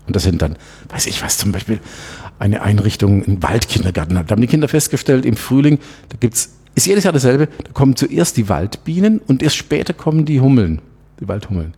[0.08, 0.56] Und das sind dann,
[0.90, 1.80] weiß ich was, zum Beispiel
[2.40, 4.16] eine Einrichtung, ein Waldkindergarten.
[4.16, 5.78] Da haben die Kinder festgestellt, im Frühling,
[6.10, 10.26] da gibt's, ist jedes Jahr dasselbe, da kommen zuerst die Waldbienen und erst später kommen
[10.26, 10.82] die Hummeln,
[11.20, 11.74] die Waldhummeln.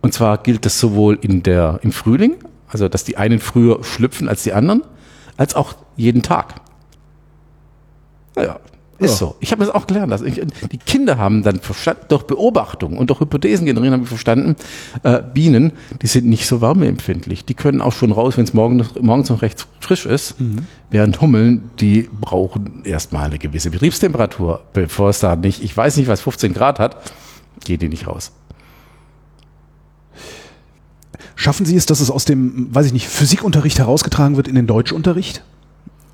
[0.00, 2.34] Und zwar gilt das sowohl in der, im Frühling,
[2.72, 4.82] also dass die einen früher schlüpfen als die anderen,
[5.36, 6.54] als auch jeden Tag.
[8.34, 8.58] Naja,
[8.98, 9.16] ist Ja.
[9.16, 9.36] so.
[9.40, 10.12] Ich habe das auch gelernt.
[10.12, 10.40] Also ich,
[10.70, 14.56] die Kinder haben dann verstanden, durch Beobachtung und durch Hypothesen generieren, haben wir verstanden,
[15.02, 17.44] äh, Bienen, die sind nicht so wärmeempfindlich.
[17.44, 20.36] Die können auch schon raus, wenn es morgen, morgens noch recht frisch ist.
[20.90, 26.08] Während Hummeln, die brauchen erstmal eine gewisse Betriebstemperatur, bevor es da nicht, ich weiß nicht,
[26.08, 26.96] was 15 Grad hat,
[27.64, 28.32] gehen die nicht raus.
[31.36, 34.66] Schaffen Sie es, dass es aus dem, weiß ich nicht, Physikunterricht herausgetragen wird in den
[34.66, 35.42] Deutschunterricht?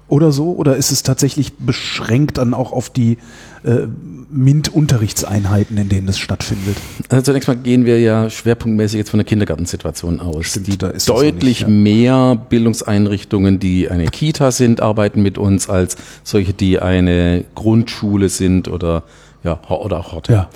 [0.09, 0.53] Oder so?
[0.53, 3.19] Oder ist es tatsächlich beschränkt dann auch auf die
[3.63, 3.87] äh,
[4.31, 6.79] MINT-Unterrichtseinheiten, in denen es stattfindet?
[7.11, 10.47] Also zunächst mal gehen wir ja schwerpunktmäßig jetzt von der Kindergartensituation aus.
[10.47, 11.69] Stimmt, die da ist deutlich nicht, ja.
[11.69, 18.69] mehr Bildungseinrichtungen, die eine Kita sind, arbeiten mit uns als solche, die eine Grundschule sind
[18.69, 19.03] oder
[19.45, 20.33] ja oder auch Horte.
[20.33, 20.49] Ja.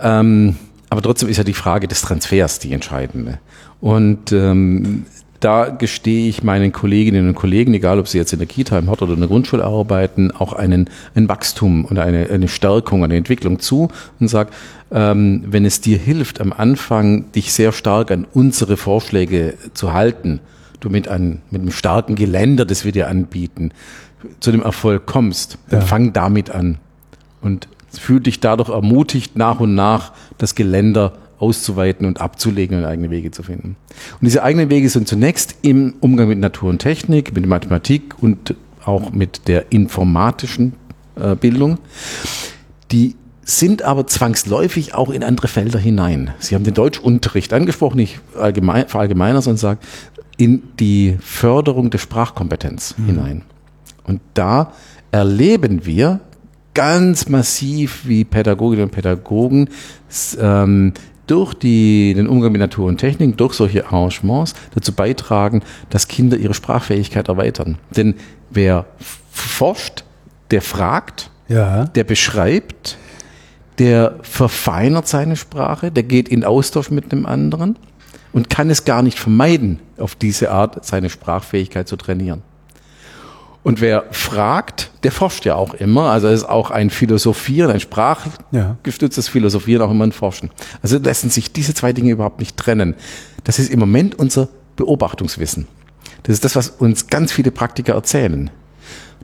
[0.00, 0.56] Ähm,
[0.90, 3.38] aber trotzdem ist ja die Frage des Transfers die entscheidende.
[3.80, 5.04] Und ähm,
[5.40, 8.90] da gestehe ich meinen Kolleginnen und Kollegen, egal ob sie jetzt in der Kita, im
[8.90, 13.16] Hort oder in der Grundschule arbeiten, auch einen, ein Wachstum und eine, eine Stärkung, eine
[13.16, 13.88] Entwicklung zu
[14.18, 14.50] und sage,
[14.90, 20.40] ähm, wenn es dir hilft, am Anfang dich sehr stark an unsere Vorschläge zu halten,
[20.80, 23.70] du mit, einem mit einem starken Geländer, das wir dir anbieten,
[24.40, 25.86] zu dem Erfolg kommst, dann Ja.
[25.86, 26.78] fang damit an
[27.42, 33.10] und fühl dich dadurch ermutigt, nach und nach das Geländer auszuweiten und abzulegen und eigene
[33.10, 33.76] Wege zu finden.
[34.20, 38.54] Und diese eigenen Wege sind zunächst im Umgang mit Natur und Technik, mit Mathematik und
[38.84, 40.74] auch mit der informatischen
[41.16, 41.78] äh, Bildung.
[42.90, 46.32] Die sind aber zwangsläufig auch in andere Felder hinein.
[46.38, 49.86] Sie haben den Deutschunterricht angesprochen, nicht allgemein, verallgemeiner, sondern sagt,
[50.36, 53.42] in die Förderung der Sprachkompetenz hinein.
[54.04, 54.72] Und da
[55.10, 56.20] erleben wir
[56.74, 59.68] ganz massiv, wie Pädagoginnen und Pädagogen
[60.38, 60.92] ähm,
[61.30, 66.36] durch die, den Umgang mit Natur und Technik, durch solche Arrangements dazu beitragen, dass Kinder
[66.36, 67.78] ihre Sprachfähigkeit erweitern.
[67.96, 68.14] Denn
[68.50, 68.86] wer
[69.30, 70.04] forscht,
[70.50, 71.84] der fragt, Ja.
[71.84, 72.98] der beschreibt,
[73.78, 77.76] der verfeinert seine Sprache, der geht in Austausch mit dem anderen
[78.32, 82.42] und kann es gar nicht vermeiden, auf diese Art seine Sprachfähigkeit zu trainieren.
[83.62, 86.10] Und wer fragt, der forscht ja auch immer.
[86.10, 90.50] Also es ist auch ein Philosophieren, ein sprachgestütztes Philosophieren, auch immer ein Forschen.
[90.82, 92.94] Also lassen sich diese zwei Dinge überhaupt nicht trennen.
[93.44, 95.66] Das ist im Moment unser Beobachtungswissen.
[96.22, 98.50] Das ist das, was uns ganz viele Praktiker erzählen.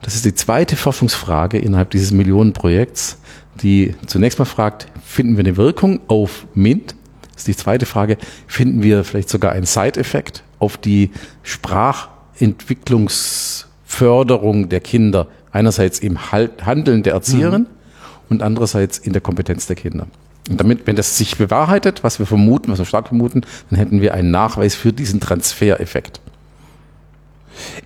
[0.01, 3.17] Das ist die zweite Forschungsfrage innerhalb dieses Millionenprojekts,
[3.61, 6.95] die zunächst mal fragt, finden wir eine Wirkung auf MINT?
[7.33, 8.17] Das ist die zweite Frage,
[8.47, 11.11] finden wir vielleicht sogar einen Side-Effekt auf die
[13.85, 15.27] Sprachentwicklungsförderung der Kinder?
[15.51, 17.67] Einerseits im Handeln der Erzieherin
[18.29, 20.07] und andererseits in der Kompetenz der Kinder.
[20.49, 24.01] Und damit, wenn das sich bewahrheitet, was wir vermuten, was wir stark vermuten, dann hätten
[24.01, 26.19] wir einen Nachweis für diesen Transfereffekt.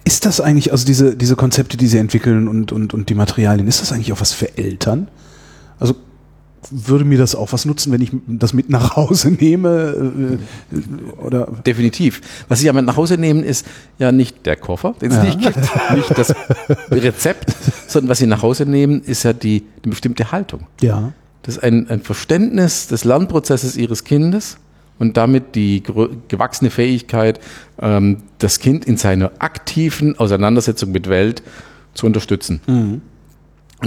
[0.04, 3.68] Ist das eigentlich, also diese, diese Konzepte, die Sie entwickeln und, und, und die Materialien,
[3.68, 5.10] ist das eigentlich auch was für Eltern?
[5.80, 5.94] Also
[6.72, 10.38] würde mir das auch was nutzen, wenn ich das mit nach Hause nehme?
[10.72, 12.22] Äh, oder Definitiv.
[12.48, 13.66] Was Sie ja mit nach Hause nehmen, ist
[13.98, 15.24] ja nicht der Koffer, den es Ja.
[15.24, 15.58] nicht gibt,
[15.96, 16.34] nicht das
[16.92, 17.54] Rezept,
[17.88, 20.68] sondern was Sie nach Hause nehmen, ist ja die, die bestimmte Haltung.
[20.82, 21.14] ja.
[21.44, 24.58] Das ist ein, ein Verständnis des Lernprozesses Ihres Kindes
[25.00, 25.82] und damit die
[26.28, 27.40] gewachsene Fähigkeit,
[27.82, 31.42] ähm, das Kind in seiner aktiven Auseinandersetzung mit Welt
[31.94, 32.60] zu unterstützen.
[32.68, 33.02] Und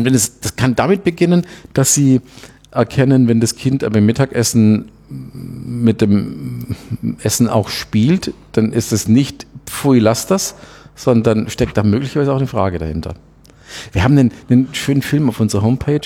[0.07, 2.23] wenn es, das kann damit beginnen, dass Sie
[2.73, 6.75] erkennen, wenn das Kind beim Mittagessen mit dem
[7.23, 10.55] Essen auch spielt, dann ist es nicht pfui, lass das,
[10.97, 13.15] sondern steckt da möglicherweise auch eine Frage dahinter.
[13.93, 16.01] Wir haben einen, einen schönen Film auf unserer Homepage.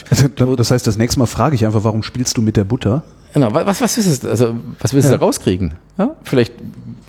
[0.56, 3.02] Das heißt, das nächste Mal frage ich einfach, warum spielst du mit der Butter?
[3.34, 4.24] Genau, wa- was, was ist es?
[4.24, 5.18] Also, was willst du Ja.
[5.18, 5.74] da rauskriegen?
[5.98, 6.14] Ja?
[6.22, 6.52] Vielleicht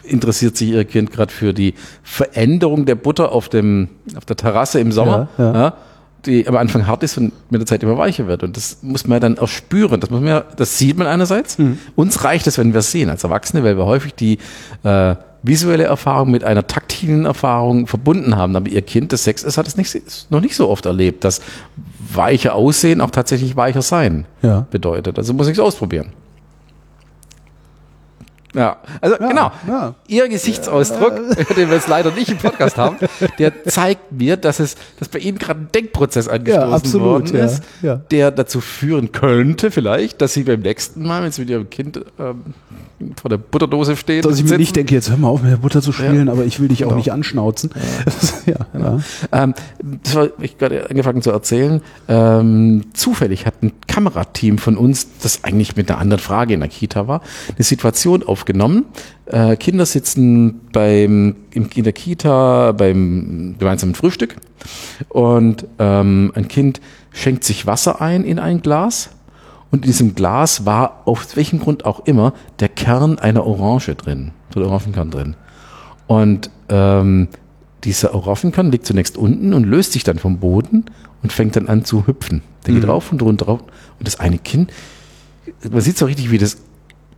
[0.03, 1.73] interessiert sich ihr Kind gerade für die
[2.03, 5.73] Veränderung der Butter auf, dem, auf der Terrasse im Sommer, ja.
[6.28, 8.44] Die am Anfang hart ist und mit der Zeit immer weicher wird.
[8.44, 9.99] Und das muss man dann auch spüren.
[9.99, 11.58] Das, muss man das sieht man einerseits.
[11.58, 11.80] Mhm.
[11.95, 14.38] Uns reicht es, wenn wir es sehen als Erwachsene, weil wir häufig die
[14.84, 18.56] äh, visuelle Erfahrung mit einer taktilen Erfahrung verbunden haben.
[18.56, 19.95] Aber ihr Kind, das sechs ist, hat es nicht,
[20.30, 21.41] noch nicht so oft erlebt, dass
[22.14, 24.68] weicher Aussehen auch tatsächlich weicher sein Ja.
[24.70, 25.18] bedeutet.
[25.18, 26.10] Also muss ich es ausprobieren.
[28.57, 29.51] Ja, also genau.
[29.67, 29.93] ja.
[30.07, 31.13] Ihr Gesichtsausdruck,
[31.55, 32.97] den wir jetzt leider nicht im Podcast haben,
[33.38, 37.45] der zeigt mir, dass es, dass bei Ihnen gerade ein Denkprozess angestoßen absolut, worden ja,
[37.45, 37.95] ist, ja.
[38.09, 42.03] der dazu führen könnte, vielleicht, dass Sie beim nächsten Mal, wenn Sie mit Ihrem Kind
[42.17, 42.45] ähm,
[43.22, 45.52] vor der Butterdose stehen, Dass ich mir sitzen, nicht denke, jetzt hör mal auf, mit
[45.52, 46.34] der Butter zu spielen, Ja.
[46.34, 46.98] aber ich will dich auch Genau.
[46.98, 47.69] nicht anschnauzen.
[48.45, 48.99] Ja, ja.
[49.32, 49.53] Ähm,
[50.03, 51.82] das war, ich gerade angefangen zu erzählen.
[52.07, 56.69] Ähm, zufällig hat ein Kamerateam von uns, das eigentlich mit einer anderen Frage in der
[56.69, 57.22] Kita war,
[57.56, 58.86] eine Situation aufgenommen.
[59.28, 64.38] Äh, Kinder sitzen beim, im, in der Kita beim gemeinsamen Frühstück
[65.10, 69.10] und ähm, ein Kind schenkt sich Wasser ein in ein Glas.
[69.72, 74.31] Und in diesem Glas war, aus welchem Grund auch immer, der Kern einer Orange drin,
[74.53, 75.35] so der Orangenkern drin.
[76.07, 77.27] Und ähm,
[77.84, 80.85] dieser Orangenkern liegt zunächst unten und löst sich dann vom Boden
[81.22, 82.41] und fängt dann an zu hüpfen.
[82.65, 83.61] Der geht rauf und runter rauf.
[83.61, 84.72] Und das eine Kind,
[85.69, 86.57] man sieht so richtig, wie das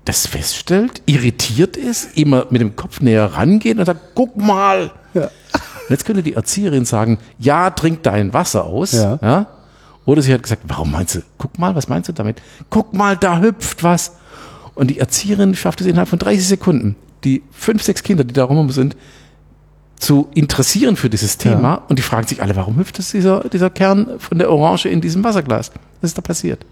[0.05, 4.91] das feststellt, irritiert ist, immer mit dem Kopf näher rangeht und sagt, guck mal.
[5.13, 5.25] Ja.
[5.25, 8.93] Und jetzt könnte die Erzieherin sagen, ja, trink dein Wasser aus.
[8.93, 9.47] Ja.
[10.09, 12.41] Oder sie hat gesagt, warum meinst du, guck mal, was meinst du damit?
[12.71, 14.13] Guck mal, da hüpft was.
[14.73, 18.45] Und die Erzieherin schafft es innerhalb von 30 Sekunden, die fünf, sechs Kinder, die da
[18.45, 18.97] rum sind,
[19.97, 21.61] zu interessieren für dieses Thema.
[21.61, 21.81] Ja.
[21.89, 24.99] Und die fragen sich alle, warum hüpft es dieser, dieser Kern von der Orange in
[24.99, 25.69] diesem Wasserglas?
[26.01, 26.65] Was ist da passiert?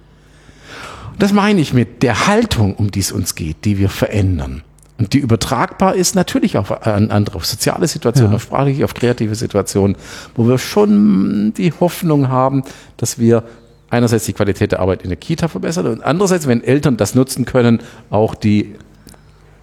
[1.11, 4.63] Und das meine ich mit der Haltung, um die es uns geht, die wir verändern.
[4.97, 8.35] Und die übertragbar ist natürlich auf an andere, auf soziale Situationen, Ja.
[8.37, 9.95] auf sprachliche, auf kreative Situationen,
[10.35, 12.63] wo wir schon die Hoffnung haben,
[12.97, 13.43] dass wir
[13.89, 17.45] einerseits die Qualität der Arbeit in der Kita verbessern und andererseits, wenn Eltern das nutzen
[17.45, 17.79] können,
[18.09, 18.75] auch die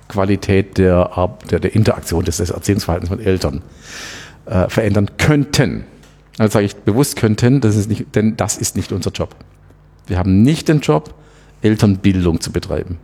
[0.09, 3.63] Qualität der, der, der Interaktion des, des Erziehungsverhaltens von Eltern
[4.47, 5.85] äh, verändern könnten.
[6.39, 9.35] Also sage ich bewusst könnten, das ist nicht, denn das ist nicht unser Job.
[10.07, 11.15] Wir haben nicht den Job,
[11.63, 12.99] Elternbildung zu betreiben.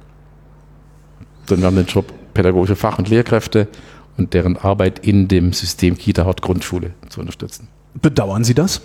[1.47, 3.69] Sondern wir haben den Job, pädagogische Fach- und Lehrkräfte
[4.16, 7.69] und deren Arbeit in dem System Kita, Hort, Grundschule zu unterstützen.
[8.01, 8.81] Bedauern Sie das?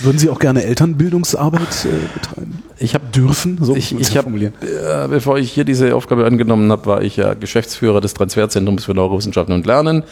[0.00, 2.62] Würden Sie auch gerne Elternbildungsarbeit äh, betreiben?
[2.78, 3.58] Ich habe Dürfen?
[3.60, 4.54] So ich, ich hab, formulieren.
[4.60, 8.94] äh, bevor ich hier diese Aufgabe angenommen habe, war ich ja Geschäftsführer des Transferzentrums für
[8.94, 10.04] Neurowissenschaften und Lernen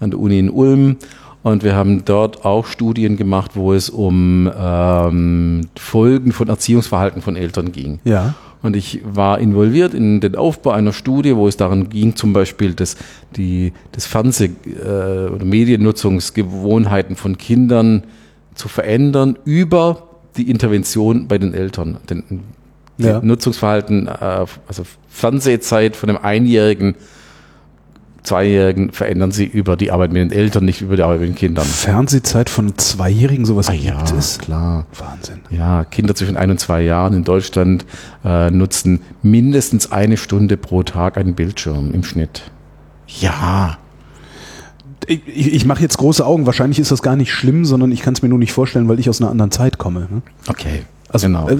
[0.00, 0.96] an der Uni in Ulm.
[1.42, 7.34] Und wir haben dort auch Studien gemacht, wo es um ähm, Folgen von Erziehungsverhalten von
[7.34, 7.98] Eltern ging.
[8.04, 8.34] Ja.
[8.62, 12.74] Und ich war involviert in den Aufbau einer Studie, wo es darum ging, zum Beispiel
[12.74, 12.96] das,
[13.36, 18.04] die, das Fernseh- äh, oder Mediennutzungsgewohnheiten von Kindern
[18.54, 21.98] zu verändern über die Intervention bei den Eltern.
[22.08, 22.40] Den,
[22.98, 23.20] Ja.
[23.20, 26.94] Nutzungsverhalten, äh, also Fernsehzeit von einem Einjährigen,
[28.22, 31.34] Zweijährigen verändern sie über die Arbeit mit den Eltern, nicht über die Arbeit mit den
[31.34, 31.64] Kindern.
[31.64, 34.38] Fernsehzeit von Zweijährigen, sowas Ah gibt es?
[34.38, 34.86] klar.
[34.96, 35.40] Wahnsinn.
[35.50, 37.84] Ja, Kinder zwischen ein und zwei Jahren in Deutschland
[38.24, 42.42] äh, nutzen mindestens eine Stunde pro Tag einen Bildschirm im Schnitt.
[43.20, 43.78] Ja.
[45.08, 46.46] Ich, ich, ich mache jetzt große Augen.
[46.46, 49.00] Wahrscheinlich ist das gar nicht schlimm, sondern ich kann es mir nur nicht vorstellen, weil
[49.00, 50.06] ich aus einer anderen Zeit komme.
[50.10, 50.22] Ne?
[50.48, 50.82] Okay.
[51.12, 51.48] Also, genau.
[51.48, 51.56] äh,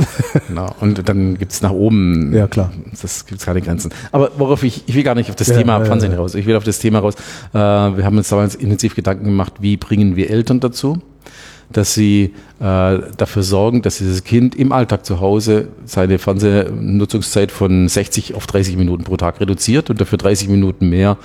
[0.48, 0.74] genau.
[0.80, 2.32] Und dann gibt's nach oben.
[2.34, 2.72] Ja, klar.
[3.00, 3.92] Das gibt's keine Grenzen.
[4.10, 6.18] Aber worauf ich, ich will gar nicht auf das Ja, Thema ja, Fernsehen ja.
[6.18, 6.34] raus.
[6.34, 7.14] Ich will auf das Thema raus.
[7.52, 11.00] Äh, wir haben uns damals intensiv Gedanken gemacht, wie bringen wir Eltern dazu,
[11.70, 17.88] dass sie äh, dafür sorgen, dass dieses Kind im Alltag zu Hause seine Fernsehnutzungszeit von
[17.88, 21.18] 60 auf 30 Minuten pro Tag reduziert und dafür 30 Minuten mehr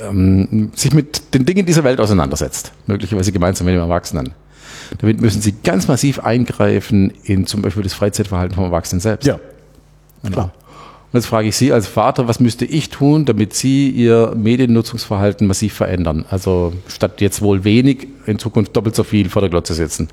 [0.00, 2.72] ähm, sich mit den Dingen dieser Welt auseinandersetzt.
[2.86, 4.34] Möglicherweise gemeinsam mit dem Erwachsenen.
[4.98, 9.26] Damit müssen sie ganz massiv eingreifen in zum Beispiel das Freizeitverhalten vom Erwachsenen selbst.
[9.26, 9.38] ja.
[10.22, 10.50] Genau.
[11.10, 15.46] Und jetzt frage ich Sie als Vater, was müsste ich tun, damit Sie Ihr Mediennutzungsverhalten
[15.46, 16.26] massiv verändern?
[16.28, 20.08] Also statt jetzt wohl wenig, in Zukunft doppelt so viel vor der Glotze sitzen.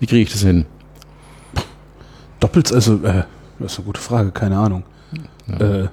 [0.00, 0.64] Wie kriege ich das hin?
[2.40, 3.24] Doppelt, also, äh,
[3.58, 4.84] das ist eine gute Frage, keine Ahnung.
[5.48, 5.88] Äh,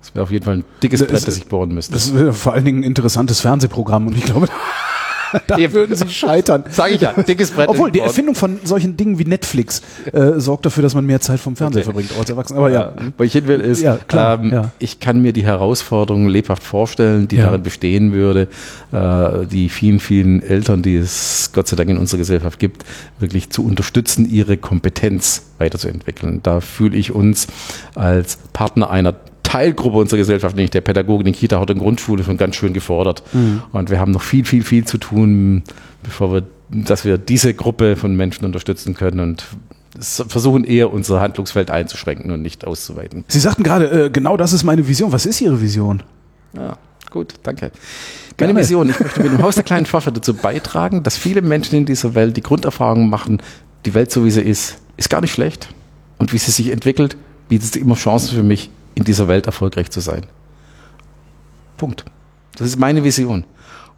[0.00, 1.92] Das wäre auf jeden Fall ein dickes Brett, das ich bohren müsste.
[1.92, 4.48] das wäre vor allen Dingen ein interessantes Fernsehprogramm und ich glaube,
[5.46, 5.72] da Eben.
[5.74, 6.64] würden Sie scheitern.
[6.70, 7.68] Sage ich ja, dickes Brett.
[7.68, 9.82] Obwohl, die Erfindung von solchen Dingen wie Netflix
[10.12, 11.84] äh, sorgt dafür, dass man mehr Zeit vom Fernseher Okay.
[11.92, 12.58] verbringt als Erwachsener.
[12.60, 14.70] Aber ja, Wo ich hin will, ist, Ja, klar, ähm, ja.
[14.78, 17.46] ich kann mir die Herausforderung lebhaft vorstellen, die Ja.
[17.46, 18.48] darin bestehen würde,
[18.92, 22.84] äh, die vielen, vielen Eltern, die es Gott sei Dank in unserer Gesellschaft gibt,
[23.18, 26.40] wirklich zu unterstützen, ihre Kompetenz weiterzuentwickeln.
[26.42, 27.46] Da fühle ich uns
[27.94, 29.14] als Partner einer
[29.56, 33.22] Teilgruppe unserer Gesellschaft, nämlich der Pädagogen in Kita, Hort und Grundschule, schon ganz schön gefordert.
[33.32, 33.62] Mhm.
[33.72, 35.62] Und wir haben noch viel, viel, viel zu tun,
[36.02, 39.46] bevor wir, dass wir diese Gruppe von Menschen unterstützen können und
[39.98, 43.24] versuchen eher unser Handlungsfeld einzuschränken und nicht auszuweiten.
[43.28, 45.10] Sie sagten gerade, äh, genau das ist meine Vision.
[45.10, 46.02] Was ist Ihre Vision?
[46.54, 46.76] Ja,
[47.10, 47.70] gut, danke.
[48.38, 48.60] Meine Gerne.
[48.60, 51.86] Vision, ich möchte mit dem Haus der kleinen Pfaffe dazu beitragen, dass viele Menschen in
[51.86, 53.40] dieser Welt die Grunderfahrung machen,
[53.86, 55.70] die Welt so wie sie ist, ist gar nicht schlecht.
[56.18, 57.16] Und wie sie sich entwickelt,
[57.48, 60.26] bietet es immer Chancen für mich, in dieser Welt erfolgreich zu sein.
[61.76, 62.04] Punkt.
[62.56, 63.44] Das ist meine Vision.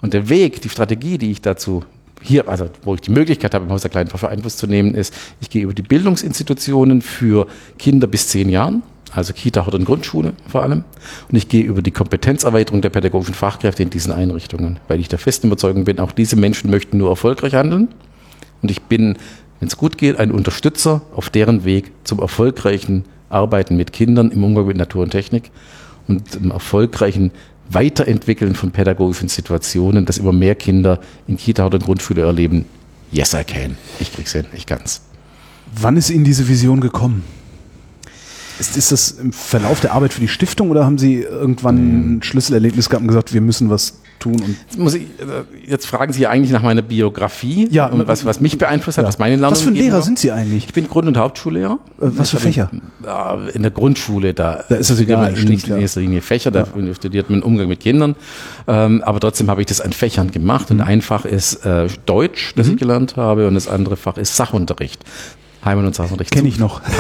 [0.03, 1.85] Und der Weg, die Strategie, die ich dazu
[2.21, 4.95] hier, also wo ich die Möglichkeit habe, im Haus der kleinen Pfaffe Einfluss zu nehmen,
[4.95, 7.47] ist, ich gehe über die Bildungsinstitutionen für
[7.79, 10.85] Kinder bis zehn Jahren, also Kita, Hort und Grundschule vor allem.
[11.31, 15.21] Und ich gehe über die Kompetenzerweiterung der pädagogischen Fachkräfte in diesen Einrichtungen, weil ich der
[15.21, 17.89] festen Überzeugung bin, auch diese Menschen möchten nur erfolgreich handeln.
[18.63, 19.17] Und ich bin,
[19.61, 24.45] wenn es gut geht, ein Unterstützer auf deren Weg zum erfolgreichen Arbeiten mit Kindern im
[24.45, 25.51] Umgang mit Natur und Technik
[26.07, 27.33] und zum erfolgreichen
[27.71, 32.65] Weiterentwickeln von pädagogischen Situationen, dass immer mehr Kinder in Kita oder Grundschule erleben,
[33.13, 33.77] yes, I can.
[34.01, 35.03] Ich krieg's hin, ich kann's.
[35.75, 37.25] Wann ist Ihnen diese Vision gekommen?
[38.59, 42.17] Ist, ist das im Verlauf der Arbeit für die Stiftung oder haben Sie irgendwann hm.
[42.17, 44.35] ein Schlüsselerlebnis gehabt und gesagt, wir müssen was tun.
[44.35, 48.25] Und jetzt, muss ich, äh, jetzt fragen Sie eigentlich nach meiner Biografie ja, und was,
[48.25, 49.09] was mich beeinflusst hat, ja.
[49.09, 50.67] was meine Lernung Was für ein Lehrer sind Sie eigentlich?
[50.67, 51.79] Ich bin Grund- und Hauptschullehrer.
[52.01, 52.71] Äh, was für Fächer?
[53.55, 56.95] In der Grundschule, da, da ist das egal, in, in erster Linie Fächer, da ja.
[56.95, 58.17] studiert man Umgang mit Kindern.
[58.67, 60.71] Ähm, aber trotzdem habe ich das an Fächern gemacht.
[60.71, 60.85] Und mhm.
[60.85, 62.75] ein Fach ist äh, Deutsch, das mhm.
[62.75, 65.05] ich gelernt habe, und das andere Fach ist Sachunterricht.
[65.65, 66.33] Heimat- und Sachunterricht.
[66.33, 66.81] Kenne ich noch.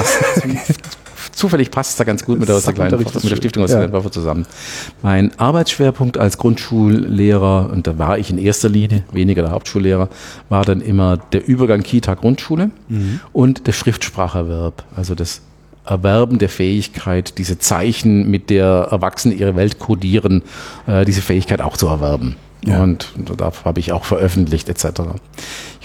[1.38, 3.80] zufällig passt es da ganz gut mit der, kleinen, mit der Stiftung aus ja.
[3.80, 4.44] der Waffe zusammen.
[5.02, 10.08] Mein Arbeitsschwerpunkt als Grundschullehrer, und da war ich in erster Linie, weniger der Hauptschullehrer,
[10.48, 13.20] war dann immer der Übergang Kita-Grundschule mhm.
[13.32, 15.40] und der Schriftspracherwerb, also das
[15.84, 20.42] Erwerben der Fähigkeit, diese Zeichen, mit der Erwachsene ihre Welt kodieren,
[20.86, 22.36] äh, diese Fähigkeit auch zu erwerben.
[22.64, 22.82] Ja.
[22.82, 25.00] Und da habe ich auch veröffentlicht etc.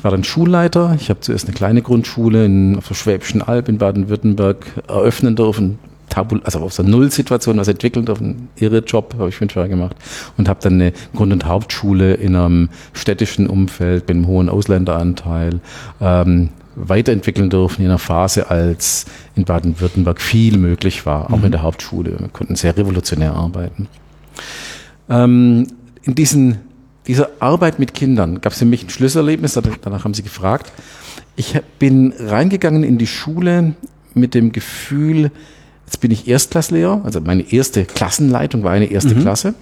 [0.04, 0.98] Ich war dann Schulleiter.
[1.00, 5.80] Ich habe zuerst eine kleine Grundschule in, auf der Schwäbischen Alb in Baden-Württemberg eröffnen dürfen.
[6.10, 8.50] Tabul also aus der Nullsituation was entwickeln dürfen.
[8.58, 9.96] Irre Job, habe ich fünf Jahre gemacht.
[10.36, 15.62] Und habe dann eine Grund- und Hauptschule in einem städtischen Umfeld mit einem hohen Ausländeranteil
[16.02, 19.06] ähm, weiterentwickeln dürfen in einer Phase, als
[19.38, 21.46] in Baden-Württemberg viel möglich war, auch mhm.
[21.46, 22.20] in der Hauptschule.
[22.20, 23.88] Wir konnten sehr revolutionär arbeiten.
[25.08, 25.68] Ähm,
[26.02, 26.73] in diesen
[27.08, 30.72] dieser Arbeit mit Kindern gab es für mich ein Schlüsselerlebnis, danach haben Sie gefragt.
[31.36, 33.76] Ich bin reingegangen in die Schule
[34.14, 35.32] mit dem Gefühl,
[35.86, 39.22] jetzt bin ich Erstklasslehrer, also meine erste Klassenleitung war eine erste mhm.
[39.22, 39.54] Klasse.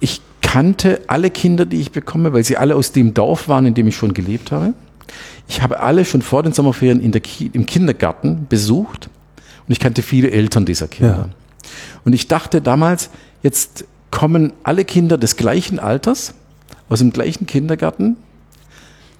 [0.00, 3.74] Ich kannte alle Kinder, die ich bekomme, weil sie alle aus dem Dorf waren, in
[3.74, 4.74] dem ich schon gelebt habe.
[5.48, 9.08] Ich habe alle schon vor den Sommerferien in der Ki im Kindergarten besucht
[9.66, 11.28] und ich kannte viele Eltern dieser Kinder.
[11.30, 11.70] Ja.
[12.04, 13.10] Und ich dachte damals,
[13.42, 16.34] jetzt kommen alle Kinder des gleichen Alters
[16.88, 18.16] aus dem gleichen Kindergarten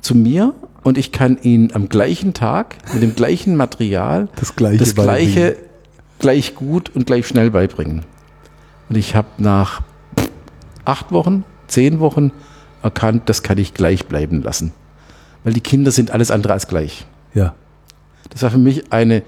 [0.01, 4.79] zu mir und ich kann ihnen am gleichen Tag mit dem gleichen Material das gleiche,
[4.79, 5.57] das gleiche
[6.19, 8.05] gleich gut und gleich schnell beibringen.
[8.89, 9.83] Und ich habe nach
[10.85, 12.33] acht Wochen, zehn Wochen
[12.83, 14.73] erkannt, das kann ich gleich bleiben lassen.
[15.45, 17.07] Weil die Kinder sind alles andere als gleich.
[17.35, 17.55] Ja.
[18.31, 19.23] Das war für mich eine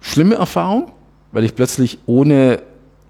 [0.00, 0.92] schlimme Erfahrung,
[1.32, 2.60] weil ich plötzlich ohne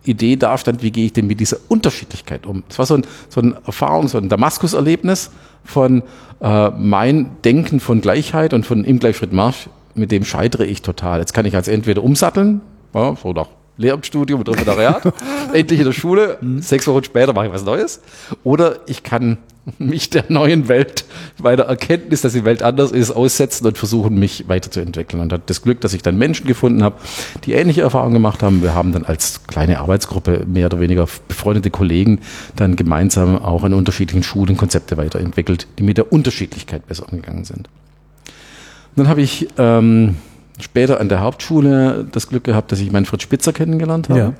[0.06, 2.62] Idee dastand, wie gehe ich denn mit dieser Unterschiedlichkeit um.
[2.68, 5.30] Es war so ein, so ein Erfahrung, so ein Damaskus-Erlebnis
[5.64, 6.02] von
[6.40, 11.20] äh, mein Denken von Gleichheit und von im Gleichschritt Marsch, mit dem scheitere ich total.
[11.20, 12.60] Jetzt kann ich als entweder umsatteln,
[12.94, 15.02] ja, so nach Lehramtsstudium und Referendariat,
[15.52, 16.60] endlich in der Schule, mhm.
[16.62, 18.00] sechs Wochen später mache ich was Neues.
[18.44, 19.38] Oder ich kann
[19.78, 21.04] mich der neuen Welt,
[21.38, 25.20] bei der Erkenntnis, dass die Welt anders ist, aussetzen und versuchen, mich weiterzuentwickeln.
[25.20, 26.96] Und hat das Glück, dass ich dann Menschen gefunden habe,
[27.44, 28.62] die ähnliche Erfahrungen gemacht haben.
[28.62, 32.20] Wir haben dann als kleine Arbeitsgruppe mehr oder weniger befreundete Kollegen
[32.54, 37.68] dann gemeinsam auch an unterschiedlichen Schulen Konzepte weiterentwickelt, die mit der Unterschiedlichkeit besser umgegangen sind.
[37.68, 40.16] Und dann habe ich ähm,
[40.60, 44.18] später an der Hauptschule das Glück gehabt, dass ich Fritz Spitzer kennengelernt habe.
[44.18, 44.32] Ja.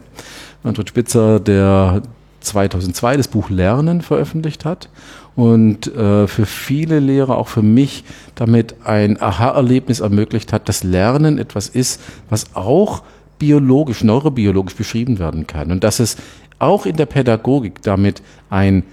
[0.62, 2.02] Manfred Spitzer, der
[2.40, 4.88] 2002 das Buch Lernen veröffentlicht hat
[5.34, 11.38] und äh, für viele Lehrer, auch für mich, damit ein Aha-Erlebnis ermöglicht hat, dass Lernen
[11.38, 13.02] etwas ist, was auch
[13.38, 16.16] biologisch, neurobiologisch beschrieben werden kann und dass es
[16.58, 18.84] auch in der Pädagogik damit ein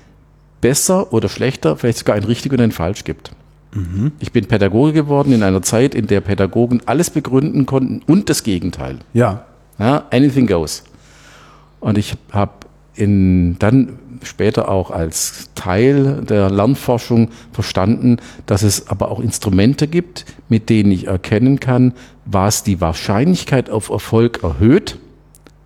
[0.60, 3.32] besser oder schlechter, vielleicht sogar ein richtig und ein falsch gibt.
[3.74, 4.12] Mhm.
[4.20, 8.44] Ich bin Pädagoge geworden in einer Zeit, in der Pädagogen alles begründen konnten und das
[8.44, 9.00] Gegenteil.
[9.14, 9.46] Ja.
[9.80, 10.84] ja anything goes.
[11.80, 12.52] Und ich habe
[12.96, 20.26] in, dann später auch als Teil der Lernforschung verstanden, dass es aber auch Instrumente gibt,
[20.50, 21.94] mit denen ich erkennen kann,
[22.26, 24.98] was die Wahrscheinlichkeit auf Erfolg erhöht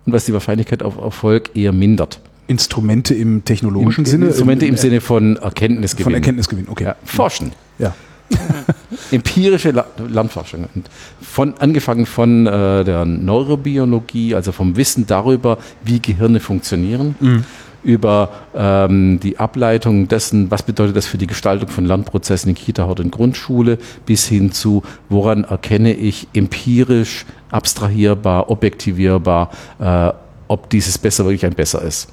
[0.06, 2.20] und was die Wahrscheinlichkeit auf Erfolg eher mindert.
[2.48, 4.26] Instrumente im technologischen Im, Sinne?
[4.26, 6.04] Instrumente im, im Sinne von Erkenntnisgewinn.
[6.04, 6.84] Von Erkenntnisgewinn, okay.
[6.84, 7.52] Ja, forschen.
[7.78, 7.94] Ja.
[9.10, 10.68] Empirische La Landforschung.
[10.74, 10.90] Und
[11.22, 17.44] von, angefangen von äh, der Neurobiologie, also vom Wissen darüber, wie Gehirne funktionieren, Mhm.
[17.84, 22.86] über ähm, die Ableitung dessen, was bedeutet das für die Gestaltung von Lernprozessen in Kita,
[22.86, 30.12] Hort und Grundschule, bis hin zu, woran erkenne ich empirisch, abstrahierbar, objektivierbar, äh,
[30.48, 32.08] ob dieses Besser wirklich ein Besser ist.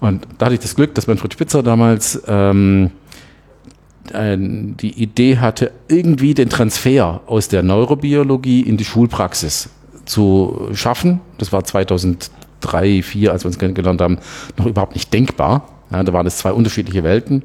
[0.00, 2.90] Und da hatte ich das Glück, dass Manfred Spitzer damals ähm,
[4.12, 9.70] die Idee hatte, irgendwie den Transfer aus der Neurobiologie in die Schulpraxis
[10.04, 11.20] zu schaffen.
[11.38, 12.30] Das war 2003,
[12.64, 14.18] 2004, als wir uns kennengelernt haben,
[14.56, 15.68] noch überhaupt nicht denkbar.
[15.90, 17.42] Ja, da waren es zwei unterschiedliche Welten.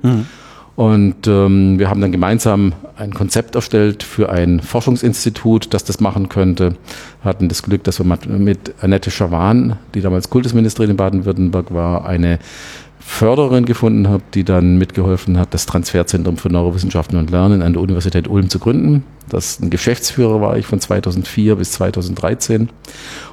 [0.76, 6.30] Und ähm, wir haben dann gemeinsam ein Konzept erstellt für ein Forschungsinstitut, das das machen
[6.30, 6.76] könnte.
[7.22, 12.06] Wir hatten das Glück, dass wir mit Annette Schawan, die damals Kultusministerin in Baden-Württemberg war,
[12.06, 12.40] eine
[13.00, 17.82] Fördererin gefunden habe, die dann mitgeholfen hat, das Transferzentrum für Neurowissenschaften und Lernen an der
[17.82, 19.04] Universität Ulm zu gründen.
[19.30, 22.70] Das ein Geschäftsführer war ich von 2004 bis 2013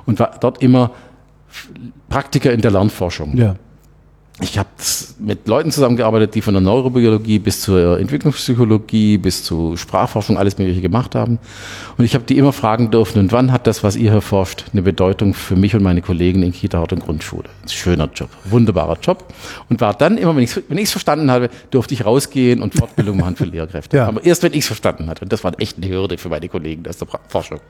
[0.06, 0.93] und war dort immer
[2.09, 3.36] Praktiker in der Lernforschung.
[3.36, 3.56] Ja.
[4.41, 4.69] Ich habe
[5.19, 10.83] mit Leuten zusammengearbeitet, die von der Neurobiologie bis zur Entwicklungspsychologie bis zu Sprachforschung alles Mögliche
[10.83, 11.39] gemacht haben.
[11.97, 14.83] Und ich habe die immer fragen dürfen, und wann hat das, was ihr erforscht, eine
[14.83, 17.49] Bedeutung für mich und meine Kollegen in Kita, Hort und Grundschule?
[17.67, 19.25] Schöner Job, wunderbarer Job.
[19.71, 22.75] Und war dann immer, wenn ich es wenn ich's verstanden habe, durfte ich rausgehen und
[22.75, 23.97] Fortbildung machen für Lehrkräfte.
[23.97, 24.09] Ja.
[24.09, 25.23] Aber erst, wenn ich es verstanden hatte.
[25.23, 27.61] Und das war echt eine Hürde für meine Kollegen aus der Forschung.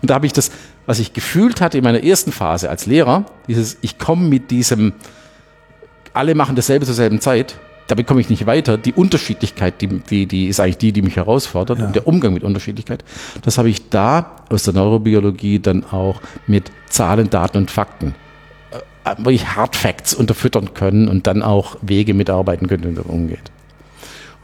[0.00, 0.50] Und da habe ich das,
[0.86, 4.94] was ich gefühlt hatte in meiner ersten Phase als Lehrer, dieses, ich komme mit diesem,
[6.12, 7.56] alle machen dasselbe zur selben Zeit,
[7.88, 8.78] damit komme ich nicht weiter.
[8.78, 11.78] Die Unterschiedlichkeit, die, die, die ist eigentlich die, die mich herausfordert.
[11.78, 11.86] Ja.
[11.86, 13.04] Und der Umgang mit Unterschiedlichkeit,
[13.42, 18.14] das habe ich da aus der Neurobiologie dann auch mit Zahlen, Daten und Fakten
[19.04, 23.50] äh, wirklich Hard Facts unterfüttern können und dann auch Wege mitarbeiten können, wie man umgeht.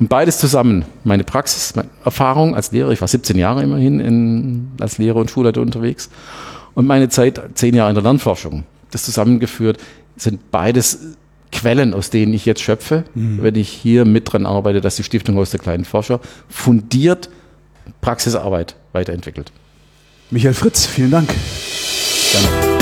[0.00, 4.68] Und beides zusammen, meine Praxis, meine Erfahrung als Lehrer, ich war 17 Jahre immerhin in,
[4.80, 6.08] als Lehrer und Schulleiter unterwegs
[6.74, 9.78] und meine Zeit, 10 Jahre in der Lernforschung, das zusammengeführt,
[10.16, 11.16] sind beides
[11.50, 15.36] Quellen, aus denen ich jetzt schöpfe, wenn ich hier mit dran arbeite, dass die Stiftung
[15.36, 17.30] Haus der kleinen Forscher fundiert
[18.00, 19.50] Praxisarbeit weiterentwickelt.
[20.30, 21.28] Michael Fritz, vielen Dank.
[22.32, 22.77] Gerne.